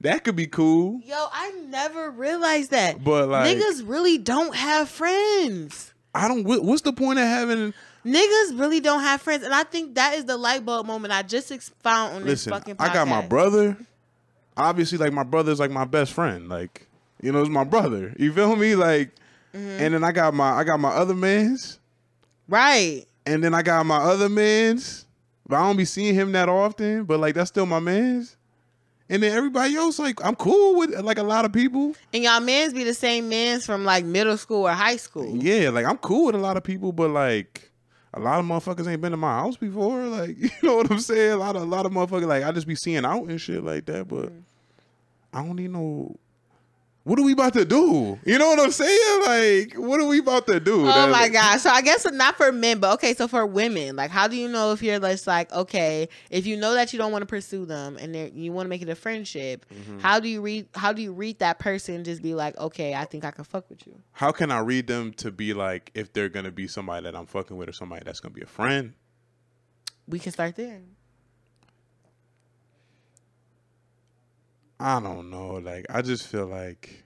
That 0.00 0.24
could 0.24 0.36
be 0.36 0.46
cool. 0.46 1.00
Yo, 1.04 1.14
I 1.32 1.52
never 1.68 2.10
realized 2.10 2.70
that. 2.72 3.02
But 3.02 3.28
like 3.30 3.56
Niggas 3.56 3.82
really 3.88 4.18
don't 4.18 4.54
have 4.54 4.88
friends. 4.90 5.94
I 6.14 6.28
don't. 6.28 6.44
What's 6.44 6.82
the 6.82 6.92
point 6.92 7.18
of 7.18 7.24
having? 7.24 7.72
Niggas 8.06 8.58
really 8.58 8.78
don't 8.80 9.00
have 9.00 9.20
friends, 9.20 9.42
and 9.42 9.52
I 9.52 9.64
think 9.64 9.96
that 9.96 10.14
is 10.14 10.24
the 10.26 10.36
light 10.36 10.64
bulb 10.64 10.86
moment 10.86 11.12
I 11.12 11.22
just 11.22 11.52
found 11.82 12.14
on 12.14 12.22
this 12.22 12.46
Listen, 12.46 12.52
fucking. 12.52 12.76
podcast. 12.76 12.90
I 12.90 12.94
got 12.94 13.08
my 13.08 13.26
brother. 13.26 13.76
Obviously, 14.56 14.96
like 14.98 15.12
my 15.12 15.24
brother's 15.24 15.58
like 15.58 15.70
my 15.70 15.84
best 15.84 16.12
friend. 16.12 16.48
Like 16.48 16.86
you 17.20 17.32
know, 17.32 17.40
it's 17.40 17.50
my 17.50 17.64
brother. 17.64 18.14
You 18.18 18.32
feel 18.32 18.54
me? 18.56 18.74
Like, 18.74 19.10
Mm-hmm. 19.54 19.82
and 19.82 19.94
then 19.94 20.04
I 20.04 20.12
got 20.12 20.34
my 20.34 20.50
I 20.52 20.64
got 20.64 20.78
my 20.78 20.90
other 20.90 21.14
man's, 21.14 21.78
right. 22.46 23.06
and 23.24 23.42
then 23.42 23.54
I 23.54 23.62
got 23.62 23.86
my 23.86 23.96
other 23.96 24.28
man's. 24.28 25.06
But 25.48 25.56
I 25.56 25.60
don't 25.62 25.76
be 25.76 25.84
seeing 25.86 26.14
him 26.14 26.32
that 26.32 26.48
often. 26.50 27.04
But 27.04 27.20
like 27.20 27.34
that's 27.34 27.48
still 27.48 27.64
my 27.66 27.78
man's. 27.80 28.36
And 29.08 29.22
then 29.22 29.34
everybody 29.36 29.74
else, 29.76 29.98
like 29.98 30.22
I'm 30.24 30.34
cool 30.34 30.76
with 30.78 30.90
like 31.00 31.16
a 31.18 31.22
lot 31.22 31.44
of 31.46 31.52
people. 31.54 31.94
And 32.12 32.22
y'all 32.24 32.40
mans 32.40 32.74
be 32.74 32.84
the 32.84 32.92
same 32.92 33.28
mans 33.30 33.64
from 33.64 33.84
like 33.84 34.04
middle 34.04 34.36
school 34.36 34.64
or 34.68 34.72
high 34.72 34.96
school. 34.96 35.34
Yeah, 35.36 35.70
like 35.70 35.86
I'm 35.86 35.96
cool 35.98 36.26
with 36.26 36.34
a 36.34 36.38
lot 36.38 36.56
of 36.58 36.64
people, 36.64 36.92
but 36.92 37.10
like 37.10 37.65
a 38.16 38.18
lot 38.20 38.40
of 38.40 38.46
motherfuckers 38.46 38.90
ain't 38.90 39.02
been 39.02 39.10
to 39.12 39.16
my 39.16 39.34
house 39.34 39.56
before. 39.56 40.06
Like, 40.06 40.36
you 40.38 40.50
know 40.62 40.76
what 40.76 40.90
I'm 40.90 40.98
saying? 40.98 41.32
A 41.32 41.36
lot 41.36 41.54
of 41.54 41.62
a 41.62 41.66
lot 41.66 41.86
of 41.86 41.92
motherfuckers 41.92 42.26
like 42.26 42.42
I 42.42 42.50
just 42.50 42.66
be 42.66 42.74
seeing 42.74 43.04
out 43.04 43.24
and 43.26 43.40
shit 43.40 43.62
like 43.62 43.86
that, 43.86 44.08
but 44.08 44.30
Mm. 44.32 44.42
I 45.32 45.42
don't 45.44 45.56
need 45.56 45.70
no 45.70 46.16
what 47.06 47.20
are 47.20 47.22
we 47.22 47.34
about 47.34 47.52
to 47.52 47.64
do? 47.64 48.18
You 48.24 48.36
know 48.36 48.48
what 48.48 48.58
I'm 48.58 48.72
saying? 48.72 49.20
Like, 49.24 49.74
what 49.74 50.00
are 50.00 50.06
we 50.08 50.18
about 50.18 50.48
to 50.48 50.58
do? 50.58 50.82
Oh 50.82 50.86
That- 50.86 51.08
my 51.10 51.28
gosh. 51.28 51.60
So 51.60 51.70
I 51.70 51.80
guess 51.80 52.04
not 52.10 52.36
for 52.36 52.50
men, 52.50 52.80
but 52.80 52.94
okay, 52.94 53.14
so 53.14 53.28
for 53.28 53.46
women, 53.46 53.94
like 53.94 54.10
how 54.10 54.26
do 54.26 54.34
you 54.36 54.48
know 54.48 54.72
if 54.72 54.82
you're 54.82 54.98
just 54.98 55.24
like, 55.24 55.52
okay, 55.52 56.08
if 56.30 56.46
you 56.46 56.56
know 56.56 56.74
that 56.74 56.92
you 56.92 56.98
don't 56.98 57.12
want 57.12 57.22
to 57.22 57.26
pursue 57.26 57.64
them 57.64 57.96
and 57.96 58.16
you 58.36 58.50
want 58.52 58.66
to 58.66 58.68
make 58.68 58.82
it 58.82 58.88
a 58.88 58.96
friendship, 58.96 59.64
Mm-hmm. 59.72 60.00
how 60.00 60.18
do 60.18 60.28
you 60.28 60.40
read 60.40 60.66
how 60.74 60.92
do 60.92 61.00
you 61.00 61.12
read 61.12 61.38
that 61.38 61.60
person 61.60 62.02
just 62.02 62.22
be 62.22 62.34
like, 62.34 62.58
okay, 62.58 62.92
I 62.94 63.04
think 63.04 63.24
I 63.24 63.30
can 63.30 63.44
fuck 63.44 63.70
with 63.70 63.86
you? 63.86 63.94
How 64.10 64.32
can 64.32 64.50
I 64.50 64.58
read 64.58 64.88
them 64.88 65.12
to 65.14 65.30
be 65.30 65.54
like 65.54 65.92
if 65.94 66.12
they're 66.12 66.28
gonna 66.28 66.50
be 66.50 66.66
somebody 66.66 67.04
that 67.04 67.14
I'm 67.14 67.26
fucking 67.26 67.56
with 67.56 67.68
or 67.68 67.72
somebody 67.72 68.02
that's 68.04 68.18
gonna 68.18 68.34
be 68.34 68.42
a 68.42 68.46
friend? 68.46 68.94
We 70.08 70.18
can 70.18 70.32
start 70.32 70.56
there. 70.56 70.80
I 74.78 75.00
don't 75.00 75.30
know. 75.30 75.54
Like, 75.54 75.86
I 75.88 76.02
just 76.02 76.26
feel 76.28 76.46
like 76.46 77.04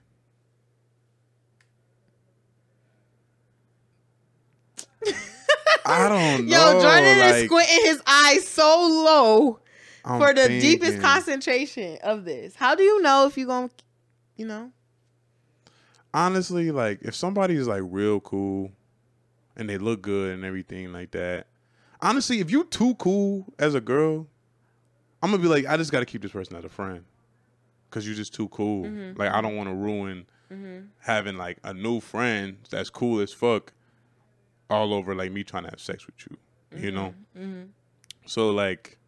I 5.87 6.09
don't 6.09 6.47
know. 6.47 6.73
Yo, 6.75 6.81
Jordan 6.81 7.05
is 7.05 7.47
squinting 7.47 7.85
his 7.85 8.03
eyes 8.07 8.47
so 8.47 8.81
low 9.05 9.61
I'm 10.05 10.21
for 10.21 10.35
the 10.35 10.49
deepest 10.49 11.01
concentration 11.01 11.99
of 12.03 12.25
this. 12.25 12.55
How 12.55 12.75
do 12.75 12.83
you 12.83 13.01
know 13.03 13.27
if 13.27 13.37
you're 13.37 13.47
going 13.47 13.69
to, 13.69 13.75
you 14.37 14.47
know? 14.47 14.73
honestly, 16.13 16.71
like 16.71 17.01
if 17.03 17.15
somebody's 17.15 17.67
like 17.67 17.83
real 17.85 18.21
cool 18.21 18.73
and 19.57 19.69
they 19.69 19.79
look 19.79 20.03
good 20.03 20.33
and 20.35 20.45
everything 20.45 20.93
like 20.93 21.13
that, 21.13 21.47
honestly, 22.01 22.41
if 22.41 22.51
you 22.51 22.65
too 22.65 22.95
cool 22.97 23.47
as 23.59 23.75
a 23.75 23.81
girl, 23.81 24.27
I'm 25.23 25.31
gonna 25.31 25.43
be 25.43 25.49
like, 25.49 25.67
I 25.67 25.77
just 25.77 25.93
gotta 25.93 26.07
keep 26.07 26.23
this 26.23 26.33
person 26.33 26.57
as 26.57 26.65
a 26.65 26.69
friend. 26.69 27.05
Cause 27.91 28.07
you're 28.07 28.15
just 28.15 28.35
too 28.35 28.49
cool. 28.49 28.85
Mm-hmm. 28.85 29.19
Like 29.19 29.33
I 29.33 29.41
don't 29.41 29.57
wanna 29.57 29.75
ruin 29.75 30.27
having 31.01 31.37
like 31.37 31.59
a 31.63 31.73
new 31.73 32.01
friend 32.01 32.59
that's 32.71 32.91
cool 32.91 33.21
as 33.21 33.33
fuck 33.33 33.73
all 34.69 34.95
over 34.95 35.15
like 35.15 35.33
me 35.33 35.45
trying 35.45 35.65
to 35.65 35.71
have 35.71 35.81
sex 35.81 36.07
with 36.07 36.17
you. 36.29 36.37
Mm-hmm. 36.73 36.85
You 36.85 36.91
know? 36.93 37.15
So 38.27 38.51
like 38.51 38.99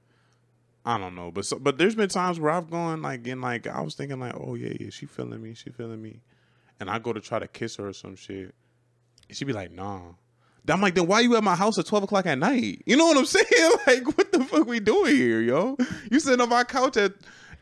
I 0.85 0.99
don't 0.99 1.15
know, 1.15 1.31
but 1.31 1.45
so, 1.45 1.59
but 1.59 1.79
there's 1.79 1.95
been 1.95 2.09
times 2.09 2.41
where 2.41 2.51
I've 2.51 2.69
gone 2.69 3.03
like 3.03 3.27
in 3.27 3.41
like 3.41 3.69
I 3.69 3.81
was 3.83 3.95
thinking 3.95 4.19
like, 4.19 4.35
oh 4.37 4.57
yeah, 4.57 4.73
yeah, 4.81 4.91
she 4.91 5.07
feeling 5.07 5.41
me, 5.41 5.55
she 5.55 5.71
feeling 5.71 6.03
me, 6.03 6.21
and 6.81 6.91
I 6.91 6.99
go 6.99 7.13
to 7.13 7.21
try 7.21 7.39
to 7.39 7.47
kiss 7.47 7.77
her 7.77 7.89
or 7.89 7.93
some 7.93 8.17
shit, 8.17 8.53
and 9.29 9.37
she 9.37 9.45
be 9.45 9.53
like, 9.53 9.71
nah. 9.71 10.01
I'm 10.69 10.81
like, 10.81 10.95
then 10.95 11.09
why 11.09 11.21
you 11.21 11.37
at 11.37 11.43
my 11.43 11.57
house 11.57 11.79
at 11.79 11.87
twelve 11.87 12.05
o'clock 12.05 12.27
at 12.27 12.39
night? 12.39 12.83
You 12.87 12.97
know 12.97 13.07
what 13.07 13.17
I'm 13.17 13.25
saying? 13.27 13.73
Like, 13.87 14.07
what 14.17 14.33
the 14.33 14.45
fuck 14.45 14.67
we 14.67 14.81
doing 14.81 15.15
here, 15.15 15.41
yo? 15.41 15.77
You 16.11 16.19
sitting 16.19 16.41
on 16.41 16.49
my 16.49 16.65
couch 16.65 16.97
at 16.97 17.13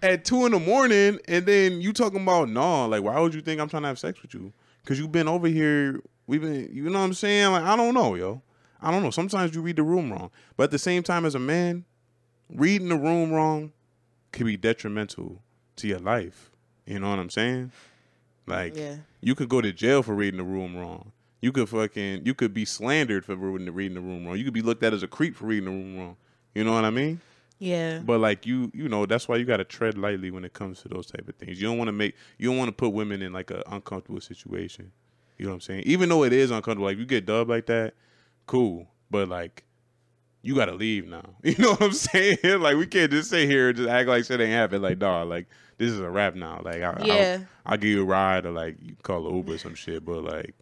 at 0.03 0.25
two 0.25 0.47
in 0.47 0.53
the 0.53 0.59
morning, 0.61 1.19
and 1.29 1.45
then 1.47 1.81
you 1.81 1.93
talking 1.93 2.23
about 2.23 2.49
nah? 2.49 2.87
Like, 2.87 3.03
why 3.03 3.19
would 3.21 3.35
you 3.35 3.41
think 3.41 3.61
I'm 3.61 3.69
trying 3.69 3.83
to 3.83 3.89
have 3.89 3.99
sex 3.99 4.21
with 4.23 4.35
you? 4.35 4.53
Cause 4.87 4.99
you've 4.99 5.13
been 5.13 5.29
over 5.29 5.47
here. 5.47 6.01
We've 6.27 6.41
been, 6.41 6.71
you 6.73 6.85
know 6.85 6.99
what 6.99 7.05
I'm 7.05 7.15
saying? 7.15 7.53
Like, 7.53 7.65
I 7.65 7.77
don't 7.77 7.93
know, 7.95 8.15
yo. 8.15 8.41
I 8.81 8.91
don't 8.91 9.03
know. 9.03 9.11
Sometimes 9.11 9.55
you 9.55 9.61
read 9.61 9.77
the 9.77 9.83
room 9.83 10.11
wrong, 10.11 10.31
but 10.57 10.65
at 10.65 10.71
the 10.71 10.79
same 10.79 11.03
time, 11.03 11.27
as 11.27 11.35
a 11.35 11.39
man, 11.39 11.85
reading 12.49 12.89
the 12.89 12.97
room 12.97 13.31
wrong 13.33 13.73
could 14.33 14.47
be 14.47 14.57
detrimental 14.57 15.43
to 15.77 15.87
your 15.89 15.99
life. 15.99 16.51
You 16.87 16.99
know 16.99 17.11
what 17.11 17.19
I'm 17.19 17.31
saying? 17.31 17.73
Like 18.47 18.77
Yeah. 18.77 18.97
you 19.21 19.35
could 19.35 19.49
go 19.49 19.61
to 19.61 19.73
jail 19.73 20.03
for 20.03 20.15
reading 20.15 20.39
the 20.39 20.45
room 20.45 20.77
wrong. 20.77 21.13
You 21.43 21.53
could 21.53 21.69
fucking 21.69 22.25
you 22.25 22.35
could 22.35 22.53
be 22.55 22.65
slandered 22.65 23.25
for 23.25 23.35
reading 23.37 23.95
the 23.95 24.01
room 24.01 24.27
wrong. 24.27 24.37
You 24.37 24.45
could 24.45 24.55
be 24.55 24.63
looked 24.63 24.83
at 24.83 24.93
as 24.95 25.03
a 25.03 25.09
creep 25.09 25.37
for 25.37 25.47
reading 25.47 25.65
the 25.67 25.71
room 25.71 25.99
wrong. 25.99 26.17
You 26.55 26.65
know 26.65 26.73
what 26.73 26.85
I 26.85 26.91
mean? 26.91 27.21
Yeah. 27.61 27.99
But 28.01 28.19
like 28.21 28.47
you, 28.47 28.73
you 28.75 28.89
know, 28.89 29.07
that's 29.07 29.29
why 29.29 29.37
you 29.37 29.45
got 29.45 29.59
to 29.59 29.65
tread 29.65 29.97
lightly 29.97 30.31
when 30.33 30.45
it 30.45 30.55
comes 30.55 30.81
to 30.83 30.89
those 30.89 31.07
type 31.07 31.29
of 31.29 31.37
things. 31.37 31.61
You 31.61 31.69
don't 31.69 31.79
want 31.79 31.89
to 31.89 31.93
make, 31.93 32.17
you 32.39 32.49
don't 32.49 32.59
want 32.59 32.69
to 32.69 32.73
put 32.73 32.89
women 32.89 33.21
in 33.23 33.33
like 33.33 33.51
an 33.53 33.63
uncomfortable 33.67 34.21
situation. 34.21 34.91
You 35.37 35.45
know 35.47 35.53
what 35.53 35.57
I'm 35.57 35.61
saying? 35.61 35.83
Even 35.87 36.09
though 36.09 36.25
it 36.25 36.33
is 36.33 36.51
uncomfortable, 36.51 36.87
like 36.87 36.99
you 36.99 37.07
get 37.07 37.27
dubbed 37.27 37.49
like 37.51 37.67
that, 37.67 37.95
cool. 38.47 38.89
But 39.11 39.29
like, 39.29 39.65
you 40.43 40.55
got 40.55 40.67
to 40.67 40.75
leave 40.75 41.07
now. 41.07 41.23
You 41.45 41.55
know 41.59 41.71
what 41.73 41.83
I'm 41.83 41.93
saying? 41.93 42.39
like 42.45 42.77
we 42.77 42.87
can't 42.87 43.11
just 43.11 43.29
sit 43.31 43.49
here 43.49 43.69
and 43.69 43.77
just 43.77 43.89
act 43.91 44.09
like 44.09 44.25
shit 44.25 44.41
ain't 44.41 44.53
happened. 44.53 44.83
Like 44.83 44.99
dog, 44.99 45.29
like 45.29 45.47
this 45.77 45.91
is 45.93 46.01
a 46.01 46.09
rap 46.11 46.35
now. 46.35 46.63
Like 46.65 46.83
I, 46.83 47.03
Yeah. 47.05 47.39
I'll, 47.67 47.73
I'll 47.73 47.79
give 47.79 47.91
you 47.91 48.03
a 48.03 48.07
ride 48.07 48.47
or 48.47 48.53
like 48.53 48.77
you 48.81 48.97
call 49.03 49.29
an 49.29 49.37
Uber 49.37 49.53
or 49.55 49.59
some 49.59 49.75
shit. 49.75 50.03
But 50.05 50.25
like, 50.25 50.55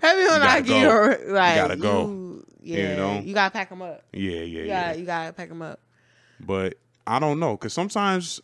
Heavy 0.00 0.22
on 0.22 0.40
gotta 0.40 0.50
I 0.50 0.60
go. 0.62 0.66
get 1.08 1.28
like 1.28 1.54
you 1.56 1.62
gotta 1.62 1.76
go. 1.76 2.06
you- 2.06 2.46
Yeah, 2.62 2.90
You 2.90 2.96
know? 2.96 3.20
you 3.20 3.34
gotta 3.34 3.52
pack 3.52 3.68
them 3.68 3.82
up. 3.82 4.04
yeah, 4.12 4.30
yeah, 4.30 4.38
You 4.40 4.62
yeah. 4.64 4.86
gotta, 4.88 5.00
you 5.00 5.06
gotta 5.06 5.32
pack 5.34 5.48
them 5.50 5.62
up. 5.62 5.80
But 6.46 6.74
I 7.06 7.18
don't 7.18 7.38
know 7.40 7.56
because 7.56 7.72
sometimes 7.72 8.40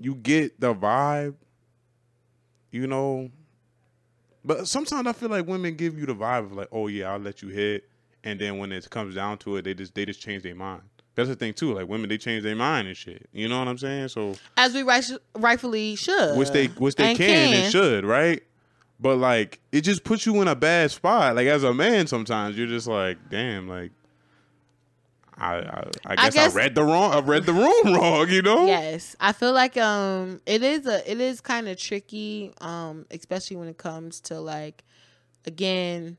you 0.00 0.14
get 0.14 0.60
the 0.60 0.74
vibe, 0.74 1.34
you 2.70 2.86
know. 2.86 3.30
But 4.44 4.66
sometimes 4.68 5.06
I 5.06 5.12
feel 5.12 5.28
like 5.28 5.46
women 5.46 5.74
give 5.74 5.98
you 5.98 6.06
the 6.06 6.14
vibe 6.14 6.44
of 6.46 6.52
like, 6.52 6.68
oh 6.72 6.86
yeah, 6.86 7.12
I'll 7.12 7.18
let 7.18 7.42
you 7.42 7.48
hit, 7.48 7.88
and 8.24 8.40
then 8.40 8.58
when 8.58 8.72
it 8.72 8.88
comes 8.88 9.14
down 9.14 9.38
to 9.38 9.56
it, 9.56 9.62
they 9.62 9.74
just 9.74 9.94
they 9.94 10.04
just 10.06 10.20
change 10.20 10.42
their 10.42 10.54
mind. 10.54 10.82
That's 11.14 11.28
the 11.28 11.34
thing 11.36 11.52
too. 11.52 11.74
Like 11.74 11.88
women, 11.88 12.08
they 12.08 12.16
change 12.18 12.44
their 12.44 12.54
mind 12.54 12.86
and 12.86 12.96
shit. 12.96 13.28
You 13.32 13.48
know 13.48 13.58
what 13.58 13.66
I'm 13.68 13.78
saying? 13.78 14.08
So 14.08 14.36
As 14.56 14.72
we 14.72 14.82
right, 14.84 15.04
rightfully 15.34 15.96
should. 15.96 16.36
which 16.38 16.50
they 16.50 16.66
which 16.66 16.94
they 16.94 17.08
And 17.10 17.18
can, 17.18 17.54
and 17.54 17.72
should, 17.72 18.04
right? 18.04 18.42
But 19.00 19.16
like 19.18 19.58
it 19.72 19.80
just 19.80 20.04
puts 20.04 20.24
you 20.26 20.40
in 20.40 20.48
a 20.48 20.54
bad 20.54 20.92
spot. 20.92 21.34
Like 21.34 21.48
as 21.48 21.64
a 21.64 21.74
man, 21.74 22.06
sometimes 22.06 22.56
you're 22.56 22.68
just 22.68 22.86
like, 22.86 23.18
damn, 23.30 23.68
like. 23.68 23.90
I, 25.38 25.56
I, 25.56 25.90
I 26.04 26.16
guess 26.16 26.24
I, 26.24 26.30
guess- 26.30 26.54
read 26.54 26.74
the 26.74 26.82
wrong. 26.84 27.12
I 27.12 27.20
read 27.20 27.46
the 27.46 27.52
room 27.52 27.94
wrong. 27.94 28.28
You 28.28 28.42
know. 28.42 28.66
Yes, 28.66 29.16
I 29.20 29.32
feel 29.32 29.52
like 29.52 29.76
um 29.76 30.40
it 30.46 30.62
is 30.62 30.86
a 30.86 31.10
it 31.10 31.20
is 31.20 31.40
kind 31.40 31.68
of 31.68 31.78
tricky 31.78 32.52
um 32.60 33.06
especially 33.10 33.56
when 33.56 33.68
it 33.68 33.78
comes 33.78 34.20
to 34.22 34.40
like 34.40 34.84
again 35.46 36.16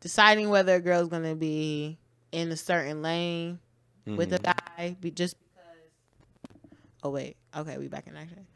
deciding 0.00 0.48
whether 0.50 0.74
a 0.74 0.80
girl's 0.80 1.08
gonna 1.08 1.34
be 1.34 1.98
in 2.32 2.50
a 2.52 2.56
certain 2.56 3.02
lane 3.02 3.58
with 4.16 4.32
a 4.32 4.38
Mm-hmm. 4.38 4.44
guy 4.78 4.96
be 5.00 5.10
just 5.10 5.36
because 5.38 5.90
oh 7.02 7.10
wait 7.10 7.36
okay 7.56 7.78
we 7.78 7.88
back 7.88 8.06
in 8.06 8.16
action 8.16 8.46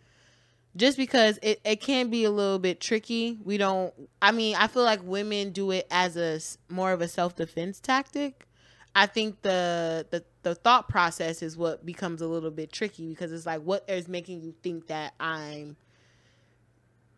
just 0.77 0.97
because 0.97 1.39
it, 1.43 1.61
it 1.65 1.81
can 1.81 2.11
be 2.11 2.25
a 2.25 2.31
little 2.31 2.59
bit 2.59 2.81
tricky 2.81 3.39
we 3.45 3.57
don't 3.57 3.93
i 4.23 4.33
mean 4.33 4.57
i 4.57 4.67
feel 4.67 4.83
like 4.85 5.01
women 5.03 5.51
do 5.51 5.71
it 5.71 5.87
as 5.91 6.17
a 6.17 6.41
more 6.73 6.93
of 6.93 7.01
a 7.01 7.09
self-defense 7.09 7.81
tactic 7.81 8.47
i 8.95 9.07
think 9.07 9.40
the, 9.42 10.07
the 10.11 10.24
the 10.42 10.55
thought 10.55 10.88
process 10.88 11.42
is 11.42 11.57
what 11.57 11.84
becomes 11.84 12.20
a 12.20 12.26
little 12.26 12.51
bit 12.51 12.70
tricky 12.70 13.09
because 13.09 13.32
it's 13.32 13.47
like 13.47 13.61
what 13.62 13.84
is 13.88 14.09
making 14.09 14.42
you 14.42 14.55
think 14.62 14.86
that 14.86 15.14
i'm 15.20 15.76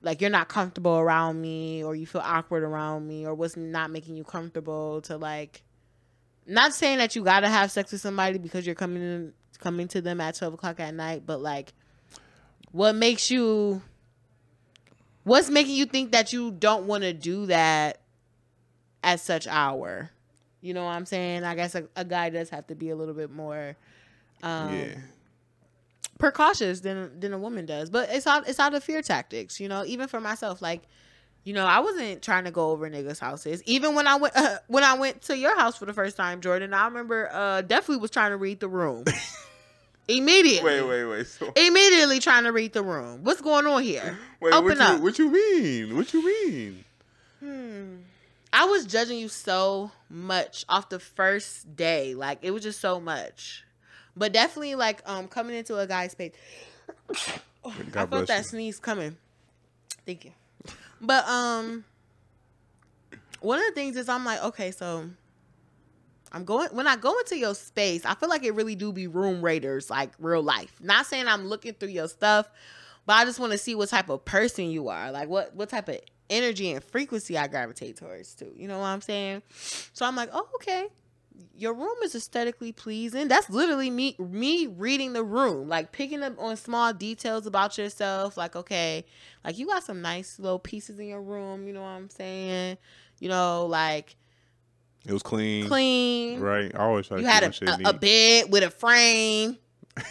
like 0.03 0.21
you're 0.21 0.31
not 0.31 0.49
comfortable 0.49 0.97
around 0.97 1.41
me 1.41 1.83
or 1.83 1.95
you 1.95 2.07
feel 2.07 2.23
awkward 2.25 2.63
around 2.63 3.07
me 3.07 3.27
or 3.27 3.35
what's 3.35 3.57
not 3.57 3.91
making 3.91 4.17
you 4.17 4.25
comfortable 4.25 5.01
to 5.03 5.17
like 5.17 5.63
not 6.47 6.73
saying 6.73 6.99
that 6.99 7.17
you 7.17 7.25
gotta 7.25 7.49
have 7.49 7.71
sex 7.71 7.91
with 7.93 8.01
somebody 8.01 8.39
because 8.39 8.65
you're 8.65 8.77
coming 8.77 9.03
in, 9.03 9.33
coming 9.59 9.89
to 9.89 10.01
them 10.01 10.21
at 10.21 10.37
12 10.37 10.55
o'clock 10.55 10.79
at 10.81 10.95
night 10.95 11.25
but 11.27 11.41
like 11.41 11.73
what 12.71 12.95
makes 12.95 13.31
you 13.31 13.83
what's 15.25 15.51
making 15.51 15.75
you 15.75 15.87
think 15.87 16.13
that 16.13 16.33
you 16.33 16.53
don't 16.53 16.87
want 16.87 17.03
to 17.03 17.13
do 17.13 17.47
that 17.47 18.01
at 19.03 19.19
such 19.19 19.47
hour 19.49 20.11
you 20.67 20.75
know 20.75 20.85
what 20.85 20.91
i'm 20.91 21.07
saying 21.07 21.45
i 21.45 21.55
guess 21.55 21.75
a, 21.75 21.85
a 21.95 22.05
guy 22.05 22.29
does 22.29 22.51
have 22.51 22.67
to 22.67 22.75
be 22.75 22.91
a 22.91 22.97
little 22.97 23.15
bit 23.15 23.31
more 23.31 23.77
um 24.43 24.75
yeah. 24.75 24.95
precautious 26.19 26.81
than 26.81 27.19
than 27.19 27.33
a 27.33 27.39
woman 27.39 27.67
does. 27.67 27.91
But 27.91 28.11
it's 28.11 28.27
out 28.27 28.49
it's 28.49 28.61
out 28.61 28.75
of 28.75 28.83
fear 28.85 29.03
tactics, 29.03 29.61
you 29.61 29.69
know. 29.69 29.85
Even 29.87 30.09
for 30.09 30.21
myself, 30.21 30.61
like, 30.63 30.83
you 31.45 31.55
know, 31.55 31.65
I 31.65 31.81
wasn't 31.81 32.23
trying 32.23 32.45
to 32.45 32.51
go 32.51 32.71
over 32.71 32.89
niggas' 32.89 33.19
houses. 33.19 33.63
Even 33.67 33.95
when 33.95 34.07
I 34.07 34.17
went 34.17 34.37
uh, 34.37 34.59
when 34.67 34.85
I 34.85 34.95
went 34.95 35.23
to 35.23 35.37
your 35.37 35.57
house 35.57 35.77
for 35.77 35.87
the 35.87 35.95
first 35.95 36.17
time, 36.17 36.41
Jordan, 36.41 36.75
I 36.75 36.87
remember 36.87 37.31
uh 37.33 37.63
definitely 37.63 38.03
was 38.03 38.11
trying 38.11 38.31
to 38.31 38.37
read 38.37 38.61
the 38.61 38.69
room. 38.69 39.05
Immediately. 40.09 40.63
Wait, 40.71 40.83
wait, 40.83 41.05
wait. 41.05 41.27
So, 41.27 41.53
Immediately 41.57 42.21
trying 42.21 42.45
to 42.45 42.53
read 42.53 42.73
the 42.73 42.83
room. 42.83 43.25
What's 43.25 43.41
going 43.41 43.67
on 43.67 43.83
here? 43.83 44.17
wait, 44.41 44.55
Open 44.55 44.69
what 44.69 44.79
you, 44.79 44.85
up. 44.85 45.01
What 45.01 45.19
you 45.19 45.31
mean? 45.33 45.97
What 45.97 46.15
you 46.15 46.25
mean? 46.25 46.85
Hmm. 47.41 47.97
I 48.57 48.65
was 48.65 48.87
judging 48.87 49.19
you 49.19 49.29
so 49.29 49.91
much 50.09 50.65
off 50.67 50.89
the 50.89 50.99
first 50.99 51.77
day. 51.77 52.15
Like 52.15 52.39
it 52.41 52.53
was 52.53 52.63
just 52.63 52.81
so 52.81 52.99
much. 52.99 53.67
But 54.17 54.33
definitely 54.33 54.77
like 54.77 55.03
um 55.05 55.29
coming 55.29 55.55
into 55.55 55.77
a 55.77 55.87
guy's 55.87 56.13
space. 56.13 56.33
I 57.67 58.07
felt 58.07 58.29
that 58.29 58.39
you. 58.39 58.45
sneeze 58.45 58.79
coming. 58.79 59.19
Thank 60.07 60.25
you. 60.25 60.33
But 61.03 61.29
um 61.29 61.85
one 63.41 63.59
of 63.59 63.67
the 63.67 63.73
things 63.73 63.95
is 63.95 64.09
I'm 64.09 64.25
like, 64.25 64.43
okay, 64.43 64.71
so 64.71 65.11
I'm 66.33 66.47
going 66.47 66.71
when 66.71 66.87
I 66.87 66.97
go 66.97 67.19
into 67.19 67.37
your 67.37 67.55
space, 67.55 68.07
I 68.07 68.15
feel 68.15 68.31
like 68.31 68.43
it 68.43 68.53
really 68.53 68.75
do 68.75 68.91
be 68.91 69.07
room 69.07 69.45
raiders, 69.45 69.91
like 69.91 70.13
real 70.19 70.43
life. 70.43 70.75
Not 70.81 71.05
saying 71.05 71.29
I'm 71.29 71.47
looking 71.47 71.75
through 71.75 71.91
your 71.91 72.09
stuff, 72.09 72.49
but 73.05 73.17
I 73.17 73.27
just 73.27 73.39
want 73.39 73.53
to 73.53 73.59
see 73.59 73.75
what 73.75 73.91
type 73.91 74.09
of 74.09 74.25
person 74.25 74.71
you 74.71 74.89
are. 74.89 75.13
Like 75.13 75.29
what 75.29 75.55
what 75.55 75.69
type 75.69 75.91
of 75.91 76.01
energy 76.31 76.73
and 76.73 76.83
frequency 76.83 77.37
I 77.39 77.47
gravitate 77.49 77.97
towards 77.97 78.35
too. 78.35 78.53
You 78.57 78.69
know 78.69 78.79
what 78.79 78.87
I'm 78.87 79.01
saying? 79.01 79.43
So 79.93 80.05
I'm 80.07 80.17
like, 80.17 80.31
oh, 80.33 80.49
okay. 80.57 80.89
Your 81.55 81.75
room 81.75 81.97
is 82.03 82.15
aesthetically 82.15 82.73
pleasing. 82.73 83.29
That's 83.29 83.51
literally 83.51 83.91
me 83.91 84.17
me 84.19 84.67
reading 84.69 85.13
the 85.13 85.23
room, 85.23 85.69
like 85.69 85.93
picking 85.93 86.23
up 86.23 86.39
on 86.39 86.57
small 86.57 86.95
details 86.95 87.47
about 87.47 87.77
yourself. 87.77 88.39
Like, 88.39 88.57
okay, 88.57 89.05
like 89.45 89.59
you 89.59 89.67
got 89.67 89.83
some 89.85 90.01
nice 90.01 90.39
little 90.39 90.59
pieces 90.59 90.99
in 90.99 91.09
your 91.09 91.21
room, 91.21 91.67
you 91.67 91.75
know 91.75 91.83
what 91.83 91.89
I'm 91.89 92.09
saying? 92.09 92.79
You 93.21 93.29
know, 93.29 93.67
like 93.67 94.17
It 95.07 95.13
was 95.13 95.23
clean. 95.23 95.67
clean. 95.67 96.41
Right. 96.41 96.75
I 96.75 96.79
always 96.79 97.07
try 97.09 97.19
You 97.19 97.27
had 97.27 97.43
a, 97.43 97.53
a, 97.87 97.91
a 97.91 97.93
bed 97.93 98.47
with 98.51 98.63
a 98.63 98.71
frame. 98.71 99.59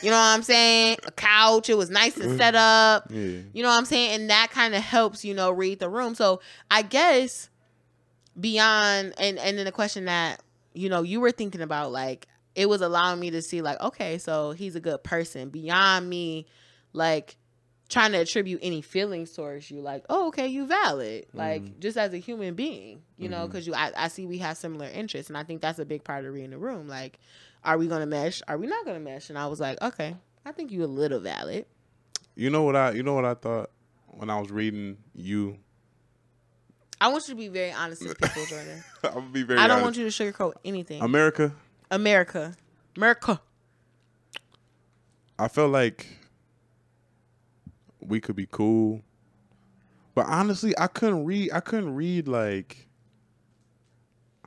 You 0.02 0.10
know 0.10 0.18
what 0.18 0.24
I'm 0.24 0.44
saying? 0.44 0.98
A 1.06 1.12
couch. 1.12 1.70
It 1.70 1.78
was 1.78 1.90
nice 1.90 2.18
and 2.18 2.38
set 2.38 2.56
up. 2.56 3.08
yeah. 3.10 3.42
You 3.54 3.64
know 3.64 3.70
what 3.70 3.78
I'm 3.78 3.86
saying? 3.86 4.20
And 4.20 4.30
that 4.30 4.50
kind 4.52 4.74
of 4.74 4.82
helps, 4.82 5.24
you 5.24 5.34
know, 5.34 5.52
read 5.52 5.80
the 5.80 5.90
room. 5.90 6.16
So 6.16 6.42
I 6.72 6.82
guess 6.82 7.50
beyond 8.40 9.14
and 9.18 9.38
and 9.38 9.58
then 9.58 9.66
the 9.66 9.72
question 9.72 10.06
that, 10.06 10.42
you 10.74 10.90
know, 10.90 11.04
you 11.04 11.22
were 11.22 11.32
thinking 11.32 11.62
about, 11.62 11.92
like, 11.92 12.28
it 12.56 12.68
was 12.68 12.82
allowing 12.82 13.20
me 13.20 13.32
to 13.32 13.42
see, 13.42 13.62
like, 13.62 13.80
okay, 13.82 14.18
so 14.18 14.52
he's 14.52 14.76
a 14.76 14.80
good 14.80 15.04
person. 15.04 15.50
Beyond 15.50 16.10
me, 16.10 16.48
like 16.94 17.36
trying 17.88 18.12
to 18.14 18.18
attribute 18.18 18.60
any 18.64 18.82
feelings 18.82 19.32
towards 19.34 19.70
you, 19.70 19.80
like, 19.80 20.04
oh, 20.10 20.30
okay, 20.30 20.48
you 20.48 20.66
valid. 20.66 21.28
Like, 21.34 21.64
mm-hmm. 21.64 21.80
just 21.80 21.98
as 21.98 22.14
a 22.14 22.18
human 22.18 22.56
being, 22.56 23.04
you 23.18 23.30
know, 23.30 23.38
mm-hmm. 23.38 23.48
because 23.48 23.68
you 23.68 23.74
I, 23.76 23.92
I 23.96 24.08
see 24.08 24.26
we 24.26 24.40
have 24.40 24.58
similar 24.58 24.88
interests. 24.88 25.30
And 25.30 25.38
I 25.38 25.44
think 25.44 25.62
that's 25.62 25.80
a 25.80 25.86
big 25.86 26.04
part 26.04 26.26
of 26.26 26.34
reading 26.34 26.50
the 26.50 26.58
room. 26.58 26.88
Like, 26.88 27.20
are 27.66 27.78
we 27.78 27.88
gonna 27.88 28.06
mesh? 28.06 28.42
Are 28.48 28.58
we 28.58 28.68
not 28.68 28.86
gonna 28.86 29.00
mesh? 29.00 29.30
And 29.30 29.38
I 29.38 29.48
was 29.48 29.60
like, 29.60 29.82
okay, 29.82 30.16
I 30.46 30.52
think 30.52 30.72
you 30.72 30.84
a 30.84 30.86
little 30.86 31.20
valid. 31.20 31.66
You 32.36 32.50
know 32.50 32.64
what 32.64 32.76
I? 32.76 32.92
You 32.92 33.04
know 33.04 33.14
what 33.14 33.26
I 33.26 33.34
thought 33.34 33.72
when 34.08 34.30
I 34.30 34.40
was 34.40 34.52
reading 34.52 34.98
you. 35.14 35.58
I 37.02 37.10
want 37.10 37.28
you 37.28 37.34
to 37.34 37.38
be 37.38 37.50
very 37.50 37.72
honest 37.72 38.04
with 38.04 38.18
people, 38.18 38.46
Jordan. 38.46 38.84
I'm 39.04 39.14
gonna 39.14 39.30
be 39.30 39.44
very. 39.44 39.60
I 39.60 39.68
don't 39.68 39.82
honest. 39.82 39.84
want 39.84 39.98
you 39.98 40.10
to 40.10 40.34
sugarcoat 40.34 40.54
anything. 40.64 41.02
America. 41.02 41.54
America, 41.92 42.56
America. 42.96 43.42
I 45.38 45.48
felt 45.50 45.72
like 45.72 46.08
we 48.00 48.22
could 48.22 48.36
be 48.36 48.48
cool, 48.50 49.02
but 50.14 50.26
honestly, 50.28 50.74
I 50.78 50.88
couldn't 50.88 51.26
read. 51.26 51.52
I 51.52 51.60
couldn't 51.60 51.94
read 51.96 52.28
like 52.28 52.88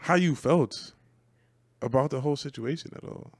how 0.01 0.15
you 0.15 0.35
felt 0.35 0.95
about 1.83 2.11
the 2.11 2.21
whole 2.21 2.37
situation 2.37 2.93
at 2.97 3.05
all. 3.05 3.33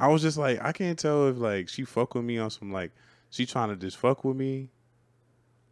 I 0.00 0.08
was 0.08 0.22
just 0.22 0.38
like, 0.38 0.62
I 0.62 0.72
can't 0.72 0.98
tell 0.98 1.28
if 1.28 1.38
like 1.38 1.68
she 1.68 1.84
fuck 1.84 2.14
with 2.14 2.24
me 2.24 2.38
on 2.38 2.50
some 2.50 2.72
like 2.72 2.92
she 3.30 3.46
trying 3.46 3.68
to 3.70 3.76
just 3.76 3.96
fuck 3.96 4.24
with 4.24 4.36
me 4.36 4.68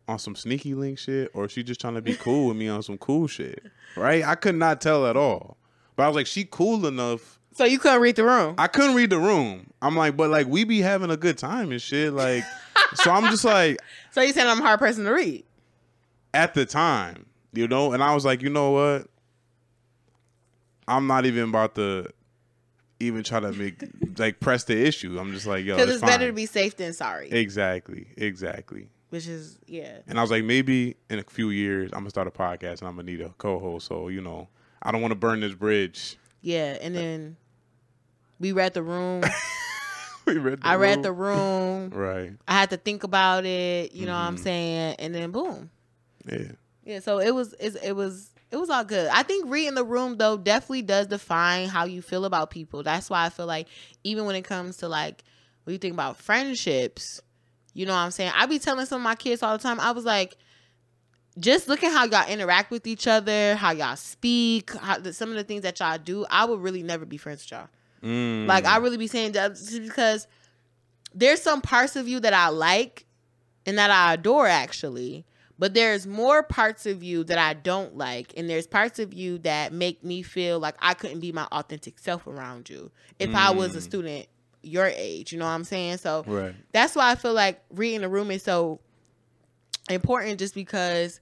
on 0.09 0.19
some 0.19 0.37
sneaky 0.37 0.75
link 0.75 0.99
shit, 0.99 1.31
or 1.35 1.49
she 1.49 1.63
just 1.63 1.81
trying 1.81 1.95
to 1.95 2.03
be 2.03 2.15
cool 2.21 2.49
with 2.49 2.57
me 2.57 2.69
on 2.69 2.83
some 2.83 2.99
cool 2.99 3.27
shit. 3.27 3.63
Right? 3.97 4.25
I 4.25 4.35
could 4.35 4.55
not 4.55 4.81
tell 4.81 5.07
at 5.07 5.17
all. 5.17 5.57
But 5.97 6.05
I 6.05 6.09
was 6.09 6.17
like, 6.17 6.27
she 6.27 6.45
cool 6.45 6.87
enough. 6.87 7.41
So 7.55 7.65
you 7.65 7.79
couldn't 7.79 8.03
read 8.03 8.17
the 8.17 8.25
room. 8.25 8.55
I 8.59 8.67
couldn't 8.67 8.95
read 8.95 9.11
the 9.11 9.19
room. 9.19 9.71
I'm 9.81 9.97
like, 9.97 10.17
but 10.17 10.31
like 10.31 10.47
we 10.47 10.65
be 10.65 10.81
having 10.81 11.11
a 11.11 11.17
good 11.17 11.39
time 11.39 11.71
and 11.73 11.81
shit. 11.81 12.13
Like, 12.13 12.45
so 12.95 13.11
I'm 13.11 13.31
just 13.31 13.45
like, 13.45 13.79
So 14.11 14.21
you 14.21 14.33
saying 14.33 14.47
I'm 14.47 14.61
a 14.61 14.63
hard 14.63 14.79
person 14.79 15.05
to 15.05 15.13
read? 15.13 15.45
at 16.35 16.53
the 16.53 16.67
time, 16.67 17.25
you 17.55 17.67
know, 17.67 17.93
and 17.93 18.03
I 18.03 18.15
was 18.15 18.25
like, 18.27 18.43
you 18.43 18.51
know 18.51 18.71
what? 18.73 19.07
I'm 20.89 21.07
not 21.07 21.27
even 21.27 21.49
about 21.51 21.75
to 21.77 22.09
even 23.01 23.23
try 23.23 23.41
to 23.41 23.53
make 23.53 23.83
like 24.19 24.41
press 24.41 24.65
the 24.65 24.77
issue. 24.87 25.19
I'm 25.19 25.33
just 25.33 25.47
like, 25.47 25.65
yo, 25.65 25.77
Because 25.77 25.95
it's, 25.95 26.03
it's 26.03 26.11
better 26.11 26.29
to 26.29 26.33
be 26.33 26.47
safe 26.47 26.77
than 26.77 26.93
sorry. 26.93 27.31
exactly, 27.31 28.07
exactly. 28.17 28.89
which 29.11 29.27
is 29.27 29.59
yeah. 29.67 29.99
And 30.07 30.19
I 30.19 30.23
was 30.23 30.31
like, 30.31 30.45
maybe 30.45 30.97
in 31.11 31.19
a 31.19 31.25
few 31.25 31.51
years, 31.51 31.91
I'm 31.93 32.01
gonna 32.01 32.11
start 32.11 32.27
a 32.27 32.31
podcast 32.31 32.81
and 32.81 32.89
I'm 32.89 32.97
gonna 32.97 33.03
need 33.05 33.21
a 33.21 33.31
co-host. 33.39 33.87
So 33.87 34.09
you 34.09 34.21
know, 34.21 34.49
I 34.83 34.93
don't 34.93 35.01
want 35.03 35.13
to 35.13 35.17
burn 35.19 35.41
this 35.41 35.55
bridge. 35.55 36.17
Yeah, 36.41 36.77
and 36.81 36.95
then 36.95 37.37
we 38.39 38.53
read 38.53 38.73
the 38.75 38.83
room. 38.83 39.23
we 40.27 40.39
read 40.39 40.61
the 40.61 40.67
I 40.67 40.77
read 40.77 40.97
room. 40.97 41.03
the 41.03 41.13
room. 41.13 41.91
Right. 41.95 42.33
I 42.47 42.53
had 42.53 42.71
to 42.71 42.77
think 42.77 43.03
about 43.05 43.45
it. 43.45 43.93
You 43.93 44.07
know 44.07 44.13
what 44.13 44.19
I'm 44.21 44.37
Mhm. 44.37 44.41
saying? 44.43 44.97
And 44.99 45.15
then 45.15 45.31
boom. 45.33 45.71
Yeah. 46.31 46.53
Yeah. 46.85 47.01
So 47.01 47.19
it 47.19 47.35
was. 47.35 47.55
It's, 47.59 47.77
it 47.77 47.93
was. 47.93 48.31
It 48.51 48.57
was 48.57 48.71
all 48.71 48.85
good. 48.85 49.09
I 49.09 49.23
think 49.23 49.51
reading 49.51 49.75
the 49.75 49.85
room 49.85 50.17
though 50.17 50.37
definitely 50.37 50.83
does 50.83 51.09
define 51.09 51.69
how 51.69 51.85
you 51.85 52.01
feel 52.01 52.25
about 52.25 52.51
people. 52.51 52.83
That's 52.83 53.11
why 53.11 53.25
I 53.25 53.29
feel 53.29 53.47
like 53.47 53.67
even 54.05 54.25
when 54.25 54.37
it 54.37 54.43
comes 54.43 54.79
to 54.79 54.89
like 54.89 55.25
when 55.65 55.73
you 55.73 55.79
think 55.79 55.95
about 55.95 56.17
friendships, 56.17 57.21
you 57.75 57.87
know 57.87 57.93
what 57.93 57.99
I'm 57.99 58.11
saying? 58.11 58.33
I 58.35 58.47
be 58.47 58.59
telling 58.59 58.87
some 58.87 59.01
of 59.01 59.05
my 59.05 59.17
kids 59.17 59.43
all 59.43 59.57
the 59.57 59.63
time. 59.63 59.81
I 59.81 59.91
was 59.91 60.05
like, 60.05 60.37
just 61.39 61.69
look 61.69 61.83
at 61.85 61.93
how 61.93 62.05
y'all 62.05 62.31
interact 62.31 62.71
with 62.71 62.87
each 62.87 63.07
other, 63.07 63.57
how 63.57 63.73
y'all 63.73 63.97
speak, 63.97 64.75
how 64.75 65.03
some 65.11 65.31
of 65.31 65.37
the 65.37 65.45
things 65.45 65.63
that 65.63 65.81
y'all 65.81 65.99
do. 65.99 66.25
I 66.31 66.45
would 66.45 66.61
really 66.61 66.83
never 66.83 67.05
be 67.05 67.17
friends 67.17 67.43
with 67.43 67.51
y'all. 67.51 67.69
Mm. 68.03 68.47
Like 68.47 68.65
I 68.65 68.79
really 68.79 68.97
be 68.97 69.09
saying 69.09 69.33
that 69.33 69.59
because 69.83 70.27
there's 71.15 71.43
some 71.43 71.61
parts 71.61 71.97
of 71.97 72.09
you 72.09 72.21
that 72.21 72.33
I 72.33 72.49
like 72.49 73.07
and 73.67 73.77
that 73.79 73.91
I 73.91 74.15
adore 74.15 74.47
actually, 74.47 75.27
but 75.59 75.75
there's 75.75 76.07
more 76.07 76.43
parts 76.43 76.85
of 76.87 77.03
you 77.03 77.25
that 77.25 77.39
I 77.39 77.55
don't 77.55 77.97
like, 77.97 78.33
and 78.37 78.49
there's 78.49 78.67
parts 78.67 78.99
of 78.99 79.15
you 79.15 79.39
that 79.39 79.73
make 79.73 80.05
me 80.05 80.23
feel 80.23 80.59
like 80.59 80.77
I 80.81 80.95
couldn't 80.95 81.21
be 81.21 81.33
my 81.33 81.45
authentic 81.53 81.99
self 81.99 82.27
around 82.27 82.69
you 82.69 82.91
if 83.19 83.35
I 83.35 83.51
was 83.51 83.75
a 83.75 83.79
Mm. 83.79 83.83
student 83.83 84.27
your 84.63 84.87
age. 84.87 85.33
You 85.33 85.39
know 85.39 85.45
what 85.45 85.53
I'm 85.53 85.65
saying? 85.65 85.99
So 85.99 86.25
right. 86.27 86.55
that's 86.73 86.95
why 86.97 87.11
I 87.11 87.15
feel 87.15 87.33
like 87.35 87.63
reading 87.71 88.01
the 88.01 88.09
room 88.09 88.31
is 88.31 88.43
so 88.43 88.81
important, 89.89 90.39
just 90.39 90.55
because 90.55 91.21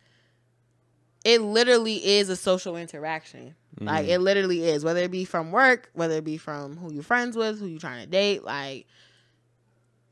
it 1.24 1.40
literally 1.40 1.96
is 2.18 2.28
a 2.28 2.36
social 2.36 2.76
interaction. 2.76 3.54
Like 3.80 4.06
Mhm. 4.06 4.10
it 4.10 4.18
literally 4.20 4.64
is, 4.68 4.84
whether 4.84 5.00
it 5.00 5.10
be 5.10 5.24
from 5.24 5.50
work, 5.52 5.90
whether 5.94 6.14
it 6.16 6.24
be 6.24 6.36
from 6.38 6.76
who 6.76 6.92
you're 6.92 7.02
friends 7.02 7.36
with, 7.36 7.58
who 7.58 7.66
you're 7.66 7.78
trying 7.80 8.02
to 8.04 8.10
date, 8.10 8.44
like 8.44 8.86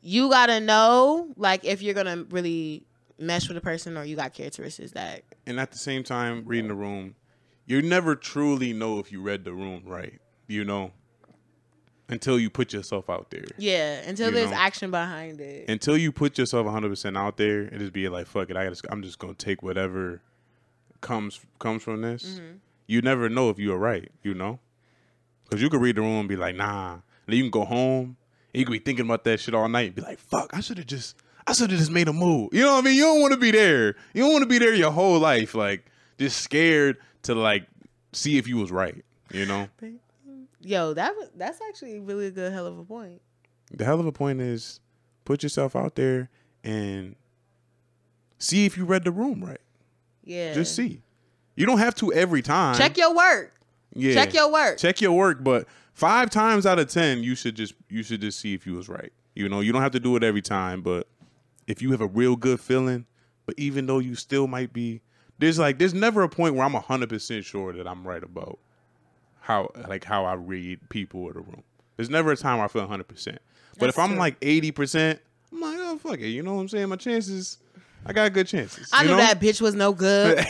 you 0.01 0.29
gotta 0.29 0.59
know 0.61 1.33
like 1.37 1.65
if 1.65 1.81
you're 1.81 1.95
gonna 1.95 2.25
really 2.31 2.85
mesh 3.23 3.49
with 3.49 3.57
a 3.57 3.61
person 3.61 3.97
or 3.97 4.05
you 4.05 4.17
got 4.17 4.35
characteristics 4.35 4.93
that 4.93 5.23
and 5.47 5.59
at 5.61 5.71
the 5.73 5.79
same 5.79 6.03
time, 6.03 6.43
reading 6.47 6.69
the 6.69 6.75
room, 6.75 7.15
you 7.67 7.81
never 7.83 8.15
truly 8.17 8.73
know 8.73 8.99
if 8.99 9.11
you 9.13 9.23
read 9.23 9.45
the 9.45 9.53
room 9.53 9.83
right. 9.87 10.21
You 10.49 10.65
know, 10.65 10.93
until 12.09 12.39
you 12.39 12.51
put 12.51 12.73
yourself 12.73 13.09
out 13.09 13.31
there. 13.31 13.45
yeah, 13.57 14.01
until 14.07 14.29
You 14.29 14.35
there's 14.35 14.51
know. 14.51 14.57
action 14.57 14.91
behind 14.91 15.41
it. 15.41 15.69
Until 15.69 15.97
you 15.97 16.13
put 16.13 16.37
yourself 16.37 16.65
100 16.67 16.89
percent 16.91 17.17
out 17.17 17.37
there 17.37 17.63
and 17.63 17.79
just 17.79 17.93
be 17.93 18.09
like, 18.09 18.27
"Fuck 18.27 18.51
it, 18.51 18.57
I 18.57 18.65
gotta, 18.67 18.93
I'm 18.93 19.03
just 19.03 19.19
gonna 19.19 19.35
take 19.35 19.63
whatever 19.63 20.21
comes 21.01 21.41
comes 21.59 21.83
from 21.83 22.03
this." 22.03 22.25
Mm-hmm. 22.25 22.57
You 22.87 23.01
never 23.01 23.29
know 23.29 23.49
if 23.51 23.59
you're 23.59 23.79
right. 23.79 24.11
You 24.23 24.35
know, 24.35 24.59
because 25.45 25.63
you 25.63 25.71
could 25.71 25.81
read 25.81 25.97
the 25.97 26.03
room 26.03 26.21
and 26.21 26.29
be 26.29 26.37
like, 26.37 26.57
"Nah," 26.57 26.95
and 26.95 27.03
then 27.27 27.37
you 27.37 27.45
can 27.45 27.51
go 27.51 27.65
home 27.65 28.17
and 28.53 28.61
you 28.61 28.67
could 28.67 28.73
be 28.73 28.79
thinking 28.81 29.07
about 29.07 29.25
that 29.25 29.41
shit 29.41 29.55
all 29.55 29.69
night 29.69 29.87
and 29.87 29.95
be 29.95 30.03
like, 30.03 30.19
"Fuck, 30.19 30.51
I 30.53 30.61
should 30.61 30.79
have 30.79 30.87
just." 30.87 31.17
I 31.47 31.53
should 31.53 31.71
have 31.71 31.79
just 31.79 31.91
made 31.91 32.09
a 32.09 32.13
move. 32.13 32.51
You 32.53 32.63
know 32.63 32.73
what 32.75 32.79
I 32.79 32.83
mean? 32.83 32.97
You 32.97 33.03
don't 33.03 33.21
want 33.21 33.33
to 33.33 33.39
be 33.39 33.51
there. 33.51 33.97
You 34.15 34.23
don't 34.23 34.33
want 34.33 34.43
to 34.43 34.49
be 34.49 34.59
there 34.59 34.75
your 34.75 34.91
whole 34.93 35.19
life, 35.19 35.55
like 35.55 35.85
just 36.19 36.41
scared 36.41 36.99
to 37.23 37.35
like 37.35 37.67
see 38.13 38.39
if 38.39 38.47
you 38.47 38.57
was 38.59 38.71
right. 38.71 39.05
You 39.33 39.47
know, 39.47 39.69
Yo, 40.61 40.95
that 40.95 41.15
was 41.17 41.31
that's 41.35 41.59
actually 41.69 41.99
really 41.99 42.27
a 42.27 42.31
good 42.31 42.53
hell 42.53 42.67
of 42.67 42.79
a 42.79 42.85
point. 42.85 43.21
the 43.73 43.85
hell 43.85 43.99
of 43.99 44.07
a 44.07 44.13
point 44.13 44.41
is 44.41 44.79
put 45.25 45.43
yourself 45.43 45.75
out 45.75 45.95
there 45.97 46.29
and 46.63 47.17
see 48.39 48.65
if 48.67 48.77
you 48.77 48.85
read 48.85 49.05
the 49.05 49.11
room 49.11 49.45
right. 49.45 49.61
Yeah. 50.25 50.53
Just 50.53 50.77
see. 50.77 51.03
You 51.57 51.67
don't 51.67 51.79
have 51.79 51.95
to 51.97 52.13
every 52.13 52.43
time. 52.43 52.77
Check 52.77 52.97
your 52.97 53.15
work. 53.15 53.53
yeah. 53.95 54.15
Check 54.15 54.35
your 54.35 54.51
work. 54.53 54.79
check 54.79 55.01
your 55.01 55.13
work, 55.13 55.43
but 55.43 55.67
five 55.93 56.31
times 56.31 56.65
out 56.67 56.79
of 56.79 56.89
ten, 56.89 57.23
you 57.25 57.35
should 57.35 57.57
just 57.57 57.75
you 57.89 58.03
should 58.03 58.21
just 58.21 58.39
see 58.39 58.55
if 58.55 58.67
you 58.67 58.75
was 58.75 58.89
right. 58.89 59.13
You 59.35 59.49
know, 59.49 59.61
you 59.61 59.73
don't 59.73 59.83
have 59.83 59.93
to 59.93 60.01
do 60.01 60.15
it 60.17 60.23
every 60.23 60.43
time, 60.43 60.83
but 60.83 61.09
if 61.73 61.81
you 61.81 61.91
have 61.91 62.01
a 62.01 62.07
real 62.07 62.37
good 62.37 62.61
feeling, 62.61 63.07
but 63.47 63.55
even 63.59 63.87
though 63.87 63.99
you 63.99 64.15
still 64.15 64.47
might 64.47 64.73
be 64.73 65.01
there's 65.39 65.59
like 65.59 65.79
there's 65.79 65.95
never 65.95 66.23
a 66.23 66.29
point 66.29 66.55
where 66.55 66.65
I'm 66.65 66.75
hundred 66.75 67.09
percent 67.09 67.45
sure 67.45 67.73
that 67.73 67.89
I'm 67.89 68.07
right 68.07 68.23
about 68.23 68.59
how 69.41 69.71
like 69.89 70.05
how 70.05 70.25
I 70.25 70.35
read 70.35 70.79
people 70.91 71.23
or 71.23 71.33
the 71.33 71.41
room. 71.41 71.65
There's 71.97 72.11
never 72.11 72.31
a 72.31 72.37
time 72.37 72.59
where 72.59 72.67
I 72.67 72.69
feel 72.69 72.87
hundred 72.87 73.09
percent. 73.09 73.39
But 73.79 73.89
if 73.89 73.99
I'm 73.99 74.11
true. 74.11 74.19
like 74.19 74.37
eighty 74.43 74.71
percent, 74.71 75.21
I'm 75.51 75.61
like, 75.61 75.77
oh 75.79 75.99
fuck 75.99 76.21
it. 76.21 76.29
You 76.29 76.43
know 76.43 76.55
what 76.55 76.61
I'm 76.61 76.69
saying? 76.69 76.89
My 76.91 76.97
chances 76.97 77.59
I 78.05 78.13
got 78.13 78.33
good 78.33 78.47
chances. 78.47 78.91
I 78.93 79.05
knew 79.05 79.11
know? 79.11 79.17
that 79.17 79.41
bitch 79.41 79.61
was 79.61 79.75
no 79.75 79.93
good. 79.93 80.39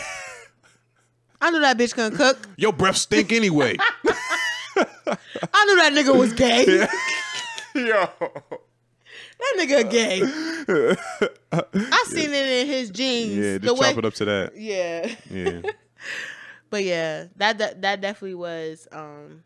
I 1.41 1.51
knew 1.51 1.61
that 1.61 1.79
bitch 1.79 1.95
couldn't 1.95 2.17
cook. 2.17 2.49
Your 2.57 2.73
breath 2.73 2.97
stink 2.97 3.33
anyway. 3.33 3.77
I 4.05 5.65
knew 5.67 5.77
that 5.77 5.93
nigga 5.93 6.17
was 6.17 6.33
gay. 6.33 6.87
Yo. 7.75 8.09
That 9.39 9.55
nigga 9.59 9.91
gay. 9.91 10.23
I 11.75 12.05
seen 12.07 12.31
it 12.33 12.47
in 12.49 12.67
his 12.67 12.91
jeans. 12.91 13.37
Yeah, 13.37 13.53
the 13.55 13.59
just 13.61 13.81
way, 13.81 13.89
chop 13.89 13.99
it 13.99 14.05
up 14.05 14.15
to 14.15 14.25
that. 14.25 14.57
Yeah. 14.57 15.15
Yeah. 15.31 15.63
But 16.71 16.85
yeah, 16.85 17.27
that, 17.37 17.59
that 17.59 17.83
that 17.83 18.01
definitely 18.01 18.35
was 18.35 18.89
um 18.93 19.45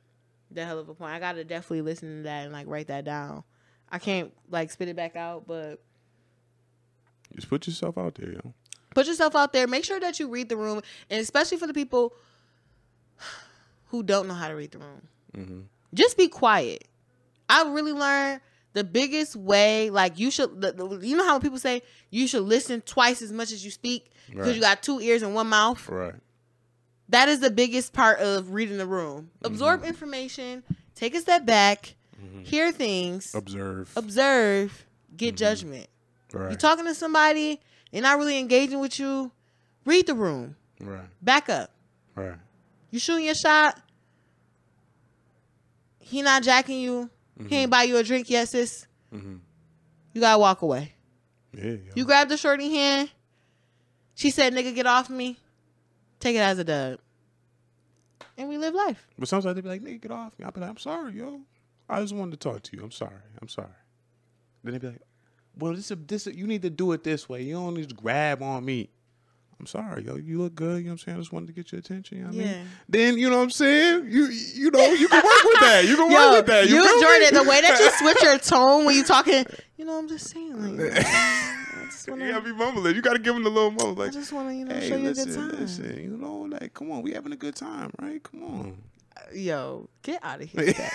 the 0.52 0.64
hell 0.64 0.78
of 0.78 0.88
a 0.88 0.94
point. 0.94 1.12
I 1.12 1.18
gotta 1.18 1.42
definitely 1.42 1.82
listen 1.82 2.18
to 2.18 2.22
that 2.22 2.44
and 2.44 2.52
like 2.52 2.68
write 2.68 2.86
that 2.86 3.04
down. 3.04 3.42
I 3.90 3.98
can't 3.98 4.32
like 4.48 4.70
spit 4.70 4.86
it 4.86 4.94
back 4.94 5.16
out, 5.16 5.44
but 5.44 5.82
Just 7.34 7.48
put 7.48 7.66
yourself 7.66 7.98
out 7.98 8.14
there, 8.14 8.30
yo. 8.32 8.54
put 8.94 9.08
yourself 9.08 9.34
out 9.34 9.52
there. 9.52 9.66
Make 9.66 9.84
sure 9.84 9.98
that 9.98 10.20
you 10.20 10.28
read 10.28 10.48
the 10.48 10.56
room, 10.56 10.80
and 11.10 11.20
especially 11.20 11.58
for 11.58 11.66
the 11.66 11.74
people 11.74 12.14
who 13.86 14.04
don't 14.04 14.28
know 14.28 14.34
how 14.34 14.46
to 14.46 14.54
read 14.54 14.70
the 14.70 14.78
room, 14.78 15.02
hmm 15.34 15.60
just 15.94 16.16
be 16.16 16.28
quiet. 16.28 16.86
I 17.48 17.64
really 17.72 17.92
learned 17.92 18.40
the 18.76 18.84
biggest 18.84 19.34
way. 19.34 19.88
Like 19.90 20.18
you 20.18 20.30
should, 20.30 20.50
you 21.02 21.16
know 21.16 21.24
how 21.26 21.38
people 21.38 21.58
say 21.58 21.82
you 22.10 22.28
should 22.28 22.42
listen 22.42 22.82
twice 22.82 23.22
as 23.22 23.32
much 23.32 23.50
as 23.50 23.64
you 23.64 23.70
speak 23.70 24.12
because 24.28 24.46
Right. 24.48 24.54
you 24.54 24.60
got 24.60 24.82
two 24.82 25.00
ears 25.00 25.22
and 25.22 25.34
one 25.34 25.48
mouth. 25.48 25.88
Right. 25.88 26.14
That 27.08 27.28
is 27.30 27.40
the 27.40 27.50
biggest 27.50 27.92
part 27.94 28.18
of 28.20 28.52
reading 28.52 28.76
the 28.78 28.86
room. 28.86 29.30
Absorb 29.42 29.80
Mm-hmm. 29.80 29.88
information, 29.88 30.62
take 30.94 31.14
a 31.14 31.20
step 31.20 31.46
back, 31.46 31.94
hear 32.42 32.70
things, 32.70 33.34
Observe. 33.34 33.90
observe, 33.96 34.86
get 35.16 35.28
Mm-hmm. 35.28 35.36
judgment. 35.36 35.86
right. 36.32 36.50
You 36.50 36.56
talking 36.56 36.84
to 36.84 36.94
somebody, 36.94 37.60
they're 37.92 38.02
not 38.02 38.18
really 38.18 38.38
engaging 38.38 38.80
with 38.80 38.98
you. 38.98 39.32
Read 39.86 40.06
the 40.06 40.14
room. 40.14 40.56
right. 40.80 41.08
Back 41.22 41.48
up. 41.48 41.70
Right. 42.14 42.34
You 42.90 42.98
shooting 42.98 43.24
your 43.24 43.34
shot. 43.34 43.80
He 45.98 46.22
not 46.22 46.42
jacking 46.42 46.80
you. 46.80 47.10
He 47.48 47.56
ain't 47.56 47.70
buy 47.70 47.82
you 47.84 47.96
a 47.98 48.02
drink 48.02 48.30
yet, 48.30 48.48
sis. 48.48 48.86
Mhm. 49.12 49.40
You 50.14 50.20
gotta 50.20 50.38
walk 50.38 50.62
away. 50.62 50.94
Yeah. 51.52 51.64
Yo. 51.72 51.78
You 51.94 52.04
grab 52.04 52.28
the 52.28 52.36
shorty 52.36 52.70
hand. 52.74 53.10
She 54.14 54.30
said, 54.30 54.54
"Nigga, 54.54 54.74
get 54.74 54.86
off 54.86 55.10
me." 55.10 55.38
Take 56.18 56.36
it 56.36 56.40
as 56.40 56.58
a 56.58 56.64
dub, 56.64 56.98
and 58.38 58.48
we 58.48 58.56
live 58.58 58.74
life. 58.74 59.06
but 59.18 59.28
sometimes 59.28 59.54
they 59.54 59.60
be 59.60 59.68
like, 59.68 59.82
"Nigga, 59.82 60.00
get 60.00 60.10
off 60.10 60.38
me." 60.38 60.44
I'll 60.44 60.50
be 60.52 60.60
like, 60.60 60.70
"I'm 60.70 60.78
sorry, 60.78 61.12
yo. 61.14 61.42
I 61.88 62.00
just 62.00 62.14
wanted 62.14 62.40
to 62.40 62.48
talk 62.48 62.62
to 62.62 62.76
you. 62.76 62.82
I'm 62.82 62.90
sorry. 62.90 63.20
I'm 63.40 63.48
sorry." 63.48 63.68
Then 64.64 64.72
they 64.72 64.78
be 64.78 64.86
like, 64.88 65.02
"Well, 65.58 65.74
this 65.74 65.90
is 65.90 65.96
this. 66.06 66.26
You 66.26 66.46
need 66.46 66.62
to 66.62 66.70
do 66.70 66.92
it 66.92 67.04
this 67.04 67.28
way. 67.28 67.42
You 67.42 67.54
don't 67.54 67.74
need 67.74 67.90
to 67.90 67.94
grab 67.94 68.42
on 68.42 68.64
me." 68.64 68.90
I'm 69.58 69.66
sorry, 69.66 70.04
yo. 70.04 70.16
You 70.16 70.38
look 70.42 70.54
good. 70.54 70.78
You 70.78 70.84
know 70.84 70.88
what 70.90 70.92
I'm 70.92 70.98
saying? 70.98 71.16
I 71.16 71.20
just 71.20 71.32
wanted 71.32 71.46
to 71.46 71.52
get 71.54 71.72
your 71.72 71.78
attention. 71.78 72.18
You 72.18 72.24
know 72.24 72.30
what 72.30 72.36
I 72.36 72.40
Yeah. 72.42 72.58
mean? 72.58 72.68
Then 72.90 73.18
you 73.18 73.30
know 73.30 73.38
what 73.38 73.42
I'm 73.44 73.50
saying? 73.50 74.10
You 74.10 74.26
you 74.26 74.70
know 74.70 74.75
you 74.98 75.08
can 75.08 75.22
work 75.24 75.44
with 75.44 75.60
that. 75.60 75.84
You 75.86 75.96
can 75.96 76.10
Yo, 76.10 76.16
work 76.16 76.36
with 76.38 76.46
that. 76.46 76.68
you, 76.68 76.76
me? 76.80 77.02
Jordan, 77.02 77.34
the 77.44 77.48
way 77.48 77.60
that 77.60 77.78
you 77.78 77.90
switch 77.98 78.22
your 78.22 78.38
tone 78.38 78.84
when 78.84 78.94
you 78.96 79.04
talking, 79.04 79.44
you 79.76 79.84
know, 79.84 79.98
I'm 79.98 80.08
just 80.08 80.28
saying, 80.30 80.76
like, 80.78 80.92
I 81.06 81.84
just 81.86 82.08
wanna, 82.08 82.24
You 82.26 82.32
gotta 82.32 82.44
be 82.44 82.52
mumbling. 82.52 82.94
You 82.96 83.02
gotta 83.02 83.18
give 83.18 83.34
them 83.34 83.44
the 83.44 83.50
little 83.50 83.70
mumble. 83.70 84.02
I 84.02 84.06
Like, 84.06 84.12
just 84.12 84.32
wanna, 84.32 84.52
you 84.54 84.64
know, 84.64 84.74
hey, 84.74 84.88
show 84.88 84.96
you 84.96 85.08
a 85.08 85.12
good 85.14 85.34
time. 85.34 85.50
listen. 85.60 85.98
You 85.98 86.16
know, 86.16 86.48
like, 86.50 86.74
come 86.74 86.90
on, 86.92 87.02
we 87.02 87.12
having 87.12 87.32
a 87.32 87.36
good 87.36 87.54
time, 87.56 87.90
right? 88.00 88.22
Come 88.22 88.42
on. 88.44 88.78
Uh, 89.16 89.20
yo, 89.34 89.88
get 90.02 90.20
out 90.24 90.40
of 90.42 90.48
here. 90.50 90.74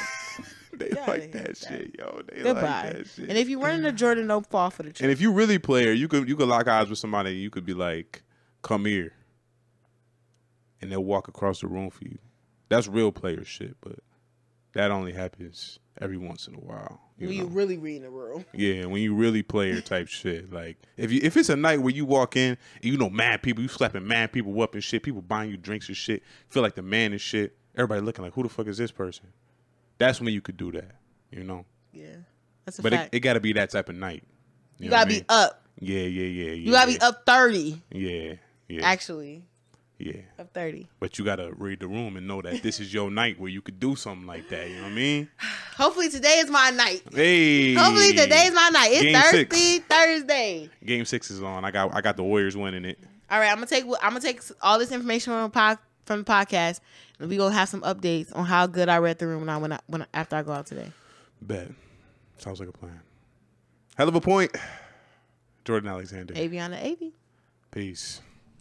They 0.74 0.90
like 1.06 1.34
here, 1.34 1.44
that 1.44 1.58
shit, 1.58 1.96
yo. 2.00 2.22
They 2.34 2.42
Goodbye. 2.44 2.62
like 2.62 2.94
that 2.94 3.08
shit. 3.08 3.28
and 3.30 3.38
if 3.38 3.50
you 3.50 3.62
run 3.62 3.76
into 3.76 3.92
Jordan, 3.92 4.26
don't 4.28 4.48
fall 4.50 4.70
for 4.70 4.84
the 4.84 4.90
trick. 4.92 5.02
And 5.04 5.12
if 5.12 5.20
you 5.20 5.32
really 5.34 5.60
player, 5.60 5.92
you 5.92 6.08
could 6.08 6.30
you 6.30 6.36
could 6.38 6.48
lock 6.48 6.68
eyes 6.70 6.90
with 6.90 6.98
somebody. 6.98 7.32
You 7.36 7.50
could 7.50 7.66
be 7.66 7.74
like, 7.74 8.24
"Come 8.64 8.86
here," 8.86 9.12
and 10.82 10.90
they'll 10.92 11.04
walk 11.04 11.28
across 11.28 11.60
the 11.60 11.68
room 11.68 11.90
for 11.90 12.06
you. 12.06 12.18
That's 12.72 12.88
real 12.88 13.12
player 13.12 13.44
shit, 13.44 13.76
but 13.82 14.00
that 14.72 14.92
only 14.92 15.12
happens 15.12 15.78
every 16.00 16.16
once 16.16 16.48
in 16.48 16.56
a 16.56 16.60
while. 16.60 17.02
You 17.18 17.28
when 17.28 17.38
you 17.38 17.46
really 17.48 17.78
read 17.78 17.98
in 17.98 18.04
the 18.04 18.10
room. 18.10 18.46
yeah, 18.54 18.86
when 18.86 19.02
you 19.02 19.14
really 19.14 19.44
player 19.44 19.82
type 19.82 20.08
shit. 20.08 20.54
Like 20.54 20.78
if 20.96 21.12
you 21.12 21.20
if 21.22 21.36
it's 21.36 21.50
a 21.50 21.58
night 21.58 21.82
where 21.82 21.94
you 21.94 22.06
walk 22.06 22.38
in 22.38 22.58
you 22.82 22.96
know 22.96 23.10
mad 23.10 23.44
people, 23.44 23.62
you 23.62 23.68
slapping 23.68 24.08
mad 24.08 24.32
people 24.32 24.62
up 24.62 24.74
and 24.74 24.82
shit, 24.82 25.04
people 25.04 25.22
buying 25.22 25.52
you 25.52 25.58
drinks 25.58 25.90
and 25.90 25.98
shit, 25.98 26.24
feel 26.48 26.64
like 26.64 26.76
the 26.76 26.82
man 26.82 27.12
and 27.12 27.20
shit. 27.20 27.58
Everybody 27.76 28.00
looking 28.00 28.24
like, 28.24 28.34
who 28.34 28.44
the 28.44 28.50
fuck 28.50 28.68
is 28.68 28.78
this 28.78 28.92
person? 28.92 29.26
That's 29.98 30.22
when 30.22 30.34
you 30.34 30.40
could 30.40 30.56
do 30.56 30.72
that, 30.72 30.96
you 31.30 31.44
know. 31.44 31.66
Yeah, 31.92 32.06
that's 32.64 32.80
a 32.80 32.84
But 32.84 32.94
it, 32.94 32.96
fact. 32.96 33.16
it 33.16 33.20
got 33.20 33.34
to 33.34 33.42
be 33.42 33.52
that 33.54 33.70
type 33.70 33.90
of 33.90 33.96
night. 33.96 34.24
you 34.80 34.86
know 34.86 34.92
gotta 34.92 35.10
be 35.10 35.24
up. 35.28 35.62
Yeah, 35.78 36.00
yeah, 36.00 36.24
yeah, 36.24 36.46
yeah. 36.46 36.52
You 36.54 36.72
gotta 36.72 36.92
be 36.94 37.00
up 37.02 37.26
thirty. 37.26 37.82
Yeah, 37.92 38.36
yeah, 38.70 38.82
Actually, 38.82 39.44
yeah. 40.06 40.22
up 40.40 40.54
thirty. 40.54 40.88
But 41.00 41.18
you 41.18 41.26
gotta 41.26 41.52
read 41.56 41.80
the 41.80 41.88
room 41.88 42.18
and 42.18 42.28
know 42.28 42.42
that 42.42 42.62
this 42.64 42.80
is 42.80 42.94
your 42.94 43.12
night 43.12 43.40
where 43.40 43.50
you 43.50 43.62
could 43.62 43.80
do 43.80 43.96
something 43.96 44.28
like 44.28 44.50
that. 44.50 44.70
You 44.70 44.78
know 44.78 44.84
what 44.84 44.92
I 44.92 44.96
mean? 44.96 45.30
Hopefully 45.78 46.10
today 46.10 46.40
is 46.40 46.50
my 46.50 46.70
night. 46.72 47.04
Hey. 47.14 47.74
Hopefully 47.74 48.10
today 48.14 48.46
is 48.46 48.54
my 48.54 48.70
night. 48.70 48.92
It's 48.92 49.02
Game 49.02 49.16
Thursday. 49.16 49.48
six. 49.56 49.86
Thursday. 49.88 50.70
Game 50.86 51.06
six 51.06 51.32
is 51.32 51.42
on. 51.42 51.66
I 51.66 51.72
got 51.72 51.96
I 51.96 52.02
got 52.02 52.18
the 52.18 52.24
Warriors 52.24 52.58
winning 52.58 52.86
it. 52.86 53.00
All 53.30 53.40
right, 53.40 53.50
I'm 53.50 53.56
gonna 53.56 53.68
take 53.68 53.86
I'm 53.86 54.10
gonna 54.10 54.20
take 54.20 54.42
all 54.62 54.78
this 54.78 54.92
information 54.92 55.32
from 55.32 55.44
the, 55.44 55.50
pod, 55.50 55.78
from 56.06 56.20
the 56.20 56.26
podcast, 56.26 56.82
and 57.20 57.30
we 57.30 57.38
gonna 57.38 57.56
have 57.56 57.70
some 57.70 57.82
updates 57.82 58.36
on 58.36 58.46
how 58.46 58.68
good 58.68 58.90
I 58.90 58.98
read 58.98 59.20
the 59.20 59.28
room 59.28 59.42
when 59.42 59.50
I 59.50 59.58
when 59.58 59.72
I, 59.72 59.80
when 59.88 60.02
I, 60.02 60.06
after 60.14 60.36
I 60.36 60.44
go 60.44 60.52
out 60.52 60.66
today. 60.66 60.92
Bet. 61.42 61.70
Sounds 62.38 62.60
like 62.60 62.70
a 62.70 62.74
plan. 62.74 63.00
Hell 63.98 64.10
of 64.10 64.16
a 64.16 64.22
point. 64.22 64.56
Jordan 65.66 65.90
Alexander. 65.90 66.34
Avyana 66.34 66.82
Avy. 66.84 67.14
Peace. 67.72 68.20